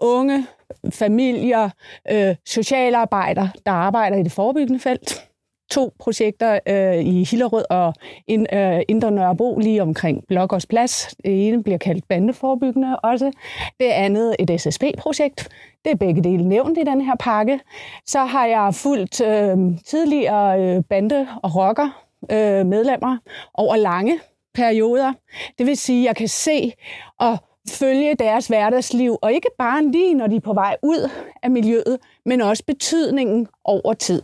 unge, 0.00 0.46
familier, 0.92 1.70
øh, 2.10 2.36
socialarbejdere, 2.46 3.50
der 3.66 3.72
arbejder 3.72 4.16
i 4.16 4.22
det 4.22 4.32
forebyggende 4.32 4.80
felt, 4.80 5.26
to 5.70 5.92
projekter 5.98 6.58
øh, 6.66 7.04
i 7.04 7.24
Hillerød 7.24 7.64
og 7.70 7.94
ind, 8.26 8.46
øh, 8.52 8.80
Indre 8.88 9.10
Nørrebro 9.10 9.58
lige 9.58 9.82
omkring 9.82 10.24
Blokkers 10.28 10.66
Plads. 10.66 11.14
Det 11.24 11.48
ene 11.48 11.62
bliver 11.62 11.78
kaldt 11.78 12.08
bandeforebyggende 12.08 12.96
også. 12.96 13.32
Det 13.80 13.86
andet 13.86 14.36
et 14.38 14.60
SSB-projekt. 14.60 15.48
Det 15.84 15.92
er 15.92 15.96
begge 15.96 16.22
dele 16.22 16.48
nævnt 16.48 16.78
i 16.78 16.84
den 16.84 17.00
her 17.00 17.14
pakke. 17.20 17.60
Så 18.06 18.18
har 18.24 18.46
jeg 18.46 18.74
fulgt 18.74 19.20
øh, 19.20 19.56
tidligere 19.86 20.60
øh, 20.60 20.82
bande- 20.82 21.28
og 21.42 21.56
rocker 21.56 22.04
øh, 22.32 22.66
medlemmer 22.66 23.16
over 23.54 23.76
lange 23.76 24.18
perioder. 24.54 25.12
Det 25.58 25.66
vil 25.66 25.76
sige, 25.76 26.02
at 26.02 26.06
jeg 26.06 26.16
kan 26.16 26.28
se 26.28 26.72
og 27.18 27.38
følge 27.70 28.14
deres 28.14 28.46
hverdagsliv, 28.46 29.18
og 29.22 29.32
ikke 29.32 29.48
bare 29.58 29.84
lige, 29.84 30.14
når 30.14 30.26
de 30.26 30.36
er 30.36 30.40
på 30.40 30.52
vej 30.52 30.76
ud 30.82 31.10
af 31.42 31.50
miljøet, 31.50 31.98
men 32.26 32.40
også 32.40 32.64
betydningen 32.66 33.48
over 33.64 33.94
tid. 33.94 34.22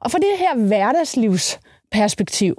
Og 0.00 0.10
for 0.10 0.18
det 0.18 0.38
her 0.38 0.56
hverdagslivs 0.56 1.60
perspektiv, 1.90 2.56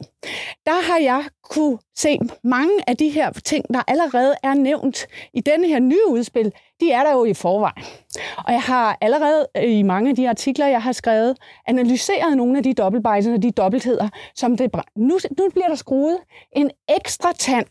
der 0.65 0.91
har 0.91 0.99
jeg 0.99 1.23
kunne 1.43 1.77
se 1.97 2.19
mange 2.43 2.73
af 2.87 2.97
de 2.97 3.09
her 3.09 3.31
ting, 3.31 3.65
der 3.73 3.81
allerede 3.87 4.35
er 4.43 4.53
nævnt 4.53 5.07
i 5.33 5.41
denne 5.41 5.67
her 5.67 5.79
nye 5.79 6.07
udspil, 6.07 6.51
de 6.79 6.91
er 6.91 7.03
der 7.03 7.11
jo 7.11 7.25
i 7.25 7.33
forvejen. 7.33 7.85
Og 8.37 8.53
jeg 8.53 8.61
har 8.61 8.97
allerede 9.01 9.47
øh, 9.57 9.77
i 9.77 9.83
mange 9.83 10.09
af 10.09 10.15
de 10.15 10.29
artikler, 10.29 10.67
jeg 10.67 10.81
har 10.81 10.91
skrevet, 10.91 11.37
analyseret 11.67 12.37
nogle 12.37 12.57
af 12.57 12.63
de 12.63 12.73
dobbeltbejser 12.73 13.33
og 13.33 13.43
de 13.43 13.51
dobbeltheder, 13.51 14.09
som 14.35 14.57
det 14.57 14.71
nu, 14.95 15.19
nu 15.37 15.49
bliver 15.49 15.67
der 15.67 15.75
skruet 15.75 16.17
en 16.55 16.71
ekstra 16.89 17.31
tand 17.31 17.67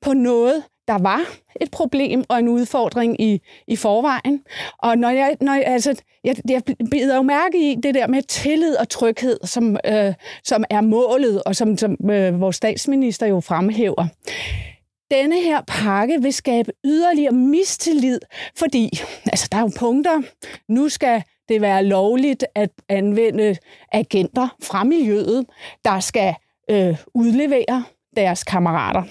på 0.00 0.12
noget, 0.12 0.64
der 0.88 0.98
var 0.98 1.20
et 1.60 1.70
problem 1.70 2.24
og 2.28 2.38
en 2.38 2.48
udfordring 2.48 3.20
i, 3.20 3.40
i 3.66 3.76
forvejen. 3.76 4.42
Og 4.78 4.98
når 4.98 5.10
jeg, 5.10 5.36
når 5.40 5.54
jeg, 5.54 5.66
altså, 5.66 6.02
jeg, 6.24 6.36
jeg 6.48 6.62
bider 6.90 7.16
jo 7.16 7.22
mærke 7.22 7.72
i 7.72 7.74
det 7.74 7.94
der 7.94 8.06
med 8.06 8.22
tillid 8.22 8.76
og 8.76 8.88
tryghed, 8.88 9.38
som, 9.44 9.76
øh, 9.86 10.14
som 10.44 10.64
er 10.70 10.80
målet, 10.80 11.42
og 11.42 11.56
som, 11.56 11.76
som 11.78 12.10
øh, 12.10 12.40
vores 12.40 12.56
statsminister 12.56 13.26
jo 13.26 13.40
fremhæver. 13.40 14.06
Denne 15.10 15.40
her 15.40 15.60
pakke 15.68 16.22
vil 16.22 16.32
skabe 16.32 16.72
yderligere 16.84 17.32
mistillid, 17.32 18.20
fordi 18.58 19.00
altså, 19.26 19.48
der 19.52 19.58
er 19.58 19.62
jo 19.62 19.70
punkter. 19.78 20.22
Nu 20.68 20.88
skal 20.88 21.22
det 21.48 21.60
være 21.60 21.84
lovligt 21.84 22.44
at 22.54 22.70
anvende 22.88 23.56
agenter 23.92 24.56
fra 24.62 24.84
miljøet, 24.84 25.46
der 25.84 26.00
skal 26.00 26.34
øh, 26.70 26.96
udlevere 27.14 27.84
deres 28.16 28.44
kammerater. 28.44 29.02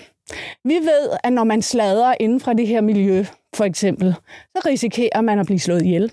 Vi 0.63 0.73
ved, 0.73 1.09
at 1.23 1.33
når 1.33 1.43
man 1.43 1.61
sladrer 1.61 2.15
inden 2.19 2.39
fra 2.39 2.53
det 2.53 2.67
her 2.67 2.81
miljø, 2.81 3.25
for 3.55 3.63
eksempel, 3.63 4.15
så 4.55 4.61
risikerer 4.65 5.21
man 5.21 5.39
at 5.39 5.45
blive 5.45 5.59
slået 5.59 5.81
ihjel. 5.81 6.11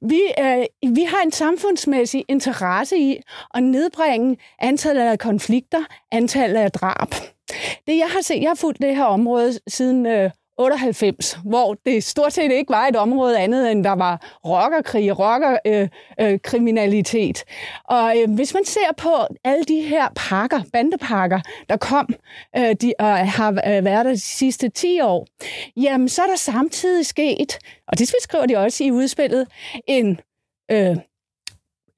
Vi, 0.00 0.22
øh, 0.38 0.94
vi 0.94 1.02
har 1.02 1.22
en 1.24 1.32
samfundsmæssig 1.32 2.24
interesse 2.28 2.96
i 2.98 3.20
at 3.54 3.62
nedbringe 3.62 4.36
antallet 4.58 5.02
af 5.02 5.18
konflikter, 5.18 5.84
antallet 6.12 6.60
af 6.60 6.72
drab. 6.72 7.14
Det, 7.86 7.98
jeg 7.98 8.08
har 8.08 8.22
set, 8.22 8.42
jeg 8.42 8.50
har 8.50 8.54
fulgt 8.54 8.82
det 8.82 8.96
her 8.96 9.04
område 9.04 9.52
siden 9.68 10.06
øh, 10.06 10.30
98, 10.60 11.38
hvor 11.44 11.76
det 11.86 12.04
stort 12.04 12.32
set 12.32 12.52
ikke 12.52 12.70
var 12.70 12.86
et 12.86 12.96
område 12.96 13.38
andet, 13.38 13.70
end 13.70 13.84
der 13.84 13.92
var 13.92 14.38
rockerkrig, 14.44 15.18
rockerkriminalitet. 15.18 17.44
Øh, 17.46 17.54
øh, 17.94 17.98
og 17.98 18.18
øh, 18.18 18.34
hvis 18.34 18.54
man 18.54 18.64
ser 18.64 18.92
på 18.96 19.10
alle 19.44 19.64
de 19.64 19.80
her 19.80 20.08
pakker, 20.16 20.60
bandepakker, 20.72 21.40
der 21.68 21.76
kom 21.76 22.08
øh, 22.56 22.74
de, 22.80 22.92
og 22.98 23.32
har 23.32 23.50
øh, 23.50 23.84
været 23.84 24.04
der 24.04 24.12
de 24.12 24.20
sidste 24.20 24.68
10 24.68 25.00
år, 25.00 25.26
jamen 25.76 26.08
så 26.08 26.22
er 26.22 26.26
der 26.26 26.36
samtidig 26.36 27.06
sket, 27.06 27.58
og 27.88 27.98
det 27.98 28.08
skriver 28.22 28.46
de 28.46 28.56
også 28.56 28.84
i 28.84 28.90
udspillet, 28.90 29.46
en 29.86 30.20
øh, 30.72 30.96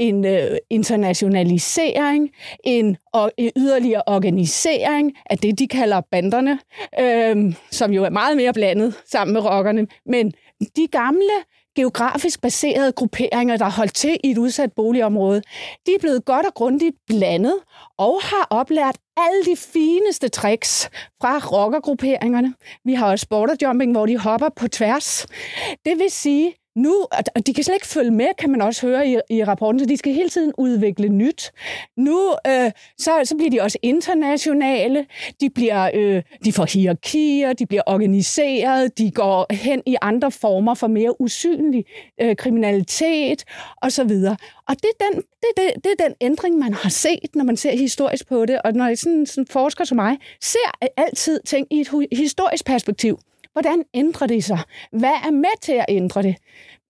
en 0.02 0.24
øh, 0.24 0.56
internationalisering, 0.70 2.30
en, 2.64 2.96
og, 3.12 3.32
en 3.36 3.50
yderligere 3.56 4.02
organisering 4.06 5.12
af 5.30 5.38
det, 5.38 5.58
de 5.58 5.68
kalder 5.68 6.00
banderne, 6.00 6.58
øh, 7.00 7.54
som 7.70 7.92
jo 7.92 8.04
er 8.04 8.10
meget 8.10 8.36
mere 8.36 8.52
blandet 8.52 8.94
sammen 9.06 9.32
med 9.32 9.40
rockerne. 9.44 9.86
Men 10.06 10.32
de 10.76 10.86
gamle 10.86 11.32
geografisk 11.76 12.40
baserede 12.40 12.92
grupperinger, 12.92 13.56
der 13.56 13.70
holdt 13.70 13.94
til 13.94 14.16
i 14.24 14.30
et 14.30 14.38
udsat 14.38 14.72
boligområde, 14.72 15.42
de 15.86 15.94
er 15.94 15.98
blevet 16.00 16.24
godt 16.24 16.46
og 16.46 16.54
grundigt 16.54 16.96
blandet 17.06 17.58
og 17.98 18.20
har 18.22 18.46
oplært 18.50 18.96
alle 19.16 19.44
de 19.44 19.56
fineste 19.56 20.28
tricks 20.28 20.90
fra 21.20 21.38
rockergrupperingerne. 21.38 22.54
Vi 22.84 22.94
har 22.94 23.10
også 23.10 23.26
borderjumping, 23.30 23.92
hvor 23.92 24.06
de 24.06 24.18
hopper 24.18 24.48
på 24.56 24.68
tværs. 24.68 25.26
Det 25.84 25.98
vil 25.98 26.10
sige, 26.10 26.54
nu, 26.76 27.06
og 27.36 27.46
de 27.46 27.54
kan 27.54 27.64
slet 27.64 27.74
ikke 27.74 27.86
følge 27.86 28.10
med, 28.10 28.26
kan 28.38 28.50
man 28.50 28.62
også 28.62 28.86
høre 28.86 29.08
i, 29.08 29.16
i 29.30 29.44
rapporten, 29.44 29.80
så 29.80 29.86
de 29.86 29.96
skal 29.96 30.12
hele 30.12 30.28
tiden 30.28 30.52
udvikle 30.58 31.08
nyt. 31.08 31.52
Nu 31.96 32.34
øh, 32.46 32.70
så, 32.98 33.10
så 33.24 33.36
bliver 33.36 33.50
de 33.50 33.60
også 33.60 33.78
internationale, 33.82 35.06
de, 35.40 35.50
bliver, 35.50 35.90
øh, 35.94 36.22
de 36.44 36.52
får 36.52 36.64
hierarkier, 36.64 37.52
de 37.52 37.66
bliver 37.66 37.82
organiseret, 37.86 38.98
de 38.98 39.10
går 39.10 39.46
hen 39.54 39.82
i 39.86 39.96
andre 40.02 40.30
former 40.30 40.74
for 40.74 40.86
mere 40.86 41.20
usynlig 41.20 41.84
øh, 42.20 42.36
kriminalitet 42.36 43.44
osv. 43.82 44.12
Og 44.68 44.76
det 44.82 44.90
er, 45.00 45.04
den, 45.04 45.16
det, 45.16 45.48
det, 45.56 45.84
det 45.84 45.90
er 45.98 46.04
den 46.08 46.14
ændring, 46.20 46.58
man 46.58 46.74
har 46.74 46.90
set, 46.90 47.34
når 47.34 47.44
man 47.44 47.56
ser 47.56 47.76
historisk 47.76 48.28
på 48.28 48.46
det, 48.46 48.62
og 48.62 48.72
når 48.72 48.94
sådan, 48.94 49.26
sådan 49.26 49.46
forsker 49.46 49.84
som 49.84 49.96
mig 49.96 50.18
ser 50.40 50.86
altid 50.96 51.40
ting 51.44 51.66
i 51.70 51.80
et 51.80 51.88
historisk 52.12 52.64
perspektiv. 52.64 53.18
Hvordan 53.52 53.84
ændrer 53.94 54.26
det 54.26 54.44
sig? 54.44 54.58
Hvad 54.92 55.16
er 55.26 55.30
med 55.30 55.60
til 55.62 55.72
at 55.72 55.84
ændre 55.88 56.22
det? 56.22 56.36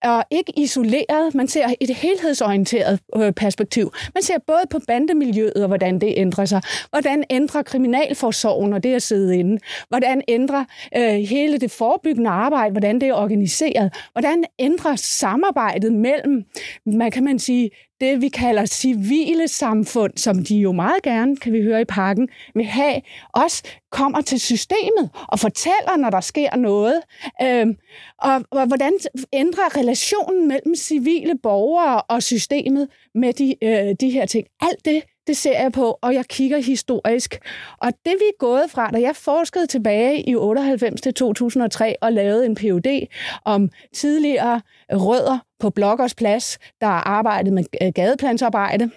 Og 0.03 0.23
ikke 0.31 0.59
isoleret, 0.59 1.35
man 1.35 1.47
ser 1.47 1.67
et 1.81 1.95
helhedsorienteret 1.95 2.99
øh, 3.15 3.31
perspektiv. 3.31 3.93
Man 4.13 4.23
ser 4.23 4.37
både 4.47 4.61
på 4.69 4.79
bandemiljøet 4.87 5.53
og 5.53 5.67
hvordan 5.67 6.01
det 6.01 6.13
ændrer 6.17 6.45
sig. 6.45 6.61
Hvordan 6.89 7.23
ændrer 7.29 7.61
kriminalforsorgen 7.61 8.73
og 8.73 8.83
det 8.83 8.93
at 8.93 9.01
sidde 9.01 9.37
inde? 9.37 9.59
Hvordan 9.89 10.21
ændrer 10.27 10.65
øh, 10.97 11.13
hele 11.13 11.57
det 11.57 11.71
forebyggende 11.71 12.29
arbejde, 12.29 12.71
hvordan 12.71 13.01
det 13.01 13.09
er 13.09 13.13
organiseret? 13.13 13.93
Hvordan 14.11 14.43
ændrer 14.59 14.95
samarbejdet 14.95 15.93
mellem, 15.93 16.43
man 16.85 17.11
kan 17.11 17.23
man 17.23 17.39
sige, 17.39 17.69
det, 18.03 18.21
vi 18.21 18.27
kalder 18.27 18.65
civile 18.65 19.47
samfund, 19.47 20.13
som 20.17 20.43
de 20.43 20.55
jo 20.55 20.71
meget 20.71 21.03
gerne, 21.03 21.37
kan 21.37 21.53
vi 21.53 21.61
høre 21.61 21.81
i 21.81 21.85
pakken, 21.85 22.29
vil 22.55 22.65
have, 22.65 23.01
også 23.33 23.63
kommer 23.91 24.21
til 24.21 24.39
systemet 24.39 25.09
og 25.27 25.39
fortæller, 25.39 25.97
når 25.97 26.09
der 26.09 26.21
sker 26.21 26.55
noget. 26.55 27.01
Øhm, 27.41 27.75
og, 28.17 28.43
og 28.51 28.67
hvordan 28.67 28.93
ændrer 29.33 29.69
relationen 29.93 30.47
mellem 30.47 30.75
civile 30.75 31.37
borgere 31.43 32.01
og 32.01 32.23
systemet 32.23 32.87
med 33.15 33.33
de, 33.33 33.55
øh, 33.63 33.95
de 34.01 34.09
her 34.09 34.25
ting. 34.25 34.47
Alt 34.61 34.85
det, 34.85 35.03
det 35.27 35.37
ser 35.37 35.61
jeg 35.61 35.71
på, 35.71 35.97
og 36.01 36.13
jeg 36.13 36.25
kigger 36.25 36.57
historisk. 36.57 37.39
Og 37.77 37.93
det 38.05 38.13
vi 38.19 38.25
er 38.25 38.37
gået 38.39 38.71
fra, 38.71 38.91
da 38.91 39.01
jeg 39.01 39.15
forskede 39.15 39.67
tilbage 39.67 40.29
i 40.29 40.35
98 40.35 41.01
til 41.01 41.13
2003 41.13 41.95
og 42.01 42.13
lavede 42.13 42.45
en 42.45 42.55
PhD 42.55 43.07
om 43.45 43.69
tidligere 43.93 44.61
rødder 44.91 45.39
på 45.59 45.69
Blokkers 45.69 46.15
Plads, 46.15 46.57
der 46.81 46.87
arbejdede 46.87 47.55
med 47.55 47.63
øh, 47.81 47.91
gadeplansarbejde, 47.95 48.89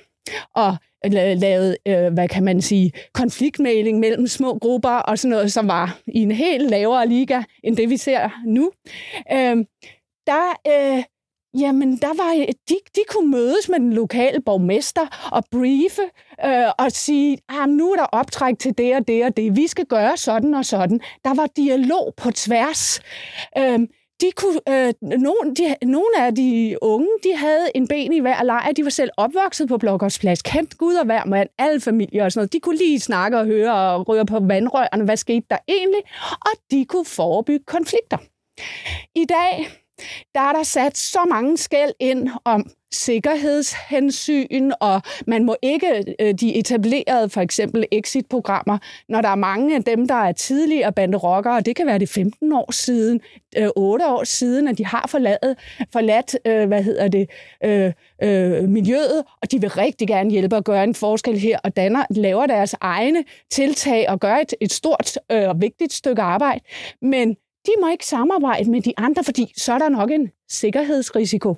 og 0.54 0.76
lavet, 1.04 1.76
øh, 1.86 2.12
hvad 2.12 2.28
kan 2.28 2.44
man 2.44 2.62
sige, 2.62 2.92
konfliktmæling 3.12 3.98
mellem 3.98 4.26
små 4.26 4.58
grupper 4.58 4.90
og 4.90 5.18
sådan 5.18 5.30
noget, 5.30 5.52
som 5.52 5.68
var 5.68 5.98
i 6.06 6.22
en 6.22 6.30
helt 6.30 6.70
lavere 6.70 7.08
liga 7.08 7.42
end 7.64 7.76
det, 7.76 7.90
vi 7.90 7.96
ser 7.96 8.30
nu. 8.46 8.70
Øh, 9.32 9.56
der, 10.26 10.46
øh, 10.66 11.04
jamen, 11.60 11.96
der 11.96 12.24
var, 12.24 12.34
øh, 12.34 12.48
de, 12.68 12.76
de 12.94 13.00
kunne 13.08 13.30
mødes 13.30 13.68
med 13.68 13.80
den 13.80 13.92
lokale 13.92 14.40
borgmester 14.40 15.28
og 15.32 15.44
briefe 15.50 16.02
øh, 16.44 16.68
og 16.78 16.92
sige, 16.92 17.38
ah, 17.48 17.68
nu 17.68 17.92
er 17.92 17.96
der 17.96 18.04
optræk 18.04 18.58
til 18.58 18.78
det 18.78 18.96
og 18.96 19.08
det 19.08 19.24
og 19.24 19.36
det. 19.36 19.56
Vi 19.56 19.66
skal 19.66 19.86
gøre 19.86 20.16
sådan 20.16 20.54
og 20.54 20.64
sådan. 20.64 21.00
Der 21.24 21.34
var 21.34 21.46
dialog 21.56 22.14
på 22.16 22.30
tværs. 22.30 23.00
Øh, 23.58 23.80
de 24.20 24.30
kunne, 24.36 24.60
øh, 24.68 24.94
nogle, 25.02 25.54
de, 25.54 25.86
nogle 25.86 26.10
af 26.18 26.34
de 26.34 26.76
unge, 26.82 27.08
de 27.22 27.36
havde 27.36 27.66
en 27.74 27.88
ben 27.88 28.12
i 28.12 28.20
hver 28.20 28.42
lejr. 28.42 28.72
De 28.72 28.84
var 28.84 28.90
selv 28.90 29.10
opvokset 29.16 29.68
på 29.68 29.78
Blokkers 29.78 30.18
kendt 30.18 30.78
Gud 30.78 30.94
og 30.94 31.04
hver 31.04 31.24
mand, 31.24 31.48
alle 31.58 31.80
familier 31.80 32.24
og 32.24 32.32
sådan 32.32 32.40
noget. 32.40 32.52
De 32.52 32.60
kunne 32.60 32.76
lige 32.76 33.00
snakke 33.00 33.38
og 33.38 33.46
høre 33.46 33.74
og 33.74 34.08
røre 34.08 34.26
på 34.26 34.40
vandrørene, 34.40 35.04
hvad 35.04 35.16
skete 35.16 35.46
der 35.50 35.58
egentlig, 35.68 36.02
og 36.30 36.52
de 36.70 36.84
kunne 36.84 37.04
forebygge 37.04 37.64
konflikter. 37.66 38.18
I 39.14 39.24
dag, 39.24 39.68
der 40.34 40.40
er 40.40 40.52
der 40.52 40.62
sat 40.62 40.98
så 40.98 41.18
mange 41.30 41.56
skæld 41.56 41.92
ind 42.00 42.28
om 42.44 42.70
sikkerhedshensyn, 42.92 44.70
og 44.80 45.02
man 45.26 45.44
må 45.44 45.56
ikke 45.62 46.14
øh, 46.20 46.34
de 46.34 46.54
etablerede 46.54 47.30
for 47.30 47.40
eksempel 47.40 47.84
exit-programmer, 47.92 48.78
når 49.08 49.20
der 49.20 49.28
er 49.28 49.34
mange 49.34 49.76
af 49.76 49.84
dem, 49.84 50.08
der 50.08 50.14
er 50.14 50.32
tidligere 50.32 50.92
banderokkere, 50.92 51.54
og 51.56 51.66
det 51.66 51.76
kan 51.76 51.86
være 51.86 51.98
det 51.98 52.08
15 52.08 52.52
år 52.52 52.72
siden, 52.72 53.20
øh, 53.56 53.68
8 53.76 54.06
år 54.06 54.24
siden, 54.24 54.68
at 54.68 54.78
de 54.78 54.86
har 54.86 55.06
forladet, 55.08 55.58
forladt, 55.92 56.36
øh, 56.46 56.66
hvad 56.68 56.82
hedder 56.82 57.08
det, 57.08 57.30
øh, 57.64 57.92
øh, 58.22 58.68
miljøet, 58.68 59.24
og 59.42 59.50
de 59.50 59.60
vil 59.60 59.70
rigtig 59.70 60.08
gerne 60.08 60.30
hjælpe 60.30 60.56
at 60.56 60.64
gøre 60.64 60.84
en 60.84 60.94
forskel 60.94 61.38
her, 61.38 61.58
og 61.64 61.76
danner, 61.76 62.04
laver 62.10 62.46
deres 62.46 62.74
egne 62.80 63.24
tiltag 63.50 64.08
og 64.08 64.20
gør 64.20 64.34
et, 64.34 64.54
et 64.60 64.72
stort 64.72 65.18
og 65.30 65.36
øh, 65.36 65.60
vigtigt 65.60 65.92
stykke 65.92 66.22
arbejde. 66.22 66.60
Men 67.02 67.36
de 67.66 67.72
må 67.80 67.88
ikke 67.88 68.06
samarbejde 68.06 68.70
med 68.70 68.82
de 68.82 68.92
andre, 68.96 69.24
fordi 69.24 69.52
så 69.56 69.72
er 69.72 69.78
der 69.78 69.88
nok 69.88 70.10
en 70.10 70.30
sikkerhedsrisiko. 70.50 71.56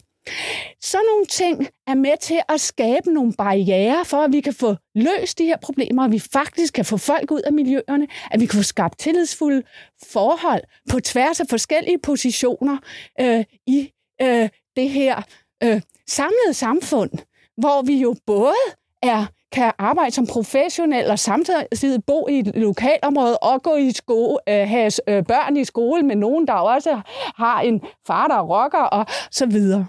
Så 0.80 0.98
nogle 1.12 1.26
ting 1.26 1.68
er 1.86 1.94
med 1.94 2.16
til 2.20 2.40
at 2.48 2.60
skabe 2.60 3.12
nogle 3.12 3.32
barriere 3.32 4.04
for, 4.04 4.16
at 4.16 4.32
vi 4.32 4.40
kan 4.40 4.52
få 4.54 4.76
løst 4.94 5.38
de 5.38 5.44
her 5.44 5.56
problemer, 5.56 6.04
at 6.04 6.12
vi 6.12 6.18
faktisk 6.18 6.74
kan 6.74 6.84
få 6.84 6.96
folk 6.96 7.30
ud 7.30 7.40
af 7.40 7.52
miljøerne, 7.52 8.06
at 8.30 8.40
vi 8.40 8.46
kan 8.46 8.56
få 8.56 8.62
skabt 8.62 8.98
tillidsfulde 8.98 9.62
forhold 10.06 10.62
på 10.90 11.00
tværs 11.00 11.40
af 11.40 11.46
forskellige 11.50 11.98
positioner 11.98 12.78
øh, 13.20 13.44
i 13.66 13.90
øh, 14.22 14.48
det 14.76 14.90
her 14.90 15.22
øh, 15.62 15.80
samlede 16.08 16.54
samfund, 16.54 17.10
hvor 17.56 17.82
vi 17.82 17.96
jo 17.96 18.16
både 18.26 18.54
er 19.02 19.26
kan 19.52 19.72
arbejde 19.78 20.10
som 20.10 20.26
professionel 20.26 21.10
og 21.10 21.18
samtidig 21.18 22.04
bo 22.06 22.28
i 22.28 22.38
et 22.38 22.56
lokalområde 22.56 23.38
og 23.38 23.62
gå 23.62 23.74
i 23.74 23.92
skole, 23.92 24.38
øh, 24.48 24.68
have 24.68 24.92
øh, 25.08 25.24
børn 25.24 25.56
i 25.56 25.64
skole 25.64 26.02
med 26.02 26.16
nogen, 26.16 26.46
der 26.46 26.52
også 26.52 27.00
har 27.36 27.60
en 27.60 27.80
far, 28.06 28.28
der 28.28 28.40
rocker 28.40 28.82
og 28.82 29.06
så 29.30 29.46
videre. 29.46 29.86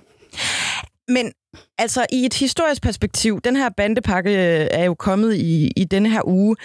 Men 1.08 1.32
Altså, 1.78 2.06
i 2.12 2.26
et 2.26 2.34
historisk 2.34 2.82
perspektiv, 2.82 3.42
den 3.44 3.56
her 3.56 3.70
bandepakke 3.78 4.32
øh, 4.32 4.68
er 4.72 4.84
jo 4.84 4.94
kommet 4.94 5.36
i, 5.36 5.72
i 5.76 5.84
denne 5.84 6.10
her 6.10 6.28
uge. 6.28 6.56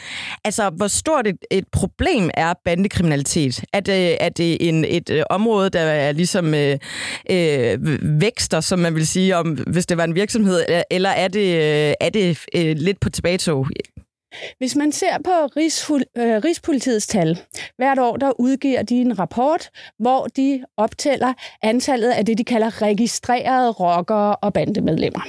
Altså, 0.45 0.71
hvor 0.71 0.87
stort 0.87 1.27
et, 1.27 1.37
et 1.51 1.65
problem 1.73 2.31
er 2.35 2.55
bandekriminalitet? 2.65 3.65
Er 3.73 3.81
det, 3.81 4.17
er 4.21 4.29
det 4.29 4.69
en, 4.69 4.85
et 4.85 5.11
øh, 5.11 5.23
område, 5.31 5.71
der 5.71 5.81
er 5.81 6.13
ligesom 6.13 6.55
øh, 6.55 6.79
øh, 7.31 7.79
vækster, 8.21 8.61
som 8.61 8.79
man 8.79 8.95
vil 8.95 9.07
sige, 9.07 9.37
om 9.37 9.59
hvis 9.67 9.87
det 9.87 9.97
var 9.97 10.05
en 10.05 10.15
virksomhed, 10.15 10.65
eller 10.91 11.11
er 11.11 11.29
det, 11.29 11.55
øh, 11.57 11.95
er 12.01 12.09
det 12.09 12.39
øh, 12.55 12.77
lidt 12.77 13.01
på 13.01 13.11
tilbagetog? 13.11 13.67
Hvis 14.59 14.77
man 14.77 14.93
ser 14.93 15.19
på 15.25 15.61
øh, 16.17 16.45
Rigspolitiets 16.45 17.07
tal, 17.07 17.39
hvert 17.77 17.99
år 17.99 18.17
der 18.17 18.41
udgiver 18.41 18.83
de 18.83 18.95
en 18.95 19.19
rapport, 19.19 19.71
hvor 19.99 20.27
de 20.27 20.65
optæller 20.77 21.33
antallet 21.63 22.11
af 22.11 22.27
det, 22.27 22.39
de 22.39 22.45
kalder 22.45 22.83
registrerede 22.83 23.71
rockere 23.71 24.37
og 24.37 24.53
bandemedlemmer. 24.53 25.21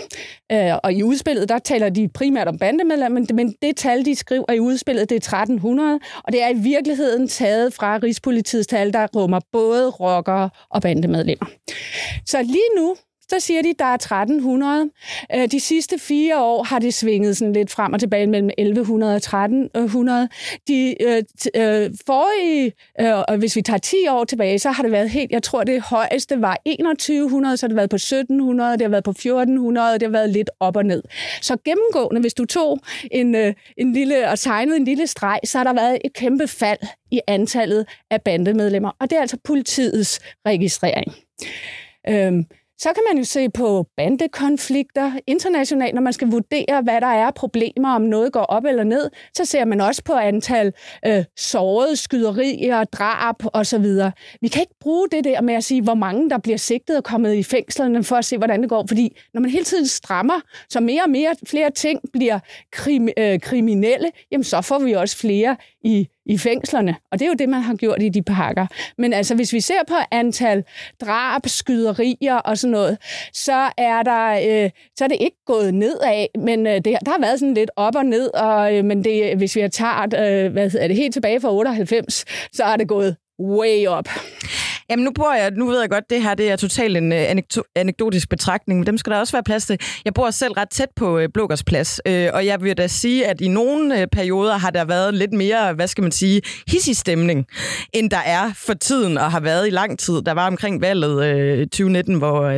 Øh, 0.52 0.74
og 0.84 0.94
i 0.94 1.04
udspillet, 1.04 1.50
der 1.50 1.60
taler 1.60 1.90
de 1.90 2.08
primært 2.08 2.48
om 2.48 2.58
bandemedlemmer, 2.58 3.20
men, 3.20 3.28
men 3.34 3.56
det 3.62 3.76
tal, 3.76 4.06
de 4.06 4.16
skriver 4.16 4.52
i 4.52 4.60
udspillet, 4.60 5.10
det 5.10 5.16
er 5.16 5.38
1300, 5.38 6.00
og 6.24 6.34
det 6.34 6.44
er 6.44 6.50
i 6.50 6.58
virkeligheden 6.58 7.28
taget 7.28 7.74
fra 7.74 8.00
Rigspolitiets 8.04 8.68
tal, 8.68 8.94
der 8.94 9.08
rummer 9.16 9.40
både 9.52 9.90
rockere 9.90 10.50
og 10.70 10.82
bandemedlemmer. 10.82 11.46
Så 12.26 12.42
lige 12.42 12.70
nu, 12.78 12.96
så 13.30 13.40
siger 13.40 13.62
de, 13.62 13.70
at 13.70 13.80
der 13.80 13.86
er 13.86 13.94
1300. 13.94 14.90
Øh, 15.36 15.48
de 15.52 15.60
sidste 15.60 16.00
fire 16.00 16.42
år 16.42 16.64
har 16.64 16.80
det 16.80 16.94
svinget 16.94 17.38
sådan 17.38 17.54
lidt 17.54 17.72
frem 17.72 17.94
og 17.94 18.00
tilbage 18.00 18.28
mellem 18.28 18.50
1100 18.58 19.14
og 19.14 19.18
1300. 19.18 20.30
De 20.68 21.04
øh, 21.04 21.24
øh, 21.56 21.92
forrige, 22.06 22.72
øh, 23.02 23.40
hvis 23.40 23.56
vi 23.56 23.62
tager 23.62 23.78
10 23.78 23.96
år 24.10 24.24
tilbage, 24.24 24.60
så 24.60 24.72
har 24.72 24.84
det 24.84 24.92
været 24.92 25.10
helt, 25.10 25.32
jeg 25.32 25.44
tror 25.44 25.64
det 25.64 25.82
højeste 25.82 26.42
var 26.42 26.58
2100, 26.66 27.58
så 27.58 27.66
har 27.66 27.68
det 27.68 27.76
været 27.76 27.90
på 27.90 27.96
1700, 27.96 28.72
det 28.74 28.82
har 28.82 28.90
været 28.90 29.04
på 29.04 29.12
1400, 29.12 29.94
det 29.94 30.02
har 30.04 30.10
været 30.10 30.30
lidt 30.30 30.50
op 30.60 30.78
og 30.78 30.86
ned. 30.86 31.04
Så 31.42 31.58
gennemgående, 31.66 32.22
hvis 32.22 32.34
du 32.34 32.46
tog 32.46 32.80
en, 33.12 33.36
øh, 33.36 33.54
en 33.78 33.94
lille 33.94 34.30
og 34.30 34.40
tegnede 34.40 34.78
en 34.78 34.86
lille 34.86 35.08
streg, 35.08 35.40
så 35.46 35.58
har 35.58 35.64
der 35.64 35.74
været 35.74 35.98
et 36.06 36.14
kæmpe 36.14 36.48
fald 36.48 36.80
i 37.12 37.22
antallet 37.28 37.86
af 38.12 38.22
bandemedlemmer, 38.22 38.92
og 39.00 39.10
det 39.10 39.18
er 39.18 39.22
altså 39.22 39.38
politiets 39.44 40.20
registrering. 40.46 41.14
Øhm, 42.10 42.46
så 42.80 42.90
kan 42.94 43.04
man 43.12 43.18
jo 43.18 43.24
se 43.24 43.50
på 43.50 43.86
bandekonflikter 43.98 45.12
internationalt, 45.28 45.96
når 45.96 46.02
man 46.02 46.14
skal 46.14 46.28
vurdere, 46.28 46.82
hvad 46.82 47.02
der 47.02 47.08
er 47.08 47.32
problemer, 47.32 47.90
om 47.90 48.02
noget 48.02 48.34
går 48.34 48.42
op 48.42 48.66
eller 48.66 48.84
ned. 48.84 49.10
Så 49.34 49.46
ser 49.46 49.66
man 49.66 49.82
også 49.82 50.04
på 50.04 50.14
antal 50.14 50.74
øh, 51.08 51.24
sårede, 51.38 51.96
skyderier, 51.96 52.84
drab 52.84 53.36
osv. 53.54 53.86
Vi 54.42 54.48
kan 54.48 54.62
ikke 54.62 54.76
bruge 54.80 55.08
det 55.12 55.24
der 55.24 55.42
med 55.42 55.54
at 55.54 55.64
sige, 55.64 55.82
hvor 55.82 55.94
mange 55.94 56.30
der 56.30 56.38
bliver 56.38 56.58
sigtet 56.58 56.98
og 56.98 57.04
kommet 57.04 57.34
i 57.34 57.44
fængslerne 57.44 58.04
for 58.04 58.16
at 58.16 58.26
se, 58.26 58.38
hvordan 58.38 58.62
det 58.62 58.70
går. 58.70 58.86
Fordi 58.88 59.18
når 59.34 59.42
man 59.42 59.52
hele 59.52 59.66
tiden 59.66 59.88
strammer, 59.88 60.42
så 60.70 60.80
mere 60.80 61.04
og 61.04 61.10
mere 61.10 61.36
flere 61.48 61.72
ting 61.72 62.00
bliver 62.14 62.40
krim, 62.72 63.10
øh, 63.18 63.40
kriminelle, 63.40 64.12
jamen 64.32 64.44
så 64.44 64.62
får 64.62 64.80
vi 64.80 64.94
også 64.94 65.18
flere 65.18 65.56
i 65.86 66.08
i 66.26 66.38
fængslerne. 66.38 66.96
Og 67.12 67.20
det 67.20 67.26
er 67.26 67.30
jo 67.30 67.36
det, 67.40 67.50
man 67.50 67.62
har 67.62 67.76
gjort 67.76 68.02
i 68.02 68.10
de 68.10 68.22
pakker. 68.22 68.68
Men 68.98 69.14
altså, 69.14 69.36
hvis 69.36 69.54
vi 69.54 69.62
ser 69.62 69.80
på 69.88 69.94
antal 70.12 70.64
drab, 71.02 71.42
skyderier 71.46 72.36
og 72.36 72.58
sådan 72.58 72.72
noget, 72.72 72.98
så 73.34 73.70
er, 73.78 74.04
der, 74.04 74.32
øh, 74.32 74.70
så 74.98 75.04
er 75.04 75.08
det 75.08 75.18
ikke 75.20 75.38
gået 75.46 75.74
nedad, 75.74 76.26
men 76.40 76.68
øh, 76.68 76.74
det, 76.74 76.86
der 76.86 77.12
har 77.12 77.22
været 77.22 77.40
sådan 77.40 77.54
lidt 77.54 77.72
op 77.76 77.96
og 77.96 78.06
ned, 78.06 78.34
og, 78.34 78.76
øh, 78.76 78.86
men 78.86 79.04
det, 79.04 79.38
hvis 79.38 79.56
vi 79.56 79.70
tager 79.70 80.04
øh, 80.04 80.52
hvad 80.52 80.70
hedder 80.70 80.88
det, 80.88 80.96
helt 80.98 81.14
tilbage 81.14 81.42
fra 81.42 81.54
98, 81.54 82.26
så 82.54 82.64
er 82.64 82.76
det 82.76 82.88
gået 82.88 83.16
way 83.40 83.88
up. 83.88 84.10
Jamen 84.90 85.06
nu 85.06 85.12
bor 85.12 85.34
jeg, 85.34 85.52
nu 85.52 85.68
ved 85.68 85.80
jeg 85.80 85.90
godt, 85.90 86.10
det 86.10 86.22
her 86.22 86.36
det 86.36 86.52
er 86.52 86.56
totalt 86.56 86.98
en 86.98 87.12
uh, 87.12 87.18
anekdotisk 87.76 88.30
betragtning, 88.30 88.80
men 88.80 88.88
dem 88.88 88.98
skal 88.98 89.14
der 89.14 89.20
også 89.20 89.34
være 89.34 89.44
plads 89.44 89.66
til. 89.66 89.80
Jeg 90.06 90.14
bor 90.14 90.30
selv 90.30 90.54
ret 90.54 90.70
tæt 90.70 90.90
på 90.96 91.18
uh, 91.18 91.24
Blokkers 91.34 91.64
plads, 91.64 92.02
uh, 92.10 92.14
og 92.34 92.46
jeg 92.46 92.62
vil 92.62 92.78
da 92.78 92.88
sige, 92.88 93.28
at 93.28 93.42
i 93.42 93.48
nogle 93.48 94.02
uh, 94.02 94.08
perioder 94.12 94.58
har 94.58 94.70
der 94.70 94.86
været 94.86 95.14
lidt 95.14 95.34
mere, 95.34 95.74
hvad 95.74 95.88
skal 95.88 96.02
man 96.02 96.12
sige, 96.12 96.42
hissig 96.68 96.98
stemning, 96.98 97.46
end 97.94 98.10
der 98.10 98.22
er 98.26 98.52
for 98.56 98.74
tiden 98.74 99.18
og 99.18 99.32
har 99.32 99.40
været 99.40 99.68
i 99.68 99.70
lang 99.70 100.00
tid. 100.00 100.22
Der 100.22 100.32
var 100.32 100.48
omkring 100.48 100.82
valget 100.82 101.60
uh, 101.60 101.64
2019, 101.64 102.16
hvor 102.16 102.40
uh, 102.40 102.52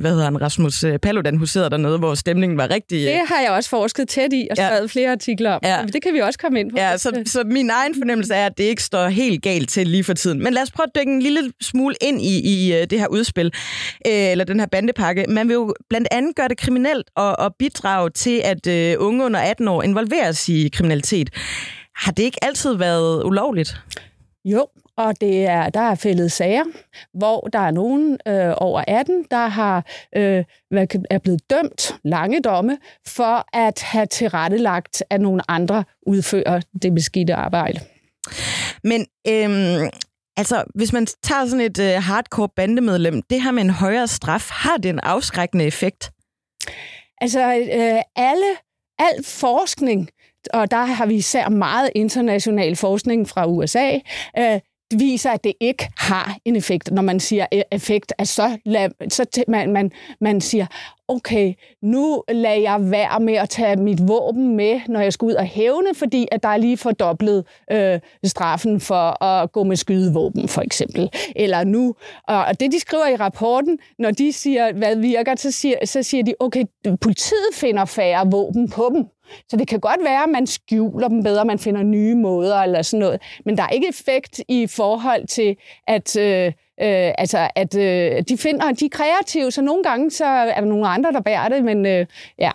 hvad 0.00 0.10
hedder 0.10 0.24
han, 0.24 0.42
Rasmus 0.42 0.84
Paludan 1.02 1.36
huserede 1.36 1.70
dernede, 1.70 1.98
hvor 1.98 2.14
stemningen 2.14 2.58
var 2.58 2.70
rigtig... 2.70 2.98
Uh... 2.98 3.12
Det 3.12 3.28
har 3.28 3.40
jeg 3.40 3.50
også 3.50 3.70
forsket 3.70 4.08
tæt 4.08 4.32
i 4.32 4.48
og 4.50 4.56
skrevet 4.56 4.80
ja. 4.80 4.86
flere 4.86 5.10
artikler 5.12 5.50
om. 5.50 5.60
Ja. 5.62 5.78
Det 5.92 6.02
kan 6.02 6.14
vi 6.14 6.18
også 6.18 6.38
komme 6.38 6.60
ind 6.60 6.70
på. 6.70 6.76
Ja, 6.78 6.96
så, 6.96 7.22
så 7.26 7.42
min 7.46 7.70
egen 7.70 7.94
fornemmelse 7.98 8.34
er, 8.34 8.46
at 8.46 8.58
det 8.58 8.64
ikke 8.64 8.82
står 8.82 9.08
helt 9.08 9.42
galt 9.42 9.68
til 9.70 9.86
lige 9.86 10.04
for 10.04 10.14
tiden. 10.14 10.42
Men 10.42 10.52
lad 10.52 10.62
os 10.62 10.70
prøve 10.70 10.86
at 10.94 11.00
dykke 11.00 11.12
en 11.12 11.22
lille 11.22 11.52
smule 11.72 11.94
ind 12.00 12.20
i, 12.22 12.34
i 12.54 12.74
øh, 12.74 12.86
det 12.90 13.00
her 13.00 13.08
udspil, 13.08 13.46
øh, 14.06 14.30
eller 14.32 14.44
den 14.44 14.60
her 14.60 14.66
bandepakke. 14.66 15.24
Man 15.28 15.48
vil 15.48 15.54
jo 15.54 15.74
blandt 15.88 16.08
andet 16.10 16.36
gøre 16.36 16.48
det 16.48 16.58
kriminelt 16.58 17.10
og, 17.16 17.38
og 17.38 17.54
bidrage 17.58 18.10
til, 18.10 18.40
at 18.44 18.66
øh, 18.66 18.96
unge 18.98 19.24
under 19.24 19.40
18 19.40 19.68
år 19.68 19.82
involveres 19.82 20.48
i 20.48 20.68
kriminalitet. 20.72 21.30
Har 21.96 22.12
det 22.12 22.22
ikke 22.22 22.44
altid 22.44 22.74
været 22.74 23.24
ulovligt? 23.24 23.76
Jo, 24.44 24.66
og 24.96 25.20
det 25.20 25.46
er, 25.46 25.68
der 25.70 25.80
er 25.80 25.94
fældet 25.94 26.32
sager, 26.32 26.64
hvor 27.14 27.40
der 27.52 27.58
er 27.58 27.70
nogen 27.70 28.18
øh, 28.28 28.54
over 28.56 28.84
18, 28.88 29.26
der 29.30 29.46
har 29.46 29.86
øh, 30.16 30.44
er 31.10 31.18
blevet 31.22 31.50
dømt 31.50 31.94
lange 32.04 32.40
domme 32.40 32.78
for 33.06 33.56
at 33.56 33.82
have 33.82 34.06
tilrettelagt, 34.06 35.02
at 35.10 35.20
nogle 35.20 35.42
andre 35.48 35.84
udfører 36.06 36.60
det 36.82 36.94
beskidte 36.94 37.34
arbejde. 37.34 37.80
Men 38.84 39.06
øhm, 39.28 39.90
Altså, 40.36 40.64
hvis 40.74 40.92
man 40.92 41.06
tager 41.06 41.46
sådan 41.46 41.64
et 41.64 41.78
øh, 41.78 42.02
hardcore 42.02 42.48
bandemedlem, 42.56 43.22
det 43.22 43.42
her 43.42 43.50
med 43.50 43.62
en 43.62 43.70
højere 43.70 44.08
straf, 44.08 44.48
har 44.50 44.76
det 44.76 44.88
en 44.88 45.00
afskrækkende 45.00 45.64
effekt? 45.64 46.10
Altså, 47.20 47.54
øh, 47.54 48.02
alle, 48.16 48.46
al 48.98 49.24
forskning, 49.24 50.08
og 50.52 50.70
der 50.70 50.84
har 50.84 51.06
vi 51.06 51.14
især 51.14 51.48
meget 51.48 51.90
international 51.94 52.76
forskning 52.76 53.28
fra 53.28 53.46
USA, 53.46 53.98
øh, 54.38 54.60
viser, 54.98 55.30
at 55.30 55.44
det 55.44 55.52
ikke 55.60 55.88
har 55.96 56.36
en 56.44 56.56
effekt. 56.56 56.90
Når 56.92 57.02
man 57.02 57.20
siger 57.20 57.46
e- 57.54 57.62
effekt, 57.72 58.12
at 58.18 58.28
så, 58.28 58.58
så 59.08 59.44
man, 59.48 59.72
man, 59.72 59.90
man 60.20 60.40
siger, 60.40 60.66
okay, 61.08 61.54
nu 61.82 62.22
lader 62.28 62.60
jeg 62.60 62.90
være 62.90 63.20
med 63.20 63.34
at 63.34 63.48
tage 63.48 63.76
mit 63.76 64.08
våben 64.08 64.56
med, 64.56 64.80
når 64.88 65.00
jeg 65.00 65.12
skal 65.12 65.26
ud 65.26 65.32
og 65.32 65.44
hævne, 65.44 65.94
fordi 65.94 66.28
at 66.32 66.42
der 66.42 66.48
er 66.48 66.56
lige 66.56 66.76
fordoblet 66.76 67.44
øh, 67.72 68.00
straffen 68.24 68.80
for 68.80 69.24
at 69.24 69.52
gå 69.52 69.64
med 69.64 69.76
skydevåben, 69.76 70.48
for 70.48 70.62
eksempel. 70.62 71.10
Eller 71.36 71.64
nu, 71.64 71.94
og 72.28 72.60
det 72.60 72.72
de 72.72 72.80
skriver 72.80 73.06
i 73.06 73.16
rapporten, 73.16 73.78
når 73.98 74.10
de 74.10 74.32
siger, 74.32 74.72
hvad 74.72 74.96
virker, 74.96 75.36
så 75.36 75.50
siger, 75.50 75.76
så 75.84 76.02
siger 76.02 76.24
de, 76.24 76.34
okay, 76.40 76.64
politiet 77.00 77.54
finder 77.54 77.84
færre 77.84 78.30
våben 78.30 78.70
på 78.70 78.90
dem. 78.94 79.04
Så 79.48 79.56
det 79.56 79.68
kan 79.68 79.80
godt 79.80 80.00
være, 80.04 80.22
at 80.22 80.28
man 80.28 80.46
skjuler 80.46 81.08
dem 81.08 81.22
bedre, 81.22 81.44
man 81.44 81.58
finder 81.58 81.82
nye 81.82 82.14
måder 82.14 82.56
eller 82.56 82.82
sådan 82.82 83.00
noget. 83.00 83.20
Men 83.44 83.56
der 83.56 83.62
er 83.62 83.68
ikke 83.68 83.88
effekt 83.88 84.40
i 84.48 84.66
forhold 84.66 85.26
til, 85.26 85.56
at, 85.88 86.16
øh, 86.16 86.46
øh, 86.46 87.12
altså, 87.18 87.48
at 87.56 87.76
øh, 87.76 88.22
de 88.28 88.38
finder, 88.38 88.72
de 88.72 88.84
er 88.84 88.88
kreative, 88.92 89.50
så 89.50 89.62
nogle 89.62 89.82
gange 89.82 90.10
så 90.10 90.24
er 90.24 90.60
der 90.60 90.68
nogle 90.68 90.88
andre, 90.88 91.12
der 91.12 91.20
bærer 91.20 91.48
det, 91.48 91.64
men 91.64 91.86
øh, 91.86 92.06
ja. 92.38 92.50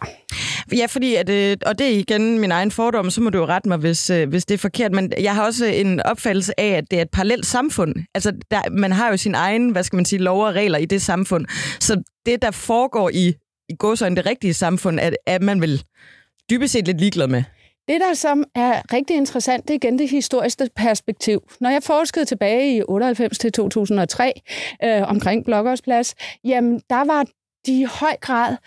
Ja, 0.78 0.86
fordi, 0.86 1.16
at, 1.16 1.30
øh, 1.30 1.58
og 1.66 1.80
det 1.80 1.88
er 1.88 2.00
igen 2.00 2.40
min 2.40 2.52
egen 2.52 2.72
fordom, 2.72 3.10
så 3.10 3.22
må 3.22 3.30
du 3.30 3.38
jo 3.38 3.46
rette 3.46 3.70
mig, 3.70 3.78
hvis, 3.78 4.10
øh, 4.10 4.30
hvis 4.30 4.46
det 4.46 4.54
er 4.54 4.58
forkert, 4.58 4.92
men 4.92 5.14
jeg 5.20 5.36
har 5.36 5.46
også 5.46 5.66
en 5.66 6.02
opfattelse 6.02 6.60
af, 6.60 6.70
at 6.70 6.92
det 6.92 6.98
er 6.98 7.02
et 7.02 7.10
parallelt 7.10 7.46
samfund. 7.46 7.96
Altså, 8.16 8.34
der, 8.52 8.70
man 8.72 8.92
har 8.92 9.10
jo 9.10 9.18
sin 9.18 9.36
egen, 9.36 9.70
hvad 9.70 9.84
skal 9.84 9.98
man 9.98 10.06
sige, 10.06 10.20
lov 10.20 10.44
og 10.44 10.56
regler 10.56 10.78
i 10.78 10.86
det 10.86 11.02
samfund. 11.02 11.46
Så 11.80 12.02
det, 12.26 12.42
der 12.42 12.52
foregår 12.52 13.10
i, 13.14 13.34
i 13.70 13.76
gåsøjne 13.80 14.16
det 14.16 14.26
rigtige 14.26 14.54
samfund, 14.54 15.00
at, 15.00 15.18
at 15.26 15.42
man 15.42 15.62
vil 15.62 15.84
dybest 16.50 16.74
set 16.74 16.86
lidt 16.86 17.00
ligeglad 17.00 17.28
med. 17.28 17.44
Det, 17.88 18.02
der 18.02 18.14
som 18.14 18.44
er 18.56 18.94
rigtig 18.94 19.16
interessant, 19.16 19.68
det 19.68 19.70
er 19.70 19.76
igen 19.76 20.00
det 20.00 20.10
historiske 20.10 20.70
perspektiv. 20.76 21.50
Når 21.60 21.70
jeg 21.70 21.84
forskede 21.84 22.26
tilbage 22.26 22.78
i 22.78 22.82
98 22.88 23.38
til 23.38 23.52
2003 23.52 24.42
øh, 24.84 25.02
omkring 25.10 25.46
Blokkersplads, 25.46 26.16
jamen 26.44 26.82
der 26.90 27.06
var 27.06 27.26
de 27.66 27.80
i 27.82 27.84
høj 27.84 28.16
grad 28.22 28.58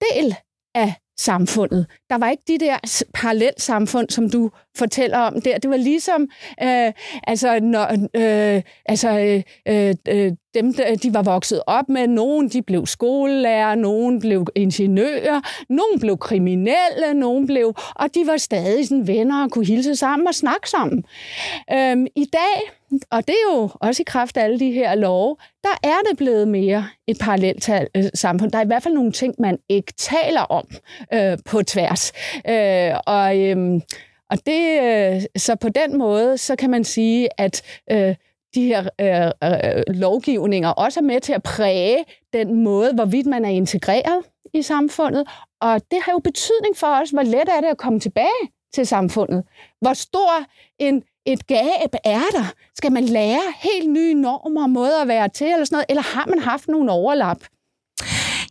del 0.00 0.36
af 0.74 0.94
samfundet. 1.18 1.86
Der 2.10 2.18
var 2.18 2.30
ikke 2.30 2.42
de 2.48 2.58
der 2.58 3.04
parallelt 3.14 3.62
samfund, 3.62 4.10
som 4.10 4.30
du 4.30 4.50
fortæller 4.76 5.18
om 5.18 5.40
der. 5.40 5.58
Det 5.58 5.70
var 5.70 5.76
ligesom, 5.76 6.28
øh, 6.62 6.92
altså, 7.26 7.60
når, 7.60 7.86
øh, 8.14 8.62
altså 8.86 9.42
øh, 9.68 9.94
øh, 10.08 10.32
dem, 10.54 10.74
de 11.02 11.14
var 11.14 11.22
vokset 11.22 11.62
op 11.66 11.88
med. 11.88 12.06
Nogen, 12.06 12.48
de 12.48 12.62
blev 12.62 12.86
skolelærer, 12.86 13.74
nogen 13.74 14.20
blev 14.20 14.46
ingeniører, 14.54 15.40
nogen 15.68 16.00
blev 16.00 16.18
kriminelle, 16.18 17.14
nogen 17.14 17.46
blev... 17.46 17.74
Og 17.94 18.14
de 18.14 18.26
var 18.26 18.36
stadig 18.36 18.88
sådan 18.88 19.06
venner 19.06 19.44
og 19.44 19.50
kunne 19.50 19.66
hilse 19.66 19.96
sammen 19.96 20.28
og 20.28 20.34
snakke 20.34 20.70
sammen. 20.70 21.04
Øh, 21.72 22.06
I 22.16 22.24
dag, 22.32 22.70
og 23.10 23.26
det 23.26 23.34
er 23.34 23.56
jo 23.56 23.70
også 23.80 24.02
i 24.02 24.04
kraft 24.06 24.36
af 24.36 24.44
alle 24.44 24.58
de 24.58 24.72
her 24.72 24.94
love, 24.94 25.36
der 25.62 25.88
er 25.88 25.96
det 26.10 26.16
blevet 26.16 26.48
mere 26.48 26.88
et 27.06 27.18
parallelt 27.20 27.68
øh, 27.96 28.04
samfund. 28.14 28.50
Der 28.50 28.58
er 28.58 28.62
i 28.62 28.66
hvert 28.66 28.82
fald 28.82 28.94
nogle 28.94 29.12
ting, 29.12 29.34
man 29.38 29.58
ikke 29.68 29.92
taler 29.92 30.40
om 30.40 30.66
øh, 31.14 31.38
på 31.44 31.62
tværs. 31.62 32.12
Øh, 32.48 32.92
og... 33.06 33.38
Øh, 33.38 33.80
og 34.30 34.46
det, 34.46 34.80
øh, 34.82 35.22
så 35.36 35.54
på 35.54 35.68
den 35.68 35.98
måde, 35.98 36.38
så 36.38 36.56
kan 36.56 36.70
man 36.70 36.84
sige, 36.84 37.28
at 37.38 37.62
øh, 37.90 38.14
de 38.54 38.62
her 38.62 38.88
øh, 39.00 39.30
øh, 39.44 39.82
lovgivninger 39.94 40.68
også 40.68 41.00
er 41.00 41.04
med 41.04 41.20
til 41.20 41.32
at 41.32 41.42
præge 41.42 42.04
den 42.32 42.64
måde, 42.64 42.92
hvorvidt 42.94 43.26
man 43.26 43.44
er 43.44 43.48
integreret 43.48 44.22
i 44.54 44.62
samfundet, 44.62 45.28
og 45.60 45.80
det 45.90 45.98
har 46.02 46.12
jo 46.12 46.18
betydning 46.18 46.76
for 46.76 46.86
os, 46.86 47.10
hvor 47.10 47.22
let 47.22 47.48
er 47.48 47.60
det 47.60 47.68
at 47.68 47.78
komme 47.78 48.00
tilbage 48.00 48.44
til 48.74 48.86
samfundet. 48.86 49.44
Hvor 49.80 49.92
stor 49.92 50.44
en, 50.78 51.02
et 51.26 51.46
gab 51.46 51.94
er 52.04 52.24
der? 52.32 52.52
Skal 52.76 52.92
man 52.92 53.04
lære 53.04 53.42
helt 53.62 53.90
nye 53.90 54.14
normer 54.14 54.62
og 54.62 54.70
måder 54.70 55.02
at 55.02 55.08
være 55.08 55.28
til, 55.28 55.46
eller 55.46 55.64
sådan 55.64 55.76
noget, 55.76 55.86
eller 55.88 56.02
har 56.02 56.26
man 56.26 56.38
haft 56.38 56.68
nogle 56.68 56.92
overlap? 56.92 57.38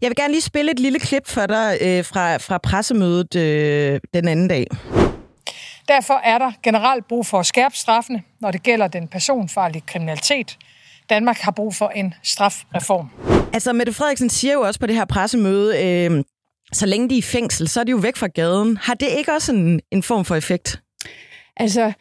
Jeg 0.02 0.10
vil 0.10 0.16
gerne 0.16 0.34
lige 0.34 0.42
spille 0.42 0.72
et 0.72 0.80
lille 0.80 1.00
klip 1.00 1.28
for 1.28 1.46
dig 1.46 1.78
øh, 1.82 2.06
fra, 2.06 2.38
fra 2.38 2.58
pressemødet 2.58 3.36
øh, 3.36 4.00
den 4.14 4.28
anden 4.28 4.48
dag. 4.48 4.68
Derfor 5.88 6.14
er 6.14 6.38
der 6.38 6.52
generelt 6.64 7.08
brug 7.08 7.26
for 7.26 7.40
at 7.40 7.46
skærpe 7.46 7.76
straffene, 7.76 8.22
når 8.42 8.52
det 8.52 8.64
gælder 8.64 8.88
den 8.88 9.08
personfarlige 9.08 9.84
kriminalitet. 9.88 10.58
Danmark 11.10 11.38
har 11.38 11.52
brug 11.52 11.76
for 11.76 11.90
en 11.90 12.14
strafreform. 12.24 13.10
Altså, 13.54 13.74
Mette 13.74 13.94
Frederiksen 13.94 14.30
siger 14.30 14.54
jo 14.54 14.62
også 14.62 14.80
på 14.80 14.88
det 14.88 14.96
her 14.96 15.06
pressemøde, 15.06 15.86
øh, 15.86 16.24
så 16.74 16.86
længe 16.86 17.10
de 17.10 17.16
er 17.16 17.20
i 17.20 17.22
fængsel, 17.22 17.68
så 17.68 17.80
er 17.80 17.84
de 17.84 17.92
jo 17.92 17.98
væk 17.98 18.16
fra 18.16 18.28
gaden. 18.28 18.78
Har 18.78 18.94
det 18.94 19.08
ikke 19.18 19.34
også 19.34 19.52
en, 19.52 19.82
en 19.92 20.04
form 20.04 20.26
for 20.26 20.36
effekt? 20.36 20.82
Altså, 21.58 21.94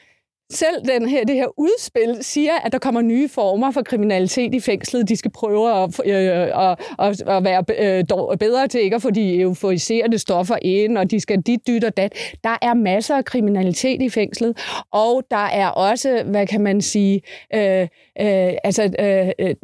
selv 0.55 0.85
den 0.85 1.09
her, 1.09 1.25
det 1.25 1.35
her 1.35 1.61
udspil 1.61 2.19
siger, 2.21 2.53
at 2.65 2.73
der 2.73 2.79
kommer 2.79 3.01
nye 3.01 3.29
former 3.29 3.71
for 3.71 3.83
kriminalitet 3.83 4.55
i 4.55 4.61
fængslet. 4.61 5.09
De 5.09 5.17
skal 5.17 5.31
prøve 5.31 5.83
at, 5.83 6.01
øh, 6.07 6.15
øh, 6.15 6.71
at, 6.71 6.79
at, 6.99 7.23
at 7.29 7.45
være 7.45 7.65
øh, 7.79 8.39
bedre 8.39 8.69
til 8.69 8.81
ikke 8.81 8.97
at 8.97 9.03
få 9.03 9.11
de 9.11 9.41
euforiserende 9.41 10.19
stoffer 10.19 10.57
ind, 10.63 10.99
og 10.99 11.11
de 11.11 11.21
skal 11.21 11.41
dit, 11.41 11.67
dyt 11.67 11.85
og 11.85 11.97
dat. 11.97 12.15
Der 12.45 12.57
er 12.63 12.75
masser 12.75 13.17
af 13.17 13.25
kriminalitet 13.25 14.03
i 14.03 14.09
fængslet, 14.09 14.59
og 14.93 15.23
der 15.31 15.47
er 15.47 15.69
også, 15.69 16.23
hvad 16.27 16.47
kan 16.47 16.61
man 16.61 16.81
sige, 16.81 17.23
øh, 17.55 17.83
øh, 18.21 18.53
altså... 18.65 18.91
Øh, 18.99 19.29
øh, 19.39 19.55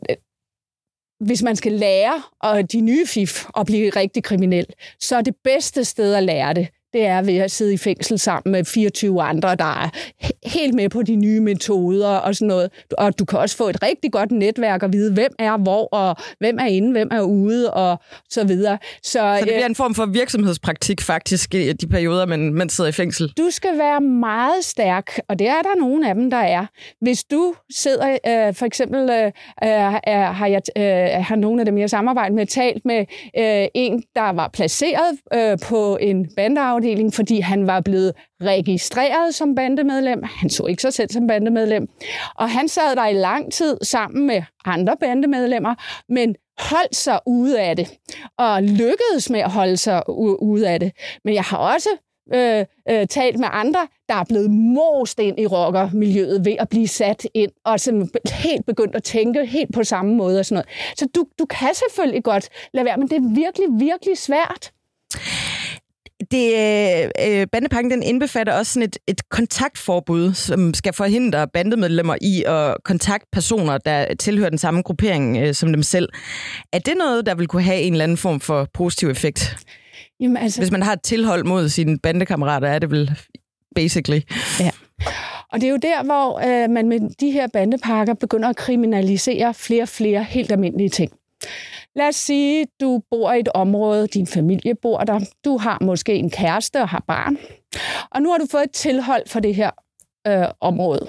hvis 1.20 1.42
man 1.42 1.57
skal 1.57 1.72
lære 1.72 2.22
og 2.42 2.72
de 2.72 2.81
nye 2.81 3.07
fif 3.07 3.44
at 3.57 3.66
blive 3.66 3.90
rigtig 3.90 4.24
kriminel, 4.24 4.66
så 5.01 5.16
er 5.16 5.20
det 5.20 5.35
bedste 5.44 5.85
sted 5.85 6.14
at 6.14 6.22
lære 6.22 6.55
det, 6.55 6.68
det 6.92 7.07
er 7.07 7.22
ved 7.22 7.37
at 7.37 7.51
sidde 7.51 7.74
i 7.74 7.77
fængsel 7.77 8.18
sammen 8.18 8.53
med 8.53 8.64
24 8.64 9.22
andre, 9.22 9.55
der 9.55 9.64
er 9.64 9.88
helt 10.48 10.74
med 10.74 10.88
på 10.88 11.03
de 11.03 11.16
nye 11.16 11.40
metoder 11.40 12.09
og 12.09 12.35
sådan 12.35 12.48
noget. 12.48 12.70
Og 12.98 13.18
du 13.18 13.24
kan 13.24 13.38
også 13.38 13.57
få 13.57 13.68
et 13.68 13.83
rigtig 13.83 14.12
godt 14.12 14.31
netværk 14.31 14.83
og 14.83 14.92
vide, 14.92 15.12
hvem 15.12 15.33
er 15.38 15.57
hvor, 15.57 15.88
og 15.92 16.16
hvem 16.38 16.59
er 16.59 16.66
inde, 16.66 16.92
hvem 16.92 17.09
er 17.11 17.20
ude, 17.20 17.74
og 17.74 17.98
så 18.31 18.46
videre. 18.46 18.79
Så, 19.03 19.12
så 19.12 19.35
det 19.37 19.42
bliver 19.42 19.59
øh, 19.59 19.66
en 19.66 19.74
form 19.74 19.94
for 19.94 20.07
virksomhedspraktik 20.07 21.01
faktisk 21.01 21.55
i 21.55 21.72
de 21.72 21.87
perioder, 21.87 22.27
man, 22.27 22.55
man 22.55 22.68
sidder 22.68 22.90
i 22.90 22.92
fængsel? 22.92 23.33
Du 23.38 23.51
skal 23.51 23.79
være 23.79 24.01
meget 24.01 24.64
stærk, 24.64 25.18
og 25.29 25.38
det 25.38 25.48
er 25.48 25.62
der 25.62 25.81
nogle 25.81 26.09
af 26.09 26.14
dem, 26.14 26.31
der 26.31 26.37
er. 26.37 26.66
Hvis 27.01 27.24
du 27.24 27.55
sidder, 27.70 28.11
øh, 28.27 28.55
for 28.55 28.66
eksempel 28.66 29.11
øh, 29.11 29.33
øh, 29.64 29.70
har 30.11 30.46
jeg 30.46 30.62
øh, 30.77 31.24
har 31.24 31.37
nogle 31.37 31.61
af 31.61 31.66
dem, 31.66 31.79
jeg 31.79 31.90
samarbejder 31.90 32.35
med, 32.35 32.46
talt 32.46 32.85
med 32.85 32.98
øh, 33.38 33.68
en, 33.74 34.03
der 34.16 34.33
var 34.33 34.48
placeret 34.48 35.18
øh, 35.35 35.59
på 35.68 35.98
en 36.01 36.27
bandeafdeling, 36.37 36.77
afdeling, 36.78 37.14
fordi 37.14 37.40
han 37.40 37.66
var 37.66 37.80
blevet 37.80 38.12
registreret 38.42 39.34
som 39.34 39.54
bandemedlem. 39.54 40.22
Han 40.22 40.50
så 40.50 40.66
ikke 40.66 40.82
sig 40.82 40.92
selv 40.92 41.10
som 41.10 41.26
bandemedlem. 41.26 41.88
Og 42.34 42.50
han 42.50 42.68
sad 42.68 42.96
der 42.96 43.06
i 43.06 43.12
lang 43.12 43.52
tid 43.52 43.78
sammen 43.82 44.26
med 44.26 44.42
andre 44.64 44.96
bandemedlemmer, 45.00 45.74
men 46.08 46.34
holdt 46.58 46.96
sig 46.96 47.20
ude 47.26 47.60
af 47.60 47.76
det, 47.76 47.98
og 48.38 48.62
lykkedes 48.62 49.30
med 49.30 49.40
at 49.40 49.50
holde 49.50 49.76
sig 49.76 50.02
ude 50.42 50.68
af 50.68 50.80
det. 50.80 50.92
Men 51.24 51.34
jeg 51.34 51.42
har 51.42 51.58
også 51.58 51.88
øh, 52.34 52.64
øh, 52.90 53.06
talt 53.06 53.38
med 53.38 53.48
andre, 53.52 53.88
der 54.08 54.14
er 54.14 54.24
blevet 54.24 54.50
most 54.50 55.18
ind 55.18 55.40
i 55.40 55.46
rockermiljøet 55.46 56.44
ved 56.44 56.56
at 56.58 56.68
blive 56.68 56.88
sat 56.88 57.26
ind, 57.34 57.50
og 57.64 57.80
som 57.80 58.10
helt 58.32 58.66
begyndt 58.66 58.96
at 58.96 59.02
tænke 59.02 59.46
helt 59.46 59.74
på 59.74 59.84
samme 59.84 60.14
måde 60.14 60.38
og 60.38 60.46
sådan 60.46 60.54
noget. 60.54 60.96
Så 60.98 61.08
du, 61.14 61.24
du 61.38 61.46
kan 61.46 61.74
selvfølgelig 61.74 62.24
godt 62.24 62.48
lade 62.74 62.84
være, 62.84 62.96
men 62.96 63.08
det 63.08 63.16
er 63.16 63.34
virkelig, 63.34 63.68
virkelig 63.80 64.18
svært 64.18 64.72
det, 66.31 66.54
øh, 67.26 67.46
bandepakken 67.52 67.90
den 67.90 68.02
indbefatter 68.02 68.52
også 68.52 68.72
sådan 68.72 68.88
et, 68.88 68.98
et 69.07 69.28
kontaktforbud, 69.28 70.35
som 70.35 70.74
skal 70.74 70.92
forhindre 70.92 71.48
bandemedlemmer 71.48 72.16
i 72.20 72.44
at 72.46 72.76
kontakte 72.85 73.28
personer, 73.33 73.78
der 73.78 74.14
tilhører 74.14 74.50
den 74.50 74.59
samme 74.59 74.83
gruppering 74.83 75.37
øh, 75.37 75.54
som 75.54 75.72
dem 75.72 75.83
selv. 75.83 76.09
Er 76.72 76.78
det 76.78 76.94
noget, 76.98 77.26
der 77.26 77.35
vil 77.35 77.46
kunne 77.46 77.62
have 77.62 77.81
en 77.81 77.92
eller 77.92 78.04
anden 78.04 78.18
form 78.18 78.40
for 78.40 78.68
positiv 78.74 79.09
effekt? 79.09 79.57
Jamen, 80.20 80.37
altså... 80.37 80.61
Hvis 80.61 80.70
man 80.70 80.83
har 80.83 80.92
et 80.92 81.02
tilhold 81.02 81.44
mod 81.44 81.68
sine 81.68 81.98
bandekammerater, 81.98 82.68
er 82.68 82.78
det 82.78 82.90
vel 82.90 83.11
basically. 83.74 84.20
Ja. 84.61 84.70
Og 85.52 85.61
det 85.61 85.66
er 85.66 85.70
jo 85.70 85.76
der, 85.76 86.04
hvor 86.04 86.38
øh, 86.38 86.70
man 86.70 86.88
med 86.88 87.00
de 87.20 87.31
her 87.31 87.46
bandepakker 87.52 88.14
begynder 88.14 88.48
at 88.48 88.57
kriminalisere 88.57 89.54
flere 89.54 89.83
og 89.83 89.88
flere 89.88 90.24
helt 90.24 90.52
almindelige 90.52 90.88
ting. 90.88 91.12
Lad 91.98 92.08
os 92.08 92.16
sige, 92.16 92.66
du 92.80 93.02
bor 93.11 93.32
i 93.32 93.40
et 93.40 93.48
område, 93.48 94.06
din 94.06 94.26
familie 94.26 94.74
bor 94.74 94.98
der, 94.98 95.20
du 95.44 95.56
har 95.56 95.78
måske 95.80 96.14
en 96.14 96.30
kæreste 96.30 96.80
og 96.80 96.88
har 96.88 97.04
barn, 97.06 97.38
og 98.11 98.22
nu 98.22 98.30
har 98.30 98.38
du 98.38 98.46
fået 98.50 98.62
et 98.62 98.70
tilhold 98.70 99.28
for 99.28 99.40
det 99.40 99.54
her 99.54 99.70
øh, 100.26 100.46
område. 100.61 101.08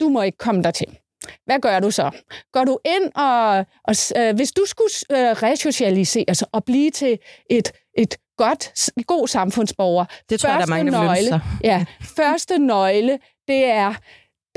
Du 0.00 0.08
må 0.08 0.22
ikke 0.22 0.38
komme 0.38 0.62
der 0.62 0.70
til. 0.70 0.98
Hvad 1.44 1.60
gør 1.60 1.80
du 1.80 1.90
så? 1.90 2.10
Går 2.52 2.64
du 2.64 2.78
ind 2.84 3.12
og, 3.14 3.66
og 3.84 3.94
øh, 4.16 4.36
hvis 4.36 4.52
du 4.52 4.62
skulle 4.66 4.90
øh, 5.10 5.42
resocialiseres 5.42 6.42
og 6.42 6.64
blive 6.64 6.90
til 6.90 7.18
et, 7.50 7.72
et 7.98 8.16
godt, 8.36 8.90
god 9.06 9.28
samfundsborger. 9.28 10.04
Det 10.30 10.40
tror 10.40 10.48
jeg, 10.48 10.58
der 10.58 10.64
er 10.64 10.68
mange, 10.68 10.90
nøgle, 10.90 11.40
Ja, 11.64 11.84
første 12.16 12.58
nøgle, 12.58 13.18
det 13.48 13.64
er, 13.64 13.94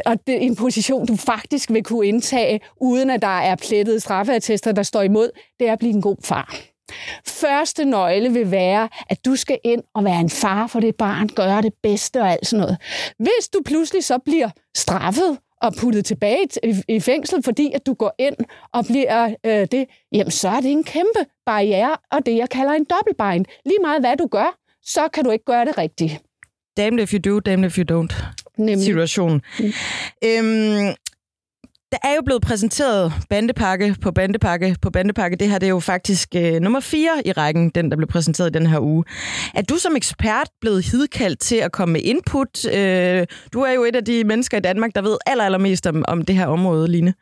og 0.06 0.28
det 0.28 0.36
er 0.36 0.40
en 0.40 0.56
position, 0.56 1.06
du 1.06 1.16
faktisk 1.16 1.72
vil 1.72 1.84
kunne 1.84 2.08
indtage, 2.08 2.60
uden 2.82 3.10
at 3.10 3.22
der 3.22 3.40
er 3.40 3.56
plettede 3.56 4.00
straffeattester, 4.00 4.72
der 4.72 4.84
står 4.84 5.02
imod, 5.02 5.30
det 5.60 5.68
er 5.68 5.74
at 5.74 5.80
blive 5.80 5.94
en 5.94 6.02
god 6.02 6.18
far. 6.24 6.56
Første 7.28 7.86
nøgle 7.86 8.34
vil 8.34 8.52
være, 8.52 8.90
at 9.10 9.26
du 9.26 9.36
skal 9.36 9.60
ind 9.64 9.84
og 9.94 10.04
være 10.04 10.20
en 10.20 10.30
far 10.30 10.68
for 10.68 10.80
det 10.80 10.96
barn, 10.96 11.28
gøre 11.28 11.62
det 11.62 11.74
bedste 11.84 12.22
og 12.22 12.32
alt 12.32 12.48
sådan 12.48 12.62
noget. 12.62 12.78
Hvis 13.20 13.48
du 13.54 13.62
pludselig 13.66 14.04
så 14.04 14.18
bliver 14.18 14.50
straffet 14.78 15.38
og 15.62 15.74
puttet 15.74 16.06
tilbage 16.06 16.48
i 16.88 17.00
fængsel, 17.00 17.44
fordi 17.44 17.72
at 17.72 17.86
du 17.86 17.94
går 17.94 18.16
ind 18.20 18.36
og 18.74 18.86
bliver 18.86 19.36
øh, 19.46 19.68
det, 19.72 19.86
jamen 20.12 20.32
så 20.32 20.50
er 20.50 20.60
det 20.62 20.72
en 20.72 20.84
kæmpe 20.84 21.26
barriere, 21.46 21.98
og 22.12 22.26
det 22.26 22.38
jeg 22.38 22.50
kalder 22.50 22.72
en 22.72 22.86
dobbeltbind. 22.90 23.46
Lige 23.66 23.80
meget 23.82 24.02
hvad 24.02 24.18
du 24.18 24.28
gør, 24.28 24.58
så 24.84 25.08
kan 25.14 25.24
du 25.24 25.32
ikke 25.32 25.46
gøre 25.46 25.66
det 25.66 25.78
rigtigt. 25.78 26.22
Damn 26.78 27.00
if 27.00 27.14
you 27.14 27.20
do, 27.20 27.40
damn 27.40 27.64
if 27.64 27.78
you 27.78 27.86
don't. 27.92 28.26
Nemlig. 28.58 28.86
situation. 28.86 29.42
Mm. 29.60 29.66
Øhm, 30.26 30.96
der 31.92 31.98
er 32.04 32.16
jo 32.16 32.22
blevet 32.26 32.42
præsenteret 32.42 33.14
bandepakke 33.30 33.96
på 34.02 34.12
bandepakke 34.12 34.76
på 34.82 34.90
bandepakke. 34.90 35.38
Det 35.38 35.50
her 35.50 35.60
det 35.60 35.68
er 35.68 35.70
jo 35.70 35.80
faktisk 35.80 36.30
øh, 36.36 36.54
nummer 36.54 36.80
4 36.80 37.10
i 37.26 37.32
rækken, 37.32 37.70
den 37.70 37.92
der 37.92 37.98
blev 37.98 38.08
præsenteret 38.08 38.54
den 38.54 38.68
her 38.68 38.80
uge. 38.80 39.04
Er 39.54 39.62
du 39.62 39.78
som 39.78 39.96
ekspert 39.96 40.50
blevet 40.62 40.86
hidkaldt 40.86 41.40
til 41.40 41.56
at 41.56 41.72
komme 41.72 41.94
med 41.94 42.02
input? 42.02 42.66
Øh, 42.66 43.28
du 43.54 43.62
er 43.62 43.72
jo 43.72 43.84
et 43.84 43.96
af 43.96 44.06
de 44.06 44.24
mennesker 44.24 44.58
i 44.58 44.62
Danmark, 44.62 44.96
der 44.96 45.02
ved 45.02 45.18
aller, 45.26 45.44
allermest 45.44 45.88
om, 45.88 46.06
om 46.08 46.22
det 46.26 46.36
her 46.36 46.48
område, 46.48 46.88
Line. 46.88 47.14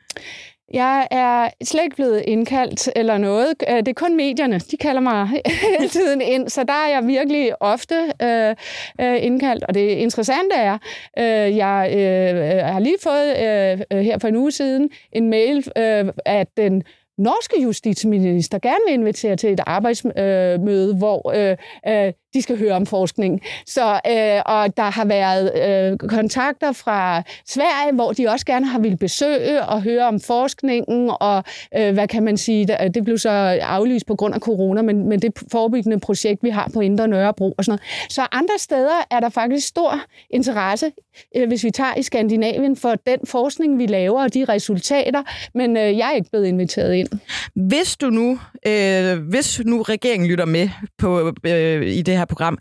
Jeg 0.73 1.07
er 1.11 1.49
slet 1.63 1.83
ikke 1.83 1.95
blevet 1.95 2.23
indkaldt 2.27 2.89
eller 2.95 3.17
noget. 3.17 3.53
Øh, 3.69 3.75
det 3.75 3.87
er 3.87 3.93
kun 3.93 4.15
medierne, 4.15 4.59
de 4.59 4.77
kalder 4.77 5.01
mig 5.01 5.27
hele 5.77 5.89
tiden 5.89 6.21
ind, 6.21 6.49
så 6.49 6.63
der 6.63 6.73
er 6.73 6.89
jeg 6.89 7.07
virkelig 7.07 7.61
ofte 7.61 7.95
øh, 8.21 8.55
øh, 9.01 9.23
indkaldt. 9.23 9.63
Og 9.63 9.73
det 9.73 9.89
interessante 9.89 10.55
er, 10.55 10.77
øh, 11.17 11.57
jeg 11.57 11.93
øh, 11.97 12.65
har 12.73 12.79
lige 12.79 12.97
fået 13.03 13.29
øh, 13.29 13.99
her 13.99 14.17
for 14.19 14.27
en 14.27 14.35
uge 14.35 14.51
siden 14.51 14.89
en 15.11 15.29
mail, 15.29 15.57
øh, 15.77 16.05
at 16.25 16.47
den 16.57 16.83
norske 17.17 17.61
justitsminister 17.63 18.59
gerne 18.59 18.79
vil 18.87 18.93
invitere 18.93 19.35
til 19.35 19.53
et 19.53 19.61
arbejdsmøde, 19.65 20.95
hvor 20.95 21.31
øh, 21.35 21.57
øh, 21.87 22.13
de 22.33 22.41
skal 22.41 22.57
høre 22.57 22.73
om 22.73 22.85
forskning. 22.85 23.41
Så, 23.65 23.85
øh, 23.93 24.41
og 24.45 24.77
der 24.77 24.91
har 24.91 25.05
været 25.05 25.51
øh, 25.91 25.97
kontakter 25.97 26.71
fra 26.71 27.23
Sverige, 27.47 27.93
hvor 27.93 28.11
de 28.11 28.27
også 28.27 28.45
gerne 28.45 28.65
har 28.65 28.79
ville 28.79 28.97
besøge 28.97 29.65
og 29.65 29.81
høre 29.81 30.07
om 30.07 30.19
forskningen, 30.19 31.11
og 31.19 31.43
øh, 31.77 31.93
hvad 31.93 32.07
kan 32.07 32.23
man 32.23 32.37
sige, 32.37 32.67
det 32.93 33.03
blev 33.03 33.17
så 33.17 33.29
aflyst 33.61 34.05
på 34.05 34.15
grund 34.15 34.33
af 34.35 34.39
corona, 34.39 34.81
men, 34.81 35.09
men 35.09 35.21
det 35.21 35.31
forebyggende 35.51 35.99
projekt, 35.99 36.43
vi 36.43 36.49
har 36.49 36.69
på 36.73 36.79
Indre 36.79 37.07
Nørrebro 37.07 37.53
og 37.57 37.65
sådan 37.65 37.71
noget. 37.71 38.11
Så 38.11 38.27
andre 38.31 38.53
steder 38.57 39.07
er 39.11 39.19
der 39.19 39.29
faktisk 39.29 39.67
stor 39.67 40.01
interesse, 40.29 40.91
øh, 41.35 41.47
hvis 41.47 41.63
vi 41.63 41.71
tager 41.71 41.95
i 41.97 42.03
Skandinavien, 42.03 42.75
for 42.75 42.95
den 43.07 43.19
forskning, 43.25 43.79
vi 43.79 43.85
laver 43.85 44.23
og 44.23 44.33
de 44.33 44.45
resultater, 44.45 45.23
men 45.55 45.77
øh, 45.77 45.97
jeg 45.97 46.09
er 46.11 46.15
ikke 46.15 46.29
blevet 46.29 46.45
inviteret 46.45 46.95
ind. 46.95 47.07
Hvis 47.55 47.97
du 47.97 48.09
nu, 48.09 48.39
øh, 48.67 49.17
hvis 49.29 49.61
nu 49.65 49.81
regeringen 49.81 50.29
lytter 50.29 50.45
med 50.45 50.69
på, 50.97 51.33
øh, 51.43 51.87
i 51.87 52.01
det 52.01 52.17
her 52.17 52.22
program, 52.25 52.57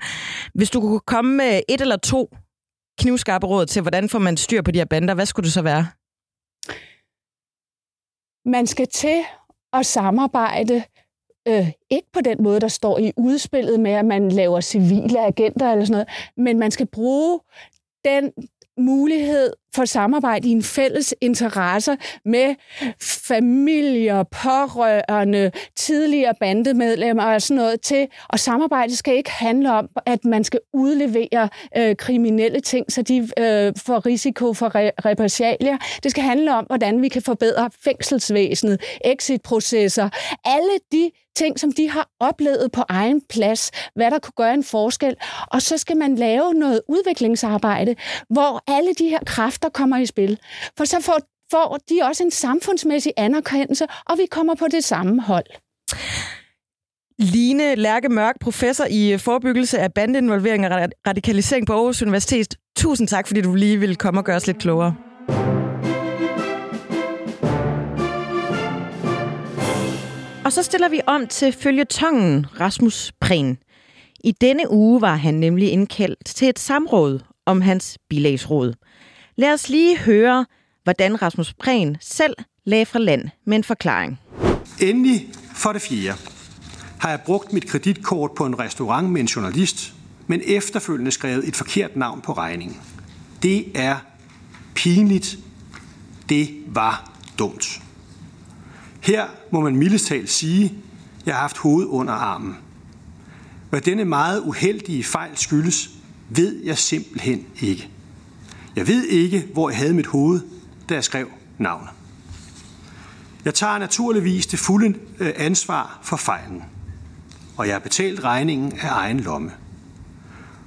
hvis 0.55 0.71
du 0.71 0.81
kunne 0.81 1.01
komme 1.01 1.37
med 1.37 1.61
et 1.69 1.81
eller 1.81 1.97
to 1.97 2.31
knivskarpe 2.99 3.47
råd 3.47 3.67
til, 3.67 3.83
hvordan 3.83 4.09
får 4.09 4.19
man 4.19 4.37
styr 4.37 4.63
på 4.63 4.71
de 4.71 4.79
her 4.79 4.85
bander, 4.85 5.15
hvad 5.15 5.27
skulle 5.27 5.45
det 5.45 5.53
så 5.53 5.63
være? 5.63 5.87
Man 8.45 8.67
skal 8.67 8.87
til 8.87 9.19
at 9.73 9.87
samarbejde 9.87 10.85
Øh, 11.49 11.73
ikke 11.91 12.09
på 12.13 12.21
den 12.21 12.43
måde, 12.43 12.61
der 12.61 12.69
står 12.69 12.99
i 12.99 13.13
udspillet 13.17 13.81
med, 13.81 13.91
at 13.91 14.05
man 14.05 14.29
laver 14.29 14.61
civile 14.61 15.27
agenter 15.27 15.73
eller 15.73 15.85
sådan 15.85 15.93
noget, 15.93 16.09
men 16.37 16.59
man 16.59 16.71
skal 16.71 16.87
bruge 16.87 17.41
den 18.05 18.33
mulighed 18.79 19.53
for 19.75 19.85
samarbejde 19.85 20.49
i 20.49 20.53
en 20.53 20.63
fælles 20.63 21.15
interesse 21.21 21.97
med 22.25 22.55
familier, 23.01 24.23
pårørende, 24.23 25.51
tidligere 25.77 26.35
bandemedlemmer 26.41 27.25
og 27.25 27.43
sådan 27.43 27.57
noget 27.57 27.81
til. 27.81 28.09
Og 28.29 28.39
samarbejde 28.39 28.97
skal 28.97 29.15
ikke 29.15 29.31
handle 29.31 29.73
om, 29.73 29.89
at 30.07 30.25
man 30.25 30.45
skal 30.45 30.61
udlevere 30.73 31.49
øh, 31.77 31.97
kriminelle 31.97 32.61
ting, 32.61 32.93
så 32.93 33.03
de 33.03 33.17
øh, 33.19 33.73
får 33.77 34.07
risiko 34.07 34.55
for 34.55 34.67
re- 34.67 34.93
repressalier. 35.05 35.79
Det 36.03 36.11
skal 36.11 36.23
handle 36.23 36.55
om, 36.55 36.65
hvordan 36.65 37.03
vi 37.03 37.09
kan 37.09 37.23
forbedre 37.23 37.71
fængselsvæsenet, 37.85 38.81
exitprocesser, 39.05 40.09
alle 40.45 40.79
de 40.93 41.11
ting, 41.37 41.61
som 41.61 41.73
de 41.73 41.91
har 41.91 42.09
oplevet 42.21 42.73
på 42.73 42.83
egen 42.89 43.21
plads, 43.29 43.71
hvad 43.95 44.11
der 44.11 44.19
kunne 44.19 44.33
gøre 44.37 44.55
en 44.55 44.65
forskel. 44.65 45.17
Og 45.47 45.63
så 45.63 45.79
skal 45.79 45.97
man 45.97 46.15
lave 46.15 46.55
noget 46.55 46.81
udviklingsarbejde, 46.89 47.97
hvor 48.31 48.63
alle 48.67 48.95
de 48.95 49.09
her 49.09 49.19
kræfter 49.27 49.62
kommer 49.69 49.99
i 49.99 50.07
spil. 50.07 50.39
For 50.79 50.85
så 50.85 51.01
får, 51.01 51.19
får 51.51 51.79
de 51.89 52.01
også 52.03 52.23
en 52.23 52.31
samfundsmæssig 52.31 53.13
anerkendelse, 53.17 53.87
og 54.07 54.19
vi 54.19 54.27
kommer 54.31 54.55
på 54.55 54.67
det 54.71 54.85
samme 54.85 55.23
hold. 55.23 55.47
Line 57.19 57.75
Lærke 57.75 58.09
Mørk, 58.09 58.35
professor 58.41 58.85
i 58.91 59.19
forebyggelse 59.19 59.79
af 59.79 59.93
bandeinvolvering 59.93 60.67
og 60.67 60.89
radikalisering 61.07 61.67
på 61.67 61.73
Aarhus 61.73 62.03
Universitet. 62.03 62.55
Tusind 62.77 63.09
tak, 63.09 63.27
fordi 63.27 63.41
du 63.41 63.55
lige 63.55 63.79
ville 63.81 63.95
komme 63.95 64.21
og 64.21 64.25
gøre 64.25 64.37
os 64.37 64.47
lidt 64.47 64.59
klogere. 64.59 64.95
Og 70.45 70.53
så 70.53 70.63
stiller 70.63 70.89
vi 70.89 71.01
om 71.07 71.27
til 71.27 71.53
følgetongen 71.53 72.47
Rasmus 72.61 73.13
Prehn. 73.21 73.59
I 74.25 74.33
denne 74.33 74.71
uge 74.71 75.01
var 75.01 75.17
han 75.17 75.35
nemlig 75.35 75.73
indkaldt 75.73 76.27
til 76.27 76.49
et 76.49 76.59
samråd 76.59 77.21
om 77.47 77.61
hans 77.61 77.99
bilagsråd. 78.11 78.75
Lad 79.43 79.53
os 79.53 79.69
lige 79.69 79.99
høre, 79.99 80.47
hvordan 80.85 81.23
Rasmus 81.23 81.55
Prehn 81.55 81.97
selv 82.01 82.35
lagde 82.65 82.87
fra 82.87 82.99
land 82.99 83.29
med 83.47 83.57
en 83.57 83.65
forklaring. 83.65 84.21
Endelig 84.81 85.31
for 85.55 85.73
det 85.73 85.83
fjerde 85.83 86.19
har 87.01 87.11
jeg 87.11 87.21
brugt 87.21 87.53
mit 87.53 87.69
kreditkort 87.69 88.31
på 88.37 88.47
en 88.47 88.59
restaurant 88.59 89.11
med 89.11 89.21
en 89.21 89.27
journalist, 89.27 89.95
men 90.27 90.43
efterfølgende 90.45 91.11
skrevet 91.11 91.49
et 91.49 91.57
forkert 91.57 91.97
navn 91.97 92.21
på 92.21 92.33
regningen. 92.33 92.77
Det 93.43 93.65
er 93.75 93.97
pinligt. 94.75 95.39
Det 96.29 96.49
var 96.67 97.13
dumt. 97.39 97.83
Her 99.01 99.27
må 99.51 99.61
man 99.61 99.77
mildest 99.77 100.07
talt 100.07 100.31
sige, 100.31 100.65
at 100.65 101.27
jeg 101.27 101.35
har 101.35 101.41
haft 101.41 101.57
hovedet 101.57 101.89
under 101.89 102.13
armen. 102.13 102.57
Hvad 103.71 103.81
denne 103.81 104.05
meget 104.05 104.41
uheldige 104.41 105.05
fejl 105.05 105.37
skyldes, 105.37 105.91
ved 106.31 106.65
jeg 106.65 106.79
simpelthen 106.79 107.47
ikke. 107.61 107.89
Jeg 108.77 108.89
ved 108.89 109.05
ikke, 109.05 109.49
hvor 109.53 109.71
jeg 109.71 109.79
havde 109.79 109.95
mit 109.95 110.07
hoved, 110.07 110.41
da 110.89 110.95
jeg 110.95 111.05
skrev 111.05 111.29
navnet. 111.59 111.89
Jeg 113.45 113.55
tager 113.55 113.79
naturligvis 113.79 114.47
det 114.47 114.59
fulde 114.59 114.99
øh, 115.19 115.33
ansvar 115.37 115.99
for 116.03 116.17
fejlen, 116.17 116.63
og 117.57 117.67
jeg 117.67 117.75
har 117.75 117.81
betalt 117.81 118.25
regningen 118.25 118.73
af 118.73 118.89
egen 118.91 119.21
lomme. 119.21 119.51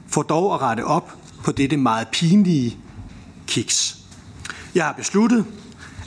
For 0.07 0.21
dog 0.21 0.53
at 0.53 0.61
rette 0.61 0.85
op 0.85 1.13
på 1.43 1.51
dette 1.51 1.77
meget 1.77 2.07
pinlige 2.07 2.77
kiks. 3.47 3.97
Jeg 4.75 4.85
har 4.85 4.93
besluttet, 4.93 5.45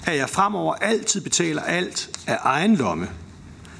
at 0.05 0.17
jeg 0.17 0.31
fremover 0.31 0.75
altid 0.75 1.21
betaler 1.21 1.63
alt 1.63 2.21
af 2.27 2.39
egen 2.43 2.77
lomme, 2.77 3.09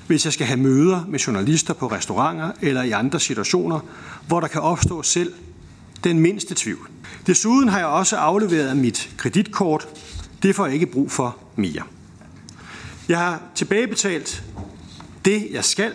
hvis 0.07 0.25
jeg 0.25 0.33
skal 0.33 0.47
have 0.47 0.61
møder 0.61 1.05
med 1.09 1.19
journalister 1.19 1.75
på 1.75 1.87
restauranter 1.87 2.53
eller 2.61 2.83
i 2.83 2.91
andre 2.91 3.21
situationer, 3.21 3.81
hvor 4.27 4.41
der 4.41 4.49
kan 4.49 4.61
opstå 4.61 5.03
selv 5.03 5.33
den 6.05 6.21
mindste 6.21 6.55
tvivl. 6.55 6.89
Desuden 7.27 7.69
har 7.69 7.79
jeg 7.79 7.87
også 7.87 8.17
afleveret 8.17 8.77
mit 8.77 9.11
kreditkort. 9.17 9.89
Det 10.43 10.57
får 10.57 10.65
jeg 10.67 10.75
ikke 10.75 10.87
brug 10.87 11.11
for 11.11 11.37
mere. 11.57 11.83
Jeg 13.09 13.19
har 13.19 13.43
tilbagebetalt 13.55 14.45
det, 15.25 15.49
jeg 15.51 15.65
skal. 15.65 15.95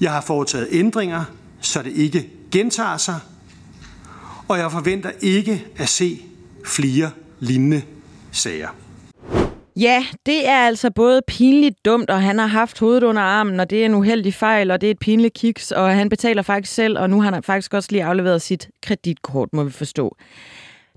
Jeg 0.00 0.12
har 0.12 0.20
foretaget 0.20 0.68
ændringer, 0.70 1.24
så 1.60 1.82
det 1.82 1.92
ikke 1.92 2.30
gentager 2.50 2.96
sig. 2.96 3.18
Og 4.48 4.58
jeg 4.58 4.72
forventer 4.72 5.10
ikke 5.20 5.66
at 5.76 5.88
se 5.88 6.22
flere 6.66 7.10
lignende 7.40 7.82
sager. 8.30 8.68
Ja, 9.76 10.04
det 10.26 10.48
er 10.48 10.66
altså 10.66 10.90
både 10.90 11.20
pinligt 11.26 11.84
dumt, 11.84 12.10
og 12.10 12.22
han 12.22 12.38
har 12.38 12.46
haft 12.46 12.78
hovedet 12.78 13.02
under 13.02 13.22
armen, 13.22 13.60
og 13.60 13.70
det 13.70 13.82
er 13.82 13.86
en 13.86 13.94
uheldig 13.94 14.34
fejl, 14.34 14.70
og 14.70 14.80
det 14.80 14.86
er 14.86 14.90
et 14.90 14.98
pinligt 14.98 15.34
kiks, 15.34 15.72
og 15.72 15.94
han 15.94 16.08
betaler 16.08 16.42
faktisk 16.42 16.74
selv, 16.74 16.98
og 16.98 17.10
nu 17.10 17.20
har 17.20 17.32
han 17.32 17.42
faktisk 17.42 17.74
også 17.74 17.88
lige 17.92 18.04
afleveret 18.04 18.42
sit 18.42 18.68
kreditkort, 18.82 19.48
må 19.52 19.64
vi 19.64 19.70
forstå. 19.70 20.16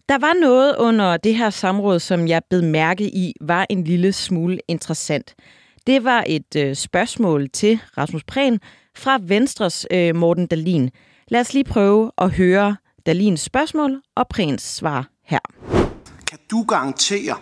Der 0.10 0.18
var 0.18 0.34
noget 0.42 0.76
under 0.76 1.18
det 1.18 1.36
her 1.36 1.50
samråd, 1.50 2.00
som 2.00 2.28
jeg 2.28 2.42
blev 2.50 2.64
mærke 2.64 3.04
i, 3.04 3.34
var 3.42 3.66
en 3.70 3.84
lille 3.84 4.14
smule 4.14 4.60
interessant. 4.68 5.36
Det 5.88 6.04
var 6.04 6.24
et 6.28 6.56
øh, 6.58 6.76
spørgsmål 6.76 7.50
til 7.50 7.80
Rasmus 7.98 8.24
Prehn 8.24 8.60
fra 8.98 9.20
Venstres 9.22 9.88
øh, 9.92 10.16
Morten 10.16 10.48
Dalin. 10.48 10.90
Lad 11.28 11.42
os 11.42 11.54
lige 11.54 11.64
prøve 11.64 12.12
at 12.18 12.32
høre 12.32 12.76
Dalins 13.06 13.42
spørgsmål 13.42 14.02
og 14.16 14.28
Prehns 14.28 14.62
svar 14.62 15.08
her. 15.24 15.40
Kan 16.28 16.40
du 16.52 16.64
garantere, 16.64 17.36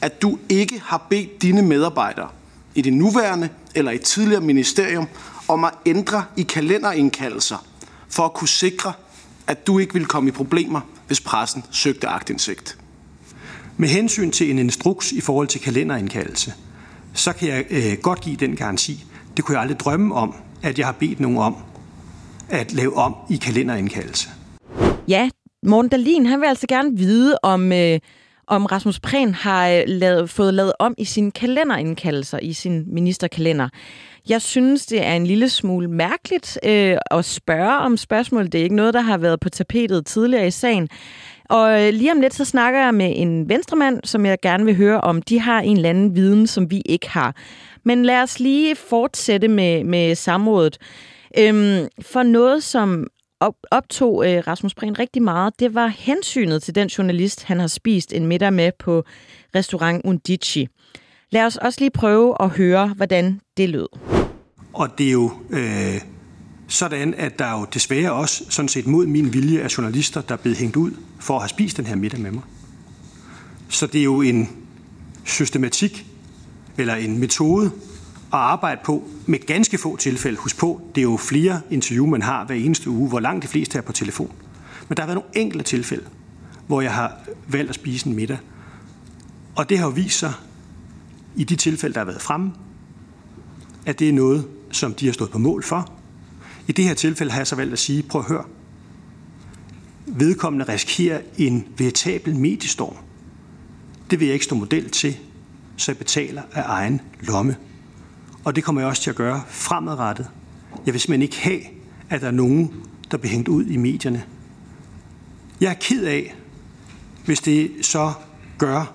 at 0.00 0.22
du 0.22 0.38
ikke 0.48 0.82
har 0.84 1.06
bedt 1.10 1.42
dine 1.42 1.62
medarbejdere 1.62 2.28
i 2.74 2.82
det 2.82 2.92
nuværende 2.92 3.48
eller 3.74 3.90
i 3.90 3.98
tidligere 3.98 4.40
ministerium 4.40 5.08
om 5.48 5.64
at 5.64 5.70
ændre 5.86 6.24
i 6.36 6.42
kalenderindkaldelser 6.42 7.66
for 8.08 8.24
at 8.24 8.32
kunne 8.32 8.48
sikre, 8.48 8.92
at 9.46 9.66
du 9.66 9.78
ikke 9.78 9.94
vil 9.94 10.06
komme 10.06 10.28
i 10.28 10.32
problemer, 10.32 10.80
hvis 11.06 11.20
pressen 11.20 11.64
søgte 11.70 12.08
agtindsigt. 12.08 12.78
Med 13.76 13.88
hensyn 13.88 14.30
til 14.30 14.50
en 14.50 14.58
instruks 14.58 15.12
i 15.12 15.20
forhold 15.20 15.48
til 15.48 15.60
kalenderindkaldelse, 15.60 16.52
så 17.14 17.32
kan 17.32 17.48
jeg 17.48 17.64
øh, 17.70 17.98
godt 18.02 18.20
give 18.20 18.36
den 18.36 18.56
garanti. 18.56 19.04
Det 19.36 19.44
kunne 19.44 19.54
jeg 19.54 19.62
aldrig 19.62 19.80
drømme 19.80 20.14
om, 20.14 20.34
at 20.62 20.78
jeg 20.78 20.86
har 20.86 20.92
bedt 20.92 21.20
nogen 21.20 21.38
om 21.38 21.56
at 22.48 22.72
lave 22.72 22.96
om 22.96 23.14
i 23.30 23.36
kalenderindkaldelse. 23.36 24.28
Ja, 25.08 25.30
Morten 25.66 25.88
Dahlin, 25.88 26.26
han 26.26 26.40
vil 26.40 26.46
altså 26.46 26.66
gerne 26.66 26.96
vide, 26.96 27.38
om 27.42 27.72
øh, 27.72 27.98
om 28.50 28.66
Rasmus 28.66 29.00
Prehn 29.00 29.34
har 29.34 29.68
øh, 29.68 29.82
lavet, 29.86 30.30
fået 30.30 30.54
lavet 30.54 30.72
om 30.78 30.94
i 30.98 31.04
sine 31.04 31.30
kalenderindkaldelser, 31.30 32.38
i 32.38 32.52
sin 32.52 32.84
ministerkalender. 32.86 33.68
Jeg 34.28 34.42
synes, 34.42 34.86
det 34.86 35.06
er 35.06 35.12
en 35.12 35.26
lille 35.26 35.48
smule 35.48 35.88
mærkeligt 35.88 36.58
øh, 36.64 36.96
at 37.10 37.24
spørge 37.24 37.78
om 37.78 37.96
spørgsmål. 37.96 38.44
Det 38.44 38.54
er 38.54 38.62
ikke 38.62 38.76
noget, 38.76 38.94
der 38.94 39.00
har 39.00 39.18
været 39.18 39.40
på 39.40 39.48
tapetet 39.48 40.06
tidligere 40.06 40.46
i 40.46 40.50
sagen. 40.50 40.88
Og 41.50 41.82
øh, 41.82 41.92
lige 41.92 42.12
om 42.12 42.20
lidt, 42.20 42.34
så 42.34 42.44
snakker 42.44 42.80
jeg 42.80 42.94
med 42.94 43.12
en 43.16 43.48
venstremand, 43.48 44.00
som 44.04 44.26
jeg 44.26 44.38
gerne 44.42 44.64
vil 44.64 44.76
høre 44.76 45.00
om. 45.00 45.22
De 45.22 45.40
har 45.40 45.60
en 45.60 45.76
eller 45.76 45.90
anden 45.90 46.16
viden, 46.16 46.46
som 46.46 46.70
vi 46.70 46.82
ikke 46.86 47.10
har. 47.10 47.36
Men 47.84 48.04
lad 48.04 48.22
os 48.22 48.40
lige 48.40 48.76
fortsætte 48.76 49.48
med, 49.48 49.84
med 49.84 50.14
samrådet. 50.14 50.78
Øhm, 51.38 51.88
for 52.00 52.22
noget, 52.22 52.62
som 52.62 53.06
op, 53.40 53.54
optog 53.70 54.26
øh, 54.26 54.42
Rasmus 54.46 54.74
Prehn 54.74 54.98
rigtig 54.98 55.22
meget, 55.22 55.60
det 55.60 55.74
var 55.74 55.86
hensynet 55.86 56.62
til 56.62 56.74
den 56.74 56.88
journalist, 56.88 57.44
han 57.44 57.60
har 57.60 57.66
spist 57.66 58.12
en 58.12 58.26
middag 58.26 58.52
med 58.52 58.72
på 58.78 59.04
restaurant 59.54 60.02
Undici. 60.04 60.68
Lad 61.30 61.44
os 61.44 61.56
også 61.56 61.80
lige 61.80 61.90
prøve 61.90 62.42
at 62.42 62.48
høre, 62.48 62.88
hvordan 62.88 63.40
det 63.56 63.68
lød. 63.68 63.86
Og 64.72 64.88
det 64.98 65.08
er 65.08 65.12
jo 65.12 65.32
øh, 65.50 66.00
sådan, 66.68 67.14
at 67.14 67.38
der 67.38 67.60
jo 67.60 67.66
desværre 67.74 68.12
også 68.12 68.44
sådan 68.50 68.68
set 68.68 68.86
mod 68.86 69.06
min 69.06 69.32
vilje 69.32 69.60
er 69.60 69.74
journalister, 69.78 70.20
der 70.20 70.34
er 70.34 70.38
blevet 70.38 70.58
hængt 70.58 70.76
ud 70.76 70.90
for 71.20 71.34
at 71.34 71.40
have 71.40 71.48
spist 71.48 71.76
den 71.76 71.86
her 71.86 71.96
middag 71.96 72.20
med 72.20 72.30
mig. 72.30 72.42
Så 73.68 73.86
det 73.86 73.98
er 73.98 74.04
jo 74.04 74.20
en 74.20 74.48
systematik 75.24 76.06
eller 76.78 76.94
en 76.94 77.18
metode, 77.18 77.70
at 78.32 78.38
arbejde 78.38 78.80
på 78.84 79.08
med 79.26 79.46
ganske 79.46 79.78
få 79.78 79.96
tilfælde. 79.96 80.36
Husk 80.38 80.58
på, 80.58 80.80
det 80.94 81.00
er 81.00 81.02
jo 81.02 81.16
flere 81.16 81.60
interview, 81.70 82.06
man 82.06 82.22
har 82.22 82.44
hver 82.44 82.54
eneste 82.54 82.90
uge, 82.90 83.08
hvor 83.08 83.20
langt 83.20 83.42
de 83.42 83.48
fleste 83.48 83.78
er 83.78 83.82
på 83.82 83.92
telefon. 83.92 84.32
Men 84.88 84.96
der 84.96 85.02
har 85.02 85.06
været 85.06 85.16
nogle 85.16 85.44
enkelte 85.44 85.64
tilfælde, 85.64 86.04
hvor 86.66 86.80
jeg 86.80 86.94
har 86.94 87.16
valgt 87.48 87.68
at 87.68 87.74
spise 87.74 88.06
en 88.06 88.16
middag. 88.16 88.38
Og 89.56 89.68
det 89.68 89.78
har 89.78 89.86
jo 89.86 89.92
vist 89.92 90.18
sig, 90.18 90.32
i 91.36 91.44
de 91.44 91.56
tilfælde, 91.56 91.94
der 91.94 92.00
har 92.00 92.04
været 92.04 92.22
fremme, 92.22 92.52
at 93.86 93.98
det 93.98 94.08
er 94.08 94.12
noget, 94.12 94.48
som 94.70 94.94
de 94.94 95.06
har 95.06 95.12
stået 95.12 95.30
på 95.30 95.38
mål 95.38 95.62
for. 95.62 95.92
I 96.68 96.72
det 96.72 96.84
her 96.84 96.94
tilfælde 96.94 97.32
har 97.32 97.38
jeg 97.38 97.46
så 97.46 97.56
valgt 97.56 97.72
at 97.72 97.78
sige, 97.78 98.02
prøv 98.02 98.20
at 98.20 98.28
høre, 98.28 98.44
vedkommende 100.06 100.72
risikerer 100.72 101.20
en 101.38 101.66
veritabel 101.78 102.36
mediestorm. 102.36 102.96
Det 104.10 104.20
vil 104.20 104.26
jeg 104.26 104.32
ikke 104.32 104.44
stå 104.44 104.56
model 104.56 104.90
til, 104.90 105.16
så 105.76 105.92
jeg 105.92 105.98
betaler 105.98 106.42
af 106.52 106.62
egen 106.66 107.00
lomme. 107.20 107.56
Og 108.44 108.56
det 108.56 108.64
kommer 108.64 108.80
jeg 108.80 108.88
også 108.88 109.02
til 109.02 109.10
at 109.10 109.16
gøre 109.16 109.42
fremadrettet. 109.48 110.26
Jeg 110.86 110.94
vil 110.94 111.00
simpelthen 111.00 111.22
ikke 111.22 111.40
have, 111.40 111.60
at 112.10 112.20
der 112.20 112.26
er 112.26 112.30
nogen, 112.30 112.74
der 113.10 113.16
bliver 113.16 113.32
hængt 113.32 113.48
ud 113.48 113.64
i 113.64 113.76
medierne. 113.76 114.24
Jeg 115.60 115.70
er 115.70 115.74
ked 115.74 116.04
af, 116.04 116.34
hvis 117.24 117.40
det 117.40 117.70
så 117.82 118.12
gør, 118.58 118.94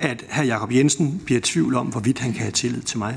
at 0.00 0.24
hr. 0.30 0.42
Jakob 0.42 0.72
Jensen 0.72 1.22
bliver 1.24 1.38
i 1.38 1.42
tvivl 1.42 1.74
om, 1.74 1.86
hvorvidt 1.86 2.18
han 2.18 2.32
kan 2.32 2.40
have 2.40 2.52
tillid 2.52 2.82
til 2.82 2.98
mig. 2.98 3.16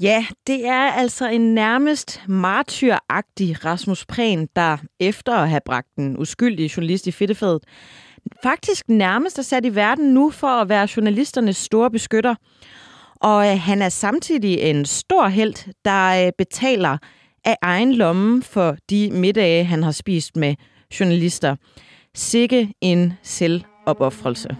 Ja, 0.00 0.26
det 0.46 0.66
er 0.66 0.92
altså 0.92 1.28
en 1.28 1.54
nærmest 1.54 2.22
martyragtig 2.28 3.64
Rasmus 3.64 4.06
Prehn, 4.06 4.48
der 4.56 4.76
efter 5.00 5.34
at 5.34 5.48
have 5.48 5.60
bragt 5.66 5.88
den 5.96 6.18
uskyldige 6.18 6.70
journalist 6.76 7.06
i 7.06 7.12
fedtefadet, 7.12 7.64
faktisk 8.42 8.88
nærmest 8.88 9.38
er 9.38 9.42
sat 9.42 9.64
i 9.64 9.74
verden 9.74 10.14
nu 10.14 10.30
for 10.30 10.46
at 10.46 10.68
være 10.68 10.88
journalisternes 10.96 11.56
store 11.56 11.90
beskytter. 11.90 12.34
Og 13.20 13.52
øh, 13.52 13.60
han 13.60 13.82
er 13.82 13.88
samtidig 13.88 14.58
en 14.60 14.84
stor 14.84 15.28
held, 15.28 15.72
der 15.84 16.26
øh, 16.26 16.32
betaler 16.38 16.98
af 17.44 17.56
egen 17.62 17.92
lomme 17.92 18.42
for 18.42 18.76
de 18.90 19.10
middage, 19.12 19.64
han 19.64 19.82
har 19.82 19.92
spist 19.92 20.36
med 20.36 20.54
journalister. 21.00 21.56
Sikke 22.14 22.72
en 22.80 23.12
selvopoffrelse. 23.22 24.56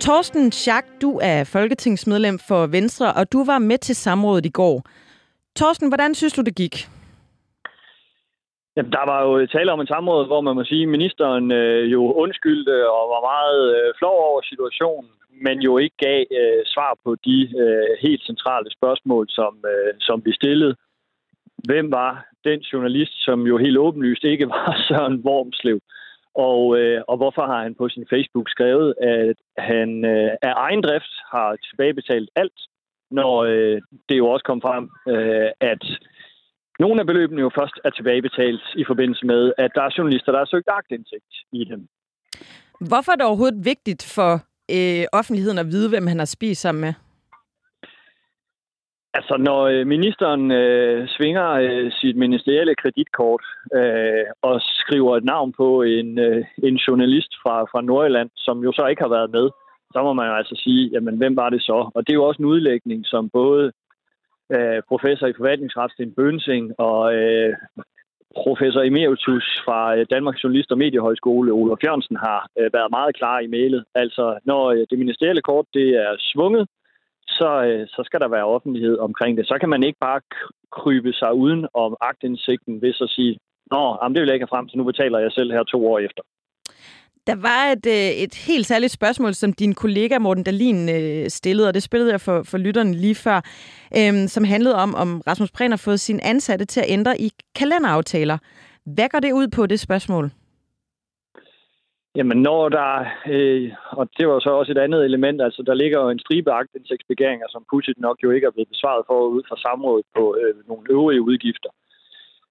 Torsten 0.00 0.52
Schack, 0.52 0.86
du 1.00 1.18
er 1.22 1.44
folketingsmedlem 1.44 2.38
for 2.38 2.66
Venstre, 2.66 3.12
og 3.12 3.32
du 3.32 3.44
var 3.44 3.58
med 3.58 3.78
til 3.78 3.96
samrådet 3.96 4.46
i 4.46 4.50
går. 4.50 4.82
Torsten, 5.56 5.88
hvordan 5.88 6.14
synes 6.14 6.32
du, 6.32 6.42
det 6.42 6.54
gik? 6.54 6.88
Jamen, 8.76 8.92
der 8.92 9.04
var 9.12 9.22
jo 9.26 9.38
øh, 9.38 9.48
tale 9.48 9.72
om 9.72 9.80
en 9.80 9.86
samråd, 9.86 10.26
hvor 10.26 10.40
man 10.40 10.54
må 10.56 10.64
sige, 10.64 10.82
at 10.82 10.88
ministeren 10.88 11.52
øh, 11.52 11.92
jo 11.92 12.12
undskyldte 12.12 12.90
og 12.90 13.04
var 13.14 13.22
meget 13.32 13.62
øh, 13.76 13.94
flov 13.98 14.16
over 14.28 14.40
situationen, 14.42 15.10
men 15.44 15.62
jo 15.62 15.78
ikke 15.78 15.96
gav 15.96 16.24
øh, 16.40 16.62
svar 16.66 16.98
på 17.04 17.16
de 17.26 17.38
øh, 17.62 17.88
helt 18.00 18.22
centrale 18.26 18.70
spørgsmål, 18.70 19.24
som, 19.28 19.64
øh, 19.72 19.94
som 20.00 20.22
vi 20.24 20.32
stillede. 20.32 20.74
Hvem 21.68 21.92
var 21.92 22.26
den 22.44 22.60
journalist, 22.60 23.24
som 23.24 23.46
jo 23.46 23.58
helt 23.58 23.78
åbenlyst 23.78 24.24
ikke 24.24 24.48
var 24.54 24.84
Søren 24.88 25.22
Wormslev? 25.26 25.80
Og, 26.34 26.78
øh, 26.78 27.02
og 27.08 27.16
hvorfor 27.16 27.46
har 27.46 27.62
han 27.62 27.74
på 27.74 27.88
sin 27.88 28.06
Facebook 28.10 28.48
skrevet, 28.48 28.94
at 29.00 29.36
han 29.58 30.04
øh, 30.04 30.30
af 30.42 30.52
egen 30.56 30.82
drift 30.82 31.14
har 31.32 31.56
tilbagebetalt 31.56 32.30
alt, 32.36 32.60
når 33.10 33.44
øh, 33.44 33.80
det 34.08 34.16
jo 34.18 34.26
også 34.28 34.44
kom 34.44 34.60
frem, 34.60 34.84
øh, 35.08 35.50
at 35.60 35.84
nogle 36.78 37.00
af 37.00 37.06
beløbene 37.06 37.40
jo 37.40 37.50
først 37.58 37.76
er 37.84 37.90
tilbagebetalt 37.90 38.62
i 38.76 38.84
forbindelse 38.86 39.26
med, 39.26 39.52
at 39.58 39.70
der 39.74 39.82
er 39.82 39.94
journalister, 39.98 40.32
der 40.32 40.38
har 40.38 40.50
søgt 40.50 40.68
agtindsigt 40.68 41.32
i 41.52 41.64
dem. 41.64 41.88
Hvorfor 42.80 43.12
er 43.12 43.16
det 43.16 43.26
overhovedet 43.26 43.64
vigtigt 43.64 44.02
for 44.16 44.32
øh, 44.76 45.04
offentligheden 45.12 45.58
at 45.58 45.66
vide, 45.66 45.88
hvem 45.88 46.06
han 46.06 46.18
har 46.18 46.30
spist 46.36 46.60
sammen 46.60 46.80
med? 46.80 46.94
Altså, 49.18 49.36
når 49.48 49.60
øh, 49.62 49.86
ministeren 49.86 50.50
øh, 50.50 51.08
svinger 51.08 51.48
øh, 51.50 51.92
sit 51.92 52.16
ministerielle 52.16 52.74
kreditkort 52.74 53.44
øh, 53.74 54.24
og 54.42 54.60
skriver 54.60 55.16
et 55.16 55.24
navn 55.24 55.52
på 55.52 55.82
en, 55.82 56.18
øh, 56.18 56.44
en 56.62 56.76
journalist 56.76 57.32
fra, 57.42 57.54
fra 57.62 57.80
Nordjylland, 57.82 58.30
som 58.36 58.56
jo 58.64 58.72
så 58.72 58.86
ikke 58.86 59.02
har 59.02 59.08
været 59.08 59.30
med, 59.30 59.46
så 59.92 60.02
må 60.02 60.12
man 60.12 60.28
jo 60.28 60.34
altså 60.34 60.60
sige, 60.64 60.90
jamen, 60.92 61.16
hvem 61.16 61.36
var 61.36 61.50
det 61.50 61.62
så? 61.62 61.90
Og 61.94 62.00
det 62.06 62.10
er 62.12 62.20
jo 62.20 62.24
også 62.24 62.42
en 62.42 62.52
udlægning, 62.54 63.06
som 63.06 63.30
både 63.30 63.72
øh, 64.54 64.82
professor 64.88 65.26
i 65.26 65.36
forvaltningsret, 65.36 65.92
Sten 65.92 66.14
Bønsing, 66.14 66.64
og 66.78 67.14
øh, 67.14 67.52
professor 68.36 68.82
emeritus 68.82 69.46
fra 69.64 69.96
øh, 69.96 70.06
Danmarks 70.10 70.44
Journalist- 70.44 70.72
og 70.72 70.78
Mediehøjskole, 70.78 71.52
Olof 71.52 71.84
Jørgensen, 71.84 72.16
har 72.16 72.40
øh, 72.58 72.70
været 72.72 72.90
meget 72.90 73.16
klar 73.16 73.38
i 73.40 73.46
mailet. 73.46 73.84
Altså, 73.94 74.38
når 74.44 74.62
øh, 74.70 74.86
det 74.90 74.98
ministerielle 74.98 75.42
kort 75.42 75.66
det 75.74 75.88
er 75.88 76.16
svunget, 76.18 76.68
så, 77.28 77.50
øh, 77.68 77.86
så 77.88 78.02
skal 78.04 78.20
der 78.20 78.28
være 78.28 78.44
offentlighed 78.44 78.98
omkring 78.98 79.38
det. 79.38 79.46
Så 79.46 79.56
kan 79.60 79.68
man 79.68 79.82
ikke 79.82 79.98
bare 80.00 80.20
krybe 80.72 81.12
sig 81.12 81.34
uden 81.34 81.66
om 81.74 81.96
agtindsigten 82.00 82.82
ved 82.82 82.94
at 83.00 83.10
sige, 83.16 83.38
Nå, 83.72 83.98
jamen, 83.98 84.14
det 84.14 84.20
vil 84.20 84.28
jeg 84.28 84.34
ikke 84.34 84.46
have 84.48 84.56
frem, 84.56 84.68
så 84.68 84.78
nu 84.78 84.84
betaler 84.84 85.18
jeg 85.18 85.32
selv 85.32 85.52
her 85.52 85.62
to 85.62 85.78
år 85.92 85.98
efter. 85.98 86.22
Der 87.26 87.36
var 87.48 87.62
et, 87.72 87.86
øh, 87.86 88.10
et 88.24 88.34
helt 88.46 88.66
særligt 88.66 88.92
spørgsmål, 88.92 89.34
som 89.34 89.52
din 89.52 89.74
kollega 89.74 90.18
Morten 90.18 90.44
Dalin 90.44 90.88
øh, 90.88 91.28
stillede, 91.28 91.68
og 91.68 91.74
det 91.74 91.82
spillede 91.82 92.12
jeg 92.12 92.20
for, 92.20 92.42
for 92.42 92.58
lytterne 92.58 92.94
lige 92.94 93.14
før, 93.14 93.40
øhm, 93.98 94.26
som 94.26 94.44
handlede 94.44 94.74
om, 94.74 94.94
om 94.94 95.22
Rasmus 95.26 95.50
Prehn 95.50 95.70
har 95.72 95.82
fået 95.84 96.00
sin 96.00 96.20
ansatte 96.22 96.64
til 96.64 96.80
at 96.80 96.86
ændre 96.88 97.20
i 97.20 97.30
kalenderaftaler. 97.54 98.38
Hvad 98.94 99.08
går 99.08 99.20
det 99.20 99.32
ud 99.32 99.48
på, 99.48 99.66
det 99.66 99.80
spørgsmål? 99.80 100.30
Jamen, 102.16 102.42
når 102.42 102.68
der, 102.68 103.04
øh, 103.34 103.72
og 103.90 104.08
det 104.18 104.28
var 104.28 104.38
så 104.40 104.50
også 104.50 104.72
et 104.72 104.78
andet 104.78 105.04
element, 105.04 105.42
altså 105.42 105.62
der 105.66 105.74
ligger 105.74 106.00
jo 106.00 106.08
en 106.10 106.18
stribe 106.18 106.52
agtindsigtsbegæringer, 106.52 107.46
som 107.50 107.64
pudsigt 107.70 108.00
nok 108.00 108.16
jo 108.22 108.30
ikke 108.30 108.46
er 108.46 108.50
blevet 108.50 108.68
besvaret 108.68 109.04
for 109.06 109.26
ud 109.26 109.42
fra 109.48 109.56
samrådet 109.56 110.06
på 110.16 110.36
øh, 110.40 110.68
nogle 110.68 110.84
øvrige 110.90 111.22
udgifter. 111.22 111.70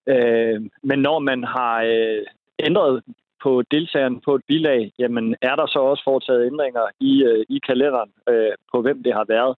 Øh, 0.08 0.62
men 0.84 1.00
når 1.00 1.20
man 1.20 1.44
har 1.44 1.76
øh, 1.84 2.24
ændret 2.60 3.04
på 3.44 3.64
deltageren 3.72 4.22
på 4.26 4.36
et 4.36 4.42
bilag, 4.48 4.92
jamen 5.00 5.36
er 5.42 5.56
der 5.56 5.68
så 5.68 5.80
også 5.80 6.04
foretaget 6.04 6.46
ændringer 6.46 6.86
i, 7.00 7.24
øh, 7.24 7.46
i 7.50 7.60
kalenderen 7.68 8.12
øh, 8.30 8.54
på, 8.72 8.82
hvem 8.82 9.04
det 9.04 9.14
har 9.14 9.26
været. 9.28 9.56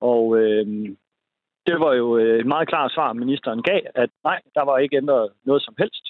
Og 0.00 0.38
øh, 0.38 0.66
det 1.66 1.80
var 1.80 1.92
jo 1.94 2.16
øh, 2.18 2.38
et 2.40 2.46
meget 2.46 2.68
klart 2.68 2.92
svar, 2.92 3.12
ministeren 3.12 3.62
gav, 3.62 3.80
at 3.94 4.10
nej, 4.24 4.40
der 4.54 4.64
var 4.64 4.78
ikke 4.78 4.96
ændret 4.96 5.28
noget 5.44 5.62
som 5.62 5.74
helst. 5.78 6.04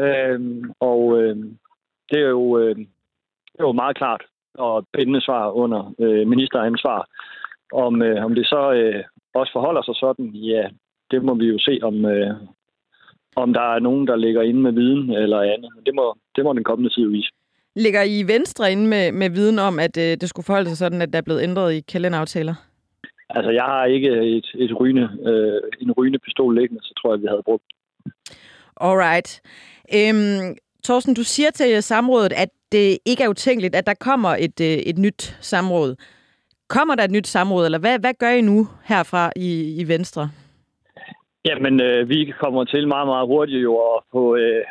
Øh, 0.00 0.40
og 0.80 1.22
øh, 1.22 1.36
det 2.10 2.18
er 2.20 2.28
jo, 2.28 2.58
øh, 2.58 2.76
det 3.52 3.58
er 3.60 3.64
jo 3.64 3.72
meget 3.72 3.96
klart 3.96 4.22
og 4.54 4.86
bindende 4.92 5.20
svar 5.20 5.50
under 5.50 5.94
øh, 5.98 6.26
ministeransvar. 6.26 7.06
Om, 7.72 8.02
øh, 8.02 8.24
om 8.24 8.34
det 8.34 8.46
så 8.46 8.72
øh, 8.72 9.04
også 9.34 9.52
forholder 9.52 9.82
sig 9.82 9.94
sådan, 9.94 10.26
ja, 10.26 10.68
det 11.10 11.24
må 11.24 11.34
vi 11.34 11.46
jo 11.46 11.58
se, 11.58 11.78
om, 11.82 12.04
øh, 12.04 12.34
om 13.36 13.52
der 13.52 13.74
er 13.74 13.78
nogen, 13.78 14.06
der 14.06 14.16
ligger 14.16 14.42
inde 14.42 14.60
med 14.60 14.72
viden 14.72 15.10
eller 15.10 15.40
andet. 15.40 15.70
Det 15.86 15.94
må, 15.94 16.16
det 16.36 16.44
må 16.44 16.52
den 16.52 16.64
kommende 16.64 16.94
tid 16.94 17.08
vise. 17.08 17.30
Ligger 17.76 18.02
I 18.02 18.22
Venstre 18.22 18.72
inde 18.72 18.86
med, 18.86 19.12
med 19.12 19.30
viden 19.30 19.58
om, 19.58 19.78
at 19.78 19.96
øh, 19.96 20.16
det 20.20 20.28
skulle 20.28 20.46
forholde 20.46 20.68
sig 20.68 20.76
sådan, 20.76 21.02
at 21.02 21.12
der 21.12 21.18
er 21.18 21.22
blevet 21.22 21.42
ændret 21.42 21.74
i 21.74 21.80
kalenderaftaler? 21.80 22.54
Altså, 23.30 23.50
jeg 23.50 23.62
har 23.64 23.84
ikke 23.84 24.08
et, 24.08 24.46
et 24.54 24.80
rygende, 24.80 25.08
øh, 25.26 25.60
en 25.80 25.92
rygende 25.92 26.18
pistol 26.18 26.54
liggende, 26.54 26.82
så 26.82 26.94
tror 27.02 27.14
jeg, 27.14 27.22
vi 27.22 27.26
havde 27.26 27.42
brugt. 27.44 27.64
Alright. 28.80 29.40
Øhm, 29.94 30.56
Thorsten, 30.84 31.14
du 31.14 31.22
siger 31.22 31.50
til 31.50 31.82
samrådet, 31.82 32.32
at 32.32 32.48
det 32.72 32.98
ikke 33.06 33.22
er 33.22 33.28
utænkeligt, 33.28 33.74
at 33.74 33.86
der 33.86 33.94
kommer 33.94 34.28
et, 34.28 34.60
øh, 34.60 34.66
et 34.66 34.98
nyt 34.98 35.36
samråd. 35.40 35.94
Kommer 36.68 36.94
der 36.94 37.04
et 37.04 37.10
nyt 37.10 37.26
samråd, 37.26 37.64
eller 37.64 37.78
hvad, 37.78 37.98
hvad 37.98 38.14
gør 38.18 38.30
I 38.30 38.40
nu 38.40 38.68
herfra 38.84 39.32
i, 39.36 39.80
i 39.80 39.88
Venstre? 39.88 40.30
Jamen, 41.44 41.82
øh, 41.82 42.08
vi 42.08 42.34
kommer 42.42 42.64
til 42.64 42.88
meget, 42.88 43.06
meget 43.06 43.26
hurtigt 43.26 43.62
jo 43.62 43.74
at 43.76 44.02
få, 44.12 44.36
øh, 44.36 44.64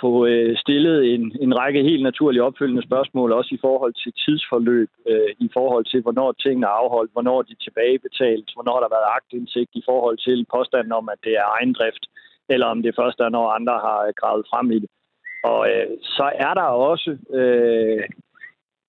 få 0.00 0.26
øh, 0.26 0.56
stillet 0.56 1.14
en, 1.14 1.22
en 1.40 1.58
række 1.58 1.82
helt 1.82 2.02
naturlige 2.02 2.42
opfølgende 2.42 2.86
spørgsmål, 2.88 3.32
også 3.32 3.54
i 3.54 3.62
forhold 3.66 3.94
til 4.02 4.12
tidsforløb, 4.24 4.90
øh, 5.10 5.30
i 5.46 5.48
forhold 5.52 5.84
til, 5.84 6.00
hvornår 6.02 6.32
tingene 6.32 6.66
er 6.66 6.78
afholdt, 6.82 7.12
hvornår 7.12 7.42
de 7.42 7.52
er 7.52 7.64
tilbagebetalt, 7.64 8.48
hvornår 8.54 8.76
der 8.78 8.86
har 8.88 8.96
været 8.96 9.14
agtindsigt, 9.18 9.70
i 9.74 9.82
forhold 9.90 10.18
til 10.18 10.46
påstanden 10.54 10.92
om, 10.92 11.08
at 11.08 11.18
det 11.24 11.32
er 11.32 11.52
ejendrift, 11.56 12.04
eller 12.48 12.66
om 12.66 12.82
det 12.82 12.98
først 13.00 13.18
er, 13.20 13.28
når 13.28 13.56
andre 13.58 13.76
har 13.86 14.00
øh, 14.06 14.12
gravet 14.20 14.44
frem 14.50 14.70
i 14.70 14.78
det. 14.78 14.90
Og 15.44 15.60
øh, 15.70 15.86
så 16.02 16.26
er 16.46 16.54
der 16.54 16.68
også 16.90 17.10
øh, 17.40 18.02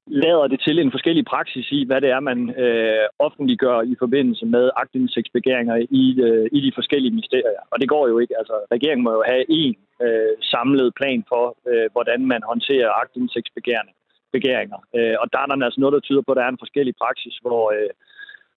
lader 0.07 0.47
det 0.47 0.59
til 0.65 0.79
en 0.79 0.91
forskellig 0.91 1.25
praksis 1.25 1.71
i, 1.71 1.85
hvad 1.85 2.01
det 2.01 2.09
er, 2.09 2.19
man 2.19 2.39
øh, 2.63 3.05
offentliggør 3.19 3.81
i 3.81 3.95
forbindelse 3.99 4.45
med 4.45 4.69
agtindsigtsbegæringer 4.75 5.75
i, 5.89 6.19
øh, 6.27 6.47
i 6.51 6.59
de 6.65 6.71
forskellige 6.75 7.11
ministerier. 7.11 7.63
Og 7.71 7.81
det 7.81 7.89
går 7.89 8.07
jo 8.07 8.19
ikke. 8.19 8.37
Altså, 8.37 8.55
regeringen 8.71 9.03
må 9.03 9.11
jo 9.11 9.23
have 9.27 9.45
en 9.49 9.75
øh, 10.01 10.33
samlet 10.41 10.93
plan 10.99 11.23
for, 11.27 11.57
øh, 11.71 11.87
hvordan 11.91 12.25
man 12.25 12.41
håndterer 12.51 12.99
agtindsigtsbegæringer. 13.01 14.79
Øh, 14.97 15.15
og 15.21 15.27
der 15.33 15.39
er 15.39 15.45
der 15.45 15.65
altså 15.65 15.79
noget, 15.79 15.93
der 15.93 15.99
tyder 16.07 16.21
på, 16.21 16.31
at 16.31 16.37
der 16.37 16.43
er 16.43 16.53
en 16.53 16.63
forskellig 16.65 16.95
praksis, 17.03 17.35
hvor 17.41 17.71
øh, 17.77 17.89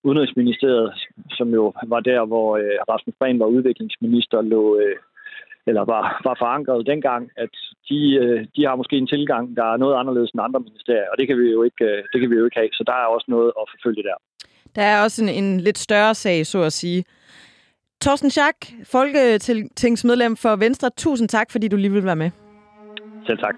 Udenrigsministeriet, 0.09 0.92
som 1.30 1.49
jo 1.59 1.72
var 1.86 2.01
der, 2.01 2.24
hvor 2.24 2.57
øh, 2.57 2.78
Rasmus 2.90 3.14
Prehn 3.20 3.40
var 3.40 3.47
udviklingsminister, 3.47 4.40
lå... 4.42 4.62
Øh, 4.80 4.97
eller 5.68 5.84
var, 5.92 6.04
var 6.28 6.36
forankret 6.42 6.86
dengang, 6.86 7.22
at 7.44 7.54
de, 7.88 7.98
øh, 8.22 8.46
de 8.56 8.60
har 8.66 8.74
måske 8.76 8.96
en 8.96 9.12
tilgang, 9.14 9.56
der 9.56 9.66
er 9.72 9.76
noget 9.76 9.96
anderledes 10.00 10.30
end 10.30 10.42
andre 10.42 10.60
ministerier, 10.60 11.08
og 11.12 11.16
det 11.18 11.26
kan 11.26 11.38
vi 11.38 11.46
jo 11.56 11.62
ikke, 11.62 11.84
øh, 11.84 11.98
det 12.12 12.20
kan 12.20 12.30
vi 12.30 12.36
jo 12.36 12.44
ikke 12.44 12.58
have. 12.60 12.68
Så 12.72 12.82
der 12.86 12.92
er 12.92 13.06
også 13.16 13.26
noget 13.28 13.52
at 13.60 13.64
forfølge 13.72 14.02
der. 14.02 14.16
Der 14.76 14.82
er 14.82 15.02
også 15.02 15.24
en, 15.24 15.28
en 15.28 15.60
lidt 15.60 15.78
større 15.78 16.14
sag, 16.14 16.46
så 16.46 16.62
at 16.62 16.72
sige. 16.72 17.04
Torsten 18.00 18.30
Schack, 18.30 18.58
folketingsmedlem 18.84 20.36
for 20.36 20.56
Venstre, 20.56 20.90
tusind 20.96 21.28
tak, 21.28 21.50
fordi 21.50 21.68
du 21.68 21.76
lige 21.76 21.92
vil 21.92 22.04
være 22.04 22.16
med. 22.16 22.30
Selv 23.26 23.38
tak. 23.38 23.54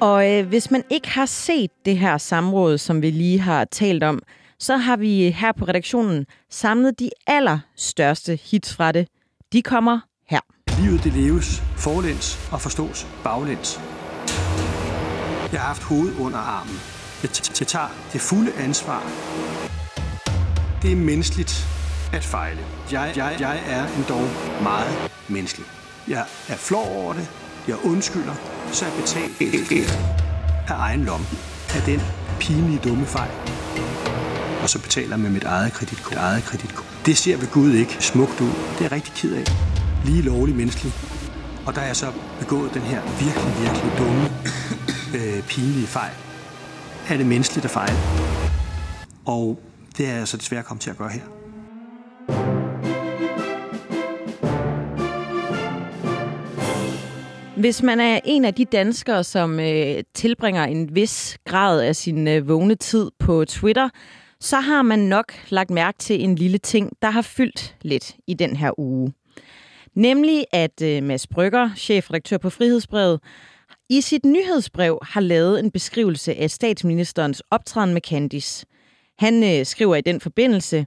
Og 0.00 0.32
øh, 0.32 0.48
hvis 0.48 0.70
man 0.70 0.84
ikke 0.90 1.08
har 1.08 1.26
set 1.26 1.70
det 1.84 1.98
her 1.98 2.18
samråd, 2.18 2.78
som 2.78 3.02
vi 3.02 3.10
lige 3.10 3.40
har 3.40 3.64
talt 3.64 4.02
om, 4.02 4.22
så 4.58 4.76
har 4.76 4.96
vi 4.96 5.30
her 5.30 5.52
på 5.52 5.64
redaktionen 5.64 6.26
samlet 6.50 6.98
de 6.98 7.10
allerstørste 7.26 8.36
hits 8.36 8.74
fra 8.74 8.92
det. 8.92 9.08
De 9.52 9.62
kommer 9.62 10.00
her. 10.28 10.40
Livet 10.80 11.04
det 11.04 11.12
leves 11.12 11.62
forlæns 11.76 12.48
og 12.52 12.60
forstås 12.60 13.06
baglæns. 13.24 13.80
Jeg 15.52 15.60
har 15.60 15.68
haft 15.68 15.82
hovedet 15.82 16.18
under 16.18 16.38
armen. 16.38 16.76
Jeg, 17.22 17.30
jeg 17.60 17.66
tager 17.66 17.88
det 18.12 18.20
fulde 18.20 18.52
ansvar. 18.52 19.02
Det 20.82 20.92
er 20.92 20.96
menneskeligt 20.96 21.54
at 22.12 22.24
fejle. 22.24 22.60
Jeg, 22.92 23.12
jeg, 23.16 23.36
jeg 23.40 23.62
er 23.66 23.84
endda 23.96 24.14
meget 24.62 25.12
menneskelig. 25.28 25.66
Jeg 26.08 26.24
er 26.48 26.56
flov 26.56 26.86
over 26.96 27.12
det. 27.12 27.28
Jeg 27.68 27.76
undskylder, 27.84 28.34
så 28.72 28.84
jeg 28.84 28.94
betaler 29.00 29.86
af 30.68 30.74
egen 30.74 31.04
lomme 31.04 31.26
af 31.76 31.82
den 31.86 32.00
pinlige 32.40 32.78
dumme 32.78 33.06
fejl. 33.06 33.65
Og 34.66 34.70
så 34.70 34.82
betaler 34.82 35.16
med 35.16 35.30
mit 35.30 35.44
eget 35.44 35.72
kreditkort. 35.72 36.16
Eget 36.16 36.44
kreditkort. 36.44 37.00
Det 37.06 37.16
ser 37.16 37.36
ved 37.36 37.48
Gud 37.52 37.72
ikke 37.72 37.96
smukt 38.00 38.40
ud. 38.40 38.46
Det 38.46 38.78
er 38.78 38.82
jeg 38.82 38.92
rigtig 38.92 39.14
ked 39.14 39.34
af. 39.34 39.44
Lige 40.04 40.22
lovlig 40.22 40.56
menneskelig. 40.56 40.92
Og 41.66 41.74
der 41.74 41.80
er 41.80 41.86
jeg 41.86 41.96
så 41.96 42.12
begået 42.40 42.74
den 42.74 42.82
her 42.82 43.00
virkelig, 43.02 43.52
virkelig 43.62 43.92
dumme, 43.98 44.24
øh, 45.16 45.42
pinlige 45.48 45.86
fejl. 45.86 46.12
Er 47.08 47.16
det 47.16 47.26
menneskeligt 47.26 47.64
at 47.64 47.70
fejle? 47.70 47.96
Og 49.26 49.60
det 49.96 50.08
er 50.08 50.14
jeg 50.14 50.28
så 50.28 50.36
desværre 50.36 50.62
kommet 50.62 50.82
til 50.82 50.90
at 50.90 50.96
gøre 50.96 51.10
her. 51.10 51.26
Hvis 57.56 57.82
man 57.82 58.00
er 58.00 58.20
en 58.24 58.44
af 58.44 58.54
de 58.54 58.64
danskere, 58.64 59.24
som 59.24 59.60
øh, 59.60 60.02
tilbringer 60.14 60.64
en 60.64 60.94
vis 60.94 61.38
grad 61.44 61.80
af 61.80 61.96
sin 61.96 62.28
øh, 62.28 62.48
vågne 62.48 62.74
tid 62.74 63.10
på 63.18 63.44
Twitter, 63.44 63.88
så 64.46 64.60
har 64.60 64.82
man 64.82 64.98
nok 64.98 65.32
lagt 65.48 65.70
mærke 65.70 65.98
til 65.98 66.24
en 66.24 66.34
lille 66.34 66.58
ting, 66.58 66.92
der 67.02 67.10
har 67.10 67.22
fyldt 67.22 67.76
lidt 67.82 68.16
i 68.26 68.34
den 68.34 68.56
her 68.56 68.80
uge. 68.80 69.12
Nemlig 69.94 70.44
at 70.52 70.82
øh, 70.82 71.02
Mads 71.02 71.26
Brygger, 71.26 71.70
chefredaktør 71.76 72.38
på 72.38 72.50
Frihedsbrevet, 72.50 73.20
i 73.90 74.00
sit 74.00 74.24
nyhedsbrev 74.24 74.98
har 75.02 75.20
lavet 75.20 75.60
en 75.60 75.70
beskrivelse 75.70 76.34
af 76.34 76.50
statsministerens 76.50 77.42
optræden 77.50 77.94
med 77.94 78.00
Candice. 78.00 78.66
Han 79.18 79.44
øh, 79.44 79.66
skriver 79.66 79.96
i 79.96 80.00
den 80.00 80.20
forbindelse, 80.20 80.86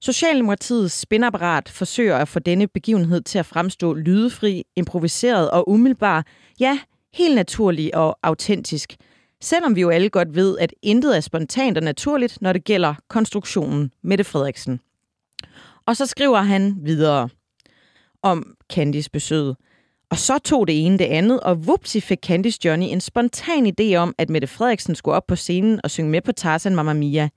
Socialdemokratiets 0.00 0.94
spinapparat 0.94 1.68
forsøger 1.68 2.16
at 2.16 2.28
få 2.28 2.38
denne 2.38 2.68
begivenhed 2.68 3.20
til 3.20 3.38
at 3.38 3.46
fremstå 3.46 3.94
lydefri, 3.94 4.64
improviseret 4.76 5.50
og 5.50 5.68
umiddelbar, 5.68 6.26
ja, 6.60 6.78
helt 7.12 7.34
naturlig 7.34 7.94
og 7.94 8.18
autentisk. 8.22 8.96
Selvom 9.42 9.76
vi 9.76 9.80
jo 9.80 9.90
alle 9.90 10.08
godt 10.08 10.34
ved, 10.34 10.58
at 10.58 10.74
intet 10.82 11.16
er 11.16 11.20
spontant 11.20 11.76
og 11.76 11.82
naturligt, 11.82 12.42
når 12.42 12.52
det 12.52 12.64
gælder 12.64 12.94
konstruktionen 13.08 13.92
Mette 14.02 14.24
Frederiksen. 14.24 14.80
Og 15.86 15.96
så 15.96 16.06
skriver 16.06 16.40
han 16.40 16.76
videre 16.82 17.28
om 18.22 18.54
Candys 18.72 19.08
besøg. 19.08 19.54
Og 20.10 20.18
så 20.18 20.38
tog 20.38 20.66
det 20.66 20.86
ene 20.86 20.98
det 20.98 21.04
andet, 21.04 21.40
og 21.40 21.66
vupsi 21.66 22.00
fik 22.00 22.18
Candice 22.22 22.58
Johnny 22.64 22.86
en 22.86 23.00
spontan 23.00 23.72
idé 23.80 23.94
om, 23.94 24.14
at 24.18 24.30
Mette 24.30 24.46
Frederiksen 24.46 24.94
skulle 24.94 25.14
op 25.14 25.26
på 25.26 25.36
scenen 25.36 25.80
og 25.84 25.90
synge 25.90 26.10
med 26.10 26.20
på 26.20 26.32
Tarzan 26.32 26.74
Mamma 26.74 26.92
Mia. 26.92 27.28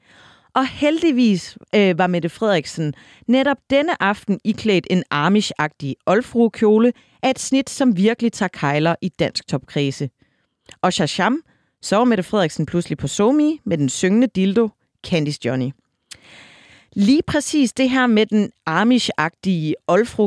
Og 0.54 0.68
heldigvis 0.68 1.58
øh, 1.76 1.98
var 1.98 2.08
Mette 2.08 2.30
Frederiksen 2.30 2.94
netop 3.28 3.58
denne 3.70 4.04
aften 4.04 4.40
iklædt 4.44 4.88
en 4.90 5.04
amish-agtig 5.12 5.94
olfruekjole 6.06 6.94
af 7.24 7.30
et 7.30 7.40
snit, 7.40 7.70
som 7.70 7.98
virkelig 7.98 8.32
tager 8.32 8.50
kejler 8.54 8.96
i 9.02 9.10
dansk 9.10 9.48
topkredse. 9.48 10.10
Og 10.82 10.94
shasham, 10.94 11.42
så 11.82 11.98
var 11.98 12.04
Mette 12.04 12.24
Frederiksen 12.24 12.66
pludselig 12.66 12.98
på 12.98 13.08
Somi 13.08 13.60
med 13.64 13.78
den 13.78 13.90
syngende 13.90 14.28
dildo 14.28 14.70
Candice 15.08 15.40
Johnny. 15.46 15.72
Lige 16.94 17.22
præcis 17.28 17.74
det 17.74 17.90
her 17.90 18.08
med 18.08 18.26
den 18.26 18.52
amish-agtige 18.70 19.74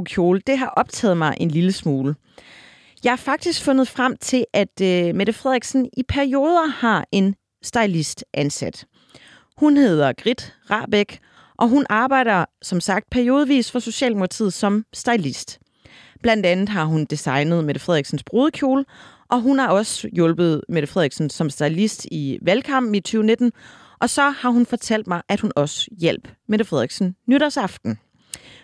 kjole, 0.04 0.40
det 0.46 0.58
har 0.58 0.66
optaget 0.76 1.16
mig 1.16 1.36
en 1.40 1.50
lille 1.50 1.72
smule. 1.72 2.14
Jeg 3.04 3.12
har 3.12 3.16
faktisk 3.16 3.62
fundet 3.62 3.88
frem 3.88 4.16
til, 4.16 4.44
at 4.52 4.80
øh, 4.82 5.14
Mette 5.14 5.32
Frederiksen 5.32 5.88
i 5.96 6.02
perioder 6.02 6.66
har 6.66 7.06
en 7.12 7.34
stylist 7.62 8.24
ansat. 8.34 8.86
Hun 9.56 9.76
hedder 9.76 10.12
Grit 10.12 10.54
Rabæk, 10.70 11.18
og 11.58 11.68
hun 11.68 11.86
arbejder 11.90 12.44
som 12.62 12.80
sagt 12.80 13.10
periodvis 13.10 13.70
for 13.70 13.78
Socialdemokratiet 13.78 14.52
som 14.52 14.84
stylist. 14.92 15.58
Blandt 16.22 16.46
andet 16.46 16.68
har 16.68 16.84
hun 16.84 17.04
designet 17.04 17.64
Mette 17.64 17.80
Frederiksens 17.80 18.22
brudekjole, 18.22 18.84
og 19.34 19.40
hun 19.40 19.58
har 19.58 19.68
også 19.68 20.08
hjulpet 20.12 20.62
Mette 20.68 20.86
Frederiksen 20.86 21.30
som 21.30 21.50
stylist 21.50 22.06
i 22.10 22.38
valgkampen 22.42 22.94
i 22.94 23.00
2019, 23.00 23.52
og 24.00 24.10
så 24.10 24.30
har 24.30 24.50
hun 24.50 24.66
fortalt 24.66 25.06
mig, 25.06 25.22
at 25.28 25.40
hun 25.40 25.52
også 25.56 25.88
hjælp 26.00 26.28
Mette 26.48 26.64
Frederiksen 26.64 27.16
nytårsaften. 27.26 27.98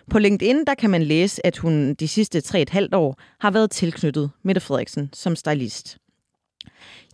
På 0.09 0.19
LinkedIn 0.19 0.65
der 0.67 0.75
kan 0.75 0.89
man 0.89 1.03
læse, 1.03 1.45
at 1.45 1.57
hun 1.57 1.93
de 1.93 2.07
sidste 2.07 2.39
3,5 2.39 2.87
år 2.93 3.21
har 3.39 3.51
været 3.51 3.71
tilknyttet 3.71 4.31
Mette 4.43 4.61
Frederiksen 4.61 5.09
som 5.13 5.35
stylist. 5.35 5.97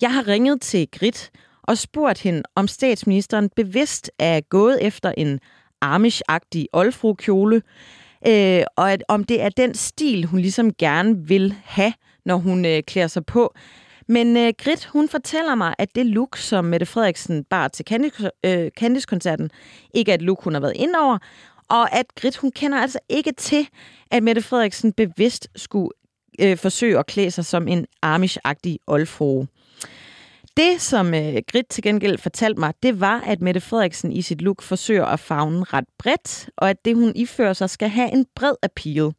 Jeg 0.01 0.13
har 0.13 0.27
ringet 0.27 0.61
til 0.61 0.87
Grit 0.91 1.31
og 1.63 1.77
spurgt 1.77 2.19
hende, 2.19 2.43
om 2.55 2.67
statsministeren 2.67 3.49
bevidst 3.55 4.11
er 4.19 4.41
gået 4.41 4.85
efter 4.85 5.13
en 5.17 5.39
amish-agtig 5.81 6.65
olfru-kjole, 6.73 7.61
øh, 8.27 8.63
og 8.75 8.91
at, 8.91 9.03
om 9.07 9.23
det 9.23 9.41
er 9.41 9.49
den 9.49 9.73
stil, 9.73 10.25
hun 10.25 10.39
ligesom 10.39 10.73
gerne 10.73 11.27
vil 11.27 11.55
have, 11.63 11.93
når 12.27 12.37
hun 12.37 12.65
øh, 12.65 12.83
klæder 12.83 13.07
sig 13.07 13.25
på. 13.25 13.53
Men 14.07 14.37
øh, 14.37 14.53
Grit, 14.57 14.85
hun 14.85 15.09
fortæller 15.09 15.55
mig, 15.55 15.75
at 15.77 15.95
det 15.95 16.05
look, 16.05 16.37
som 16.37 16.65
Mette 16.65 16.85
Frederiksen 16.85 17.43
bar 17.43 17.67
til 17.67 18.11
øh, 18.43 18.71
Candice-koncerten, 18.79 19.45
øh, 19.45 19.49
ikke 19.93 20.11
er 20.11 20.15
et 20.15 20.21
look, 20.21 20.43
hun 20.43 20.53
har 20.53 20.61
været 20.61 20.75
ind 20.75 20.95
over, 20.95 21.17
og 21.69 21.95
at 21.95 22.05
Grit, 22.15 22.37
hun 22.37 22.51
kender 22.51 22.77
altså 22.77 22.99
ikke 23.09 23.31
til, 23.31 23.67
at 24.11 24.23
Mette 24.23 24.41
Frederiksen 24.41 24.93
bevidst 24.93 25.47
skulle 25.55 25.89
øh, 26.39 26.57
forsøge 26.57 26.99
at 26.99 27.05
klæde 27.05 27.31
sig 27.31 27.45
som 27.45 27.67
en 27.67 27.85
amish-agtig 28.05 28.77
oldfrue. 28.87 29.47
Det, 30.57 30.81
som 30.81 31.13
øh, 31.13 31.35
Grit 31.51 31.65
til 31.69 31.83
gengæld 31.83 32.17
fortalte 32.17 32.59
mig, 32.59 32.73
det 32.83 33.01
var, 33.01 33.21
at 33.21 33.41
Mette 33.41 33.61
Frederiksen 33.61 34.11
i 34.11 34.21
sit 34.21 34.41
look 34.41 34.61
forsøger 34.61 35.05
at 35.05 35.19
fagne 35.19 35.63
ret 35.63 35.85
bredt, 35.99 36.49
og 36.57 36.69
at 36.69 36.85
det, 36.85 36.95
hun 36.95 37.11
ifører 37.15 37.53
sig, 37.53 37.69
skal 37.69 37.89
have 37.89 38.13
en 38.13 38.25
bred 38.35 38.55
appeal. 38.63 39.11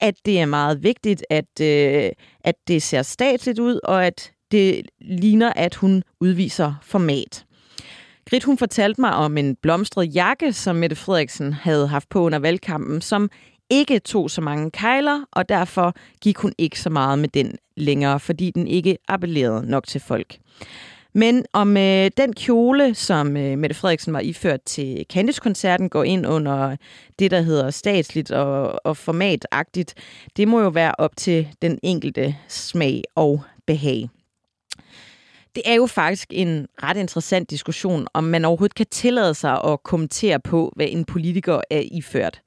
At 0.00 0.14
det 0.24 0.40
er 0.40 0.46
meget 0.46 0.82
vigtigt, 0.82 1.24
at, 1.30 1.60
øh, 1.60 2.10
at 2.40 2.54
det 2.68 2.82
ser 2.82 3.02
statsligt 3.02 3.58
ud, 3.58 3.80
og 3.84 4.06
at 4.06 4.32
det 4.50 4.86
ligner, 5.00 5.52
at 5.56 5.74
hun 5.74 6.02
udviser 6.20 6.74
format. 6.82 7.44
Grit, 8.30 8.44
hun 8.44 8.58
fortalte 8.58 9.00
mig 9.00 9.12
om 9.12 9.38
en 9.38 9.56
blomstret 9.56 10.14
jakke, 10.14 10.52
som 10.52 10.76
Mette 10.76 10.96
Frederiksen 10.96 11.52
havde 11.52 11.88
haft 11.88 12.08
på 12.08 12.20
under 12.20 12.38
valgkampen, 12.38 13.00
som 13.00 13.30
ikke 13.70 13.98
tog 13.98 14.30
så 14.30 14.40
mange 14.40 14.70
kejler, 14.70 15.24
og 15.32 15.48
derfor 15.48 15.94
gik 16.20 16.38
hun 16.38 16.52
ikke 16.58 16.80
så 16.80 16.90
meget 16.90 17.18
med 17.18 17.28
den 17.28 17.56
længere, 17.76 18.20
fordi 18.20 18.50
den 18.50 18.66
ikke 18.66 18.98
appellerede 19.08 19.66
nok 19.70 19.86
til 19.86 20.00
folk. 20.00 20.38
Men 21.12 21.44
om 21.52 21.76
øh, 21.76 22.10
den 22.16 22.32
kjole, 22.32 22.94
som 22.94 23.36
øh, 23.36 23.58
Mette 23.58 23.76
Frederiksen 23.76 24.12
var 24.12 24.20
iført 24.20 24.62
til 24.62 25.06
Candice-koncerten, 25.12 25.88
går 25.88 26.04
ind 26.04 26.26
under 26.26 26.76
det, 27.18 27.30
der 27.30 27.40
hedder 27.40 27.70
statsligt 27.70 28.30
og, 28.30 28.86
og 28.86 28.96
formatagtigt, 28.96 29.94
det 30.36 30.48
må 30.48 30.60
jo 30.60 30.68
være 30.68 30.94
op 30.98 31.16
til 31.16 31.48
den 31.62 31.78
enkelte 31.82 32.36
smag 32.48 33.02
og 33.14 33.42
behag. 33.66 34.08
Det 35.54 35.62
er 35.66 35.74
jo 35.74 35.86
faktisk 35.86 36.28
en 36.30 36.66
ret 36.82 36.96
interessant 36.96 37.50
diskussion, 37.50 38.06
om 38.14 38.24
man 38.24 38.44
overhovedet 38.44 38.74
kan 38.74 38.86
tillade 38.90 39.34
sig 39.34 39.64
at 39.64 39.82
kommentere 39.82 40.40
på, 40.40 40.72
hvad 40.76 40.86
en 40.90 41.04
politiker 41.04 41.60
er 41.70 41.82
iført. 41.92 42.42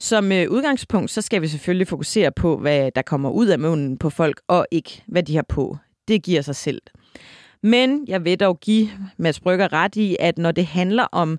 Som 0.00 0.32
øh, 0.32 0.50
udgangspunkt, 0.50 1.10
så 1.10 1.22
skal 1.22 1.42
vi 1.42 1.48
selvfølgelig 1.48 1.88
fokusere 1.88 2.32
på, 2.32 2.56
hvad 2.56 2.90
der 2.94 3.02
kommer 3.02 3.30
ud 3.30 3.46
af 3.46 3.58
munden 3.58 3.98
på 3.98 4.10
folk, 4.10 4.40
og 4.48 4.66
ikke 4.70 5.02
hvad 5.06 5.22
de 5.22 5.34
har 5.34 5.44
på. 5.48 5.76
Det 6.08 6.22
giver 6.22 6.42
sig 6.42 6.56
selv. 6.56 6.82
Men 7.66 8.04
jeg 8.08 8.24
vil 8.24 8.40
dog 8.40 8.60
give 8.60 8.88
Mads 9.16 9.40
Brygger 9.40 9.72
ret 9.72 9.96
i, 9.96 10.16
at 10.20 10.38
når 10.38 10.52
det 10.52 10.66
handler 10.66 11.06
om 11.12 11.38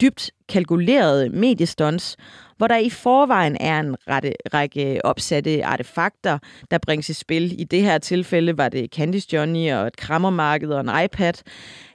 dybt 0.00 0.30
kalkulerede 0.48 1.28
mediestunts, 1.28 2.16
hvor 2.56 2.66
der 2.66 2.76
i 2.76 2.90
forvejen 2.90 3.56
er 3.60 3.80
en 3.80 3.96
rette, 4.08 4.32
række 4.54 5.00
opsatte 5.04 5.64
artefakter, 5.64 6.38
der 6.70 6.78
bringes 6.78 7.08
i 7.08 7.12
spil. 7.12 7.60
I 7.60 7.64
det 7.64 7.82
her 7.82 7.98
tilfælde 7.98 8.58
var 8.58 8.68
det 8.68 8.90
Candice 8.90 9.28
Johnny 9.32 9.72
og 9.72 9.86
et 9.86 9.96
krammermarked 9.96 10.70
og 10.70 10.80
en 10.80 11.04
iPad. 11.04 11.34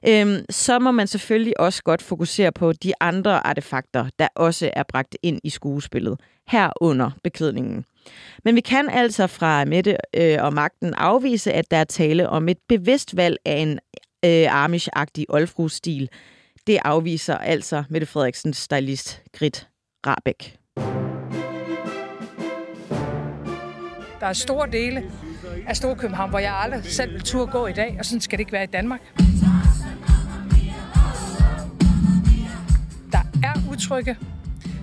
Øhm, 0.08 0.46
så 0.50 0.80
må 0.80 0.92
man 0.92 1.08
selvfølgelig 1.08 1.60
også 1.60 1.84
godt 1.84 2.02
fokusere 2.02 2.52
på 2.52 2.74
de 2.74 2.94
andre 3.00 3.48
artefakter, 3.48 4.06
der 4.20 4.28
også 4.36 4.72
er 4.74 4.84
bragt 4.84 5.18
ind 5.24 5.40
i 5.44 5.50
skuespillet, 5.50 6.20
herunder 6.48 7.12
beklædningen. 7.24 7.86
Men 8.44 8.56
vi 8.56 8.62
kan 8.62 8.90
altså 8.90 9.28
fra 9.28 9.66
Mette 9.66 9.98
øh, 10.16 10.38
og 10.40 10.54
magten 10.54 10.94
afvise, 10.94 11.54
at 11.54 11.72
der 11.72 11.78
er 11.78 11.84
tale 11.84 12.30
om 12.30 12.50
et 12.50 12.58
bevidst 12.70 13.16
valg 13.16 13.38
af 13.46 13.58
en 13.58 13.80
øh, 14.26 14.66
Amish-agtig 14.66 15.26
olfru-stil. 15.30 16.10
Det 16.68 16.80
afviser 16.86 17.38
altså 17.38 17.84
Mette 17.90 18.08
Frederiksens 18.08 18.58
stylist 18.58 19.22
Grit 19.38 19.68
Rabeck. 20.08 20.56
Der 24.20 24.26
er 24.26 24.34
store 24.34 24.72
dele 24.72 25.04
af 25.68 25.76
Storkøbenhavn, 25.76 26.30
hvor 26.30 26.40
jeg 26.40 26.56
aldrig 26.56 26.86
selv 26.86 27.14
vil 27.14 27.22
turde 27.22 27.52
gå 27.52 27.68
i 27.68 27.74
dag, 27.74 27.96
og 28.00 28.06
sådan 28.06 28.22
skal 28.22 28.38
det 28.38 28.42
ikke 28.42 28.52
være 28.52 28.64
i 28.64 28.68
Danmark. 28.68 29.02
Der 33.12 33.22
er 33.44 33.72
udtrykke, 33.72 34.18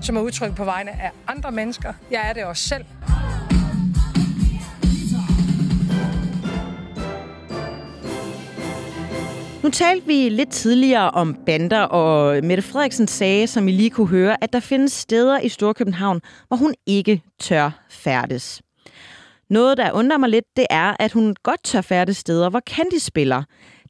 som 0.07 0.17
er 0.17 0.21
udtryk 0.21 0.57
på 0.57 0.65
vegne 0.65 0.91
af 0.91 1.11
andre 1.27 1.53
mennesker. 1.53 1.93
Jeg 2.11 2.29
er 2.29 2.33
det 2.33 2.45
også 2.45 2.69
selv. 2.69 2.85
Nu 9.63 9.71
talte 9.71 10.07
vi 10.07 10.29
lidt 10.29 10.51
tidligere 10.51 11.11
om 11.11 11.37
bander, 11.47 11.81
og 11.81 12.45
Mette 12.45 12.63
Frederiksen 12.63 13.09
sagde, 13.09 13.47
som 13.47 13.69
I 13.69 13.73
lige 13.73 13.91
kunne 13.91 14.09
høre, 14.09 14.45
at 14.45 14.53
der 14.53 14.61
findes 14.61 14.93
steder 14.93 15.41
i 15.41 15.49
Storkøbenhavn, 15.49 16.21
hvor 16.49 16.57
hun 16.57 16.75
ikke 16.87 17.23
tør 17.41 17.87
færdes. 17.91 18.63
Noget, 19.51 19.79
der 19.79 19.93
undrer 19.93 20.19
mig 20.19 20.29
lidt, 20.29 20.45
det 20.57 20.67
er, 20.71 20.97
at 20.99 21.13
hun 21.13 21.35
godt 21.43 21.65
tør 21.65 21.81
færdes 21.81 22.17
steder, 22.17 22.51
hvor 22.51 22.61
Candy 22.61 22.99
spiller. 22.99 23.43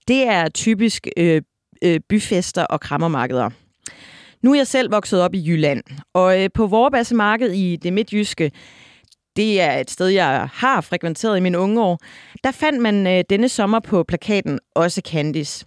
Det 0.09 0.29
er 0.29 0.49
typisk 0.49 1.07
øh, 1.17 1.43
øh, 1.85 2.01
byfester 2.09 2.65
og 2.65 2.81
krammermarkeder. 2.81 3.51
Nu 4.47 4.53
er 4.53 4.57
jeg 4.57 4.67
selv 4.67 4.91
vokset 4.91 5.23
op 5.23 5.35
i 5.35 5.45
Jylland, 5.47 5.83
og 6.15 6.43
øh, 6.43 6.51
på 6.55 6.67
Vorbassemarked 6.67 7.53
i 7.53 7.77
det 7.77 7.93
midtjyske, 7.93 8.51
det 9.37 9.61
er 9.61 9.73
et 9.79 9.91
sted, 9.91 10.07
jeg 10.07 10.49
har 10.53 10.81
frekventeret 10.81 11.37
i 11.37 11.41
mine 11.41 11.59
unge 11.59 11.83
år, 11.83 11.99
der 12.45 12.51
fandt 12.51 12.83
man 12.83 13.07
øh, 13.07 13.25
denne 13.31 13.49
sommer 13.49 13.81
på 13.81 14.05
plakaten 14.09 14.59
også 14.75 15.03
Candice. 15.05 15.67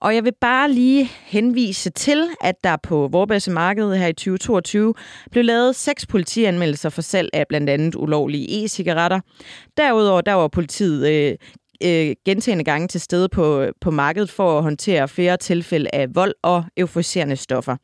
Og 0.00 0.14
jeg 0.14 0.24
vil 0.24 0.32
bare 0.40 0.70
lige 0.70 1.10
henvise 1.24 1.90
til, 1.90 2.28
at 2.40 2.54
der 2.64 2.76
på 2.82 3.08
Vorbasse 3.12 3.50
Marked 3.50 3.96
her 3.96 4.06
i 4.06 4.12
2022 4.12 4.94
blev 5.30 5.44
lavet 5.44 5.76
seks 5.76 6.06
politianmeldelser 6.06 6.88
for 6.88 7.02
salg 7.02 7.30
af 7.32 7.44
blandt 7.48 7.70
andet 7.70 7.94
ulovlige 7.94 8.64
e-cigaretter. 8.64 9.20
Derudover 9.76 10.20
der 10.20 10.32
var 10.32 10.48
politiet 10.48 11.08
øh, 11.08 11.36
øh, 11.84 12.16
gentagende 12.24 12.64
gange 12.64 12.88
til 12.88 13.00
stede 13.00 13.28
på, 13.28 13.66
på 13.80 13.90
markedet 13.90 14.30
for 14.30 14.58
at 14.58 14.62
håndtere 14.62 15.08
flere 15.08 15.36
tilfælde 15.36 15.90
af 15.92 16.14
vold 16.14 16.34
og 16.42 16.64
euforiserende 16.76 17.36
stoffer. 17.36 17.76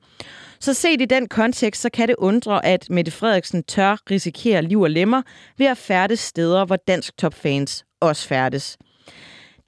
Så 0.60 0.74
set 0.74 1.00
i 1.00 1.04
den 1.04 1.28
kontekst, 1.28 1.82
så 1.82 1.90
kan 1.90 2.08
det 2.08 2.16
undre, 2.18 2.66
at 2.66 2.90
Mette 2.90 3.10
Frederiksen 3.10 3.62
tør 3.62 3.96
risikere 4.10 4.62
liv 4.62 4.80
og 4.80 4.90
lemmer 4.90 5.22
ved 5.58 5.66
at 5.66 5.78
færdes 5.78 6.20
steder, 6.20 6.64
hvor 6.64 6.76
dansk 6.76 7.16
topfans 7.16 7.84
også 8.00 8.28
færdes. 8.28 8.78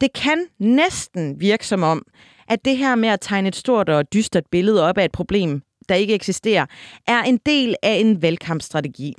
Det 0.00 0.12
kan 0.12 0.46
næsten 0.58 1.40
virke 1.40 1.66
som 1.66 1.82
om, 1.82 2.02
at 2.48 2.64
det 2.64 2.76
her 2.76 2.94
med 2.94 3.08
at 3.08 3.20
tegne 3.20 3.48
et 3.48 3.56
stort 3.56 3.88
og 3.88 4.12
dystert 4.12 4.44
billede 4.50 4.88
op 4.88 4.98
af 4.98 5.04
et 5.04 5.12
problem, 5.12 5.62
der 5.88 5.94
ikke 5.94 6.14
eksisterer, 6.14 6.66
er 7.06 7.22
en 7.22 7.38
del 7.46 7.74
af 7.82 7.92
en 7.92 8.22
valgkampstrategi. 8.22 9.14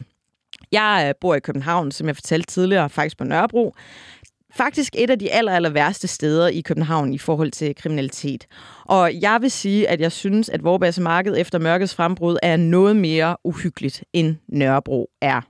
Jeg 0.72 1.06
øh, 1.08 1.14
bor 1.22 1.36
i 1.36 1.40
København, 1.40 1.92
som 1.92 2.08
jeg 2.08 2.16
fortalte 2.16 2.48
tidligere, 2.48 2.90
faktisk 2.90 3.18
på 3.18 3.24
Nørrebro. 3.24 3.76
Faktisk 4.54 4.96
et 4.98 5.10
af 5.10 5.20
de 5.20 5.32
aller, 5.32 5.52
aller 5.52 5.70
værste 5.70 6.08
steder 6.08 6.48
i 6.48 6.62
København 6.62 7.14
i 7.14 7.18
forhold 7.18 7.52
til 7.52 7.76
kriminalitet. 7.76 8.48
Og 8.86 9.22
jeg 9.22 9.38
vil 9.42 9.52
sige, 9.52 9.90
at 9.90 10.02
jeg 10.02 10.12
synes, 10.12 10.50
at 10.50 10.64
Vorbasse 10.64 11.02
Marked 11.02 11.38
efter 11.38 11.60
mørkets 11.60 11.96
frembrud 11.96 12.38
er 12.44 12.58
noget 12.58 12.96
mere 12.96 13.38
uhyggeligt, 13.44 14.04
end 14.14 14.36
Nørrebro 14.48 15.10
er. 15.22 15.42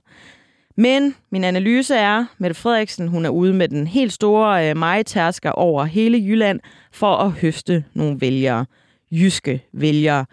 Men 0.76 1.14
min 1.32 1.44
analyse 1.44 1.94
er, 1.94 2.24
Mette 2.38 2.54
Frederiksen 2.54 3.08
hun 3.08 3.24
er 3.24 3.30
ude 3.30 3.54
med 3.54 3.68
den 3.68 3.86
helt 3.86 4.12
store 4.12 4.70
øh, 4.70 4.76
majtærsker 4.76 5.50
over 5.50 5.84
hele 5.84 6.18
Jylland 6.18 6.60
for 6.92 7.16
at 7.16 7.32
høste 7.32 7.84
nogle 7.94 8.20
vælgere. 8.20 8.66
Jyske 9.10 9.64
vælgere. 9.72 10.26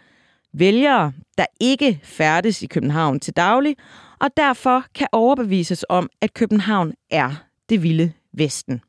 Vælgere, 0.54 1.14
der 1.38 1.46
ikke 1.60 2.00
færdes 2.04 2.62
i 2.62 2.68
København 2.68 3.20
til 3.20 3.34
daglig, 3.36 3.76
og 4.20 4.30
derfor 4.38 4.84
kan 4.96 5.08
overbevises 5.12 5.86
om, 5.90 6.10
at 6.22 6.34
København 6.34 6.94
er 7.12 7.32
det 7.70 7.84
vilde 7.84 8.12
Vesten. 8.34 8.82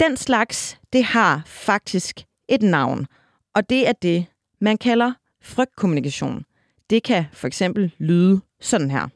Den 0.00 0.16
slags, 0.16 0.78
det 0.92 1.04
har 1.04 1.42
faktisk 1.46 2.20
et 2.48 2.62
navn, 2.62 3.06
og 3.54 3.70
det 3.70 3.88
er 3.88 3.92
det, 3.92 4.26
man 4.60 4.78
kalder 4.78 5.12
frygtkommunikation. 5.42 6.44
Det 6.90 7.02
kan 7.02 7.24
for 7.32 7.46
eksempel 7.46 7.94
lyde 7.98 8.40
sådan 8.60 8.90
her. 8.90 9.08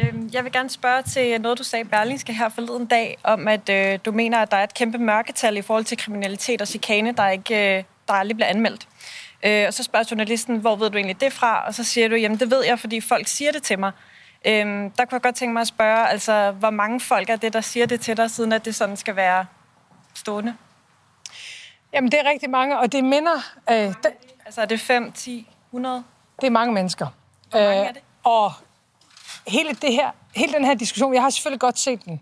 Øhm, 0.00 0.30
jeg 0.32 0.44
vil 0.44 0.52
gerne 0.52 0.70
spørge 0.70 1.02
til 1.02 1.40
noget, 1.40 1.58
du 1.58 1.62
sagde 1.64 1.84
i 1.84 1.88
Berlingske 1.88 2.32
her 2.32 2.48
forleden 2.48 2.86
dag, 2.86 3.18
om 3.24 3.48
at 3.48 3.68
øh, 3.68 3.98
du 4.04 4.12
mener, 4.12 4.38
at 4.38 4.50
der 4.50 4.56
er 4.56 4.64
et 4.64 4.74
kæmpe 4.74 4.98
mørketal 4.98 5.56
i 5.56 5.62
forhold 5.62 5.84
til 5.84 5.98
kriminalitet 5.98 6.60
og 6.60 6.68
chikane, 6.68 7.12
der, 7.12 7.28
ikke, 7.28 7.76
øh, 7.78 7.84
der 8.08 8.14
aldrig 8.14 8.36
bliver 8.36 8.48
anmeldt. 8.48 8.88
Øh, 9.44 9.64
og 9.66 9.74
så 9.74 9.82
spørger 9.82 10.06
journalisten, 10.10 10.56
hvor 10.56 10.76
ved 10.76 10.90
du 10.90 10.96
egentlig 10.96 11.20
det 11.20 11.32
fra? 11.32 11.66
Og 11.66 11.74
så 11.74 11.84
siger 11.84 12.08
du, 12.08 12.14
jamen 12.14 12.38
det 12.38 12.50
ved 12.50 12.64
jeg, 12.64 12.78
fordi 12.78 13.00
folk 13.00 13.26
siger 13.26 13.52
det 13.52 13.62
til 13.62 13.78
mig. 13.78 13.92
Øhm, 14.44 14.90
der 14.90 15.04
kunne 15.04 15.14
jeg 15.14 15.22
godt 15.22 15.34
tænke 15.34 15.52
mig 15.52 15.60
at 15.60 15.66
spørge, 15.66 16.08
altså, 16.08 16.50
hvor 16.50 16.70
mange 16.70 17.00
folk 17.00 17.30
er 17.30 17.36
det, 17.36 17.52
der 17.52 17.60
siger 17.60 17.86
det 17.86 18.00
til 18.00 18.16
dig, 18.16 18.30
siden 18.30 18.52
at 18.52 18.64
det 18.64 18.74
sådan 18.74 18.96
skal 18.96 19.16
være 19.16 19.46
stående? 20.14 20.54
Jamen, 21.92 22.10
det 22.10 22.20
er 22.20 22.30
rigtig 22.30 22.50
mange, 22.50 22.78
og 22.78 22.92
det 22.92 23.04
minder... 23.04 23.36
Øh, 23.70 23.76
det, 23.76 23.96
altså, 24.44 24.60
er 24.60 24.66
det 24.66 24.80
5, 24.80 25.12
10, 25.12 25.48
100? 25.70 26.04
Det 26.40 26.46
er 26.46 26.50
mange 26.50 26.74
mennesker. 26.74 27.06
Hvor 27.50 27.60
mange 27.60 27.84
er 27.84 27.92
det? 27.92 28.02
Og 28.24 28.52
hele, 29.46 29.70
det 29.70 29.92
her, 29.92 30.10
hele 30.36 30.52
den 30.52 30.64
her 30.64 30.74
diskussion, 30.74 31.14
jeg 31.14 31.22
har 31.22 31.30
selvfølgelig 31.30 31.60
godt 31.60 31.78
set 31.78 32.04
den, 32.04 32.20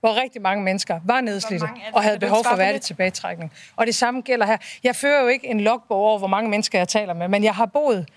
hvor 0.00 0.20
rigtig 0.22 0.42
mange 0.42 0.64
mennesker 0.64 1.00
var 1.04 1.20
nedslidte 1.20 1.68
og 1.92 2.02
havde 2.02 2.18
behov 2.18 2.44
for 2.44 2.56
værdig 2.56 2.80
tilbagetrækning. 2.80 3.52
Og 3.76 3.86
det 3.86 3.94
samme 3.94 4.20
gælder 4.20 4.46
her. 4.46 4.56
Jeg 4.82 4.96
fører 4.96 5.22
jo 5.22 5.28
ikke 5.28 5.46
en 5.46 5.60
logbog 5.60 5.98
over, 5.98 6.18
hvor 6.18 6.28
mange 6.28 6.50
mennesker 6.50 6.78
jeg 6.78 6.88
taler 6.88 7.14
med, 7.14 7.28
men 7.28 7.44
jeg 7.44 7.54
har 7.54 7.66
boet 7.66 8.08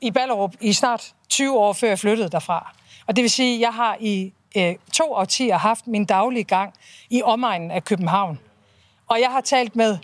i 0.00 0.10
Ballerup 0.10 0.54
i 0.60 0.72
snart 0.72 1.14
20 1.28 1.58
år, 1.58 1.72
før 1.72 1.88
jeg 1.88 1.98
flyttede 1.98 2.28
derfra. 2.28 2.74
Og 3.08 3.16
det 3.16 3.22
vil 3.22 3.30
sige, 3.30 3.54
at 3.54 3.60
jeg 3.60 3.74
har 3.74 3.96
i 4.00 4.32
øh, 4.56 4.74
to 4.92 5.12
årtier 5.12 5.56
haft 5.56 5.86
min 5.86 6.04
daglige 6.04 6.44
gang 6.44 6.74
i 7.10 7.22
omegnen 7.22 7.70
af 7.70 7.84
København. 7.84 8.38
Og 9.06 9.20
jeg 9.20 9.30
har 9.30 9.40
talt 9.40 9.76
med 9.76 9.98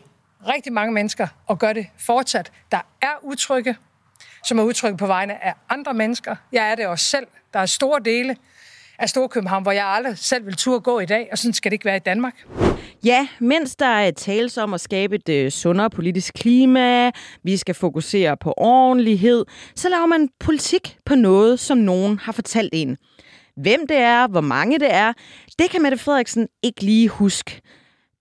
rigtig 0.48 0.72
mange 0.72 0.92
mennesker 0.92 1.28
og 1.46 1.59
gør 1.59 1.72
det 1.72 1.86
fortsat. 1.98 2.52
Der 2.72 2.80
er 3.02 3.12
utrygge, 3.22 3.76
som 4.44 4.59
er 4.59 4.62
utrygge 4.62 4.96
på 4.96 5.07
vegne 5.07 5.44
af 5.44 5.55
andre 5.68 5.94
mennesker. 5.94 6.36
Jeg 6.52 6.70
er 6.70 6.74
det 6.74 6.86
også 6.86 7.05
selv. 7.05 7.26
Der 7.52 7.59
er 7.61 7.66
store 7.66 8.00
dele 8.05 8.36
af 8.98 9.09
Storkøbenhavn, 9.09 9.62
hvor 9.62 9.72
jeg 9.72 9.86
aldrig 9.86 10.18
selv 10.18 10.46
vil 10.46 10.57
turde 10.57 10.80
gå 10.80 11.00
i 11.00 11.07
dag, 11.07 11.28
og 11.32 11.38
sådan 11.38 11.55
skal 11.55 11.70
det 11.70 11.74
ikke 11.74 11.84
være 11.84 11.96
i 11.96 12.00
Danmark. 12.00 12.34
Ja, 13.05 13.28
mens 13.40 13.76
der 13.76 13.86
er 13.86 14.11
tales 14.11 14.59
om 14.59 14.74
at 14.74 14.80
skabe 14.80 15.14
et 15.14 15.28
øh, 15.28 15.50
sundere 15.50 15.90
politisk 15.90 16.34
klima, 16.34 17.11
vi 17.42 17.57
skal 17.57 17.74
fokusere 17.74 18.36
på 18.36 18.55
ordentlighed, 18.57 19.44
så 19.74 19.88
laver 19.88 20.07
man 20.07 20.28
politik 20.40 20.96
på 21.07 21.14
noget, 21.14 21.61
som 21.61 21.78
nogen 21.78 22.18
har 22.18 22.32
fortalt 22.32 22.70
en. 22.72 22.96
Hvem 23.57 23.86
det 23.86 23.96
er, 23.96 24.28
hvor 24.28 24.40
mange 24.40 24.78
det 24.78 24.94
er, 24.94 25.12
det 25.59 25.70
kan 25.70 25.82
Mette 25.82 25.98
Frederiksen 25.98 26.48
ikke 26.62 26.84
lige 26.84 27.09
huske. 27.09 27.61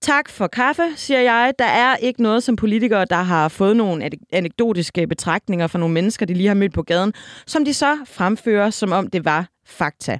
Tak 0.01 0.29
for 0.29 0.47
kaffe, 0.47 0.83
siger 0.95 1.19
jeg. 1.19 1.53
Der 1.59 1.65
er 1.65 1.95
ikke 1.95 2.21
noget 2.21 2.43
som 2.43 2.55
politikere, 2.55 3.05
der 3.05 3.23
har 3.23 3.47
fået 3.47 3.77
nogle 3.77 4.09
anekdotiske 4.33 5.07
betragtninger 5.07 5.67
fra 5.67 5.79
nogle 5.79 5.93
mennesker, 5.93 6.25
de 6.25 6.33
lige 6.33 6.47
har 6.47 6.55
mødt 6.55 6.73
på 6.73 6.83
gaden, 6.83 7.13
som 7.47 7.65
de 7.65 7.73
så 7.73 7.97
fremfører, 8.05 8.69
som 8.69 8.91
om 8.91 9.07
det 9.07 9.25
var 9.25 9.47
fakta. 9.65 10.19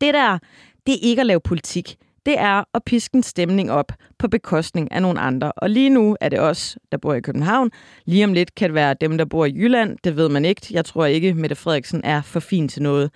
Det 0.00 0.14
der, 0.14 0.38
det 0.86 0.94
er 0.94 0.98
ikke 1.02 1.20
at 1.20 1.26
lave 1.26 1.40
politik. 1.40 1.96
Det 2.26 2.38
er 2.38 2.64
at 2.74 2.84
piske 2.84 3.14
en 3.14 3.22
stemning 3.22 3.70
op 3.72 3.92
på 4.18 4.28
bekostning 4.28 4.92
af 4.92 5.02
nogle 5.02 5.20
andre. 5.20 5.52
Og 5.52 5.70
lige 5.70 5.90
nu 5.90 6.16
er 6.20 6.28
det 6.28 6.40
os, 6.40 6.78
der 6.92 6.98
bor 6.98 7.14
i 7.14 7.20
København. 7.20 7.70
Lige 8.04 8.24
om 8.24 8.32
lidt 8.32 8.54
kan 8.54 8.68
det 8.68 8.74
være 8.74 8.94
dem, 9.00 9.18
der 9.18 9.24
bor 9.24 9.44
i 9.44 9.52
Jylland. 9.56 9.98
Det 10.04 10.16
ved 10.16 10.28
man 10.28 10.44
ikke. 10.44 10.66
Jeg 10.70 10.84
tror 10.84 11.06
ikke, 11.06 11.34
Mette 11.34 11.56
Frederiksen 11.56 12.00
er 12.04 12.22
for 12.22 12.40
fin 12.40 12.68
til 12.68 12.82
noget. 12.82 13.10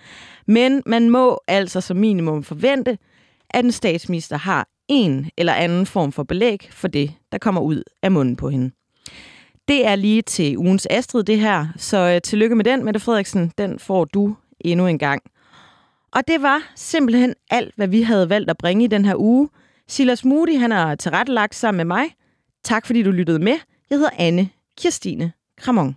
Men 0.47 0.83
man 0.85 1.09
må 1.09 1.39
altså 1.47 1.81
som 1.81 1.97
minimum 1.97 2.43
forvente, 2.43 2.97
at 3.49 3.65
en 3.65 3.71
statsminister 3.71 4.37
har 4.37 4.67
en 4.87 5.29
eller 5.37 5.53
anden 5.53 5.85
form 5.85 6.11
for 6.11 6.23
belæg 6.23 6.69
for 6.71 6.87
det, 6.87 7.11
der 7.31 7.37
kommer 7.37 7.61
ud 7.61 7.83
af 8.03 8.11
munden 8.11 8.35
på 8.35 8.49
hende. 8.49 8.71
Det 9.67 9.87
er 9.87 9.95
lige 9.95 10.21
til 10.21 10.57
ugens 10.57 10.87
Astrid, 10.89 11.23
det 11.23 11.39
her. 11.39 11.67
Så 11.77 11.97
øh, 11.97 12.21
tillykke 12.21 12.55
med 12.55 12.65
den, 12.65 12.85
Mette 12.85 12.99
Frederiksen. 12.99 13.51
Den 13.57 13.79
får 13.79 14.05
du 14.05 14.35
endnu 14.59 14.87
en 14.87 14.99
gang. 14.99 15.21
Og 16.13 16.27
det 16.27 16.41
var 16.41 16.71
simpelthen 16.75 17.33
alt, 17.51 17.75
hvad 17.75 17.87
vi 17.87 18.01
havde 18.01 18.29
valgt 18.29 18.49
at 18.49 18.57
bringe 18.57 18.83
i 18.83 18.87
den 18.87 19.05
her 19.05 19.15
uge. 19.15 19.49
Silas 19.87 20.25
Moody, 20.25 20.59
han 20.59 20.71
har 20.71 20.95
tilrettelagt 20.95 21.55
sammen 21.55 21.77
med 21.77 21.85
mig. 21.85 22.05
Tak 22.63 22.85
fordi 22.85 23.03
du 23.03 23.11
lyttede 23.11 23.39
med. 23.39 23.57
Jeg 23.89 23.97
hedder 23.97 24.09
Anne 24.17 24.49
Kirstine 24.77 25.31
Kramon. 25.57 25.95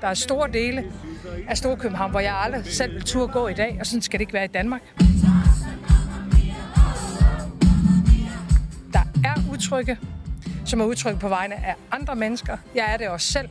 Der 0.00 0.06
er 0.06 0.14
store 0.14 0.52
dele 0.52 0.84
af 1.48 1.56
Storkøbenhavn, 1.56 2.10
hvor 2.10 2.20
jeg 2.20 2.36
aldrig 2.36 2.66
selv 2.66 2.94
vil 2.94 3.02
turde 3.02 3.32
gå 3.32 3.48
i 3.48 3.54
dag, 3.54 3.76
og 3.80 3.86
sådan 3.86 4.02
skal 4.02 4.18
det 4.18 4.22
ikke 4.22 4.32
være 4.32 4.44
i 4.44 4.48
Danmark. 4.48 4.82
Der 8.92 9.02
er 9.24 9.52
udtrykke, 9.52 9.98
som 10.64 10.80
er 10.80 10.84
udtryk 10.84 11.20
på 11.20 11.28
vegne 11.28 11.54
af 11.54 11.74
andre 11.90 12.16
mennesker. 12.16 12.56
Jeg 12.74 12.92
er 12.92 12.96
det 12.96 13.08
også 13.08 13.32
selv. 13.32 13.48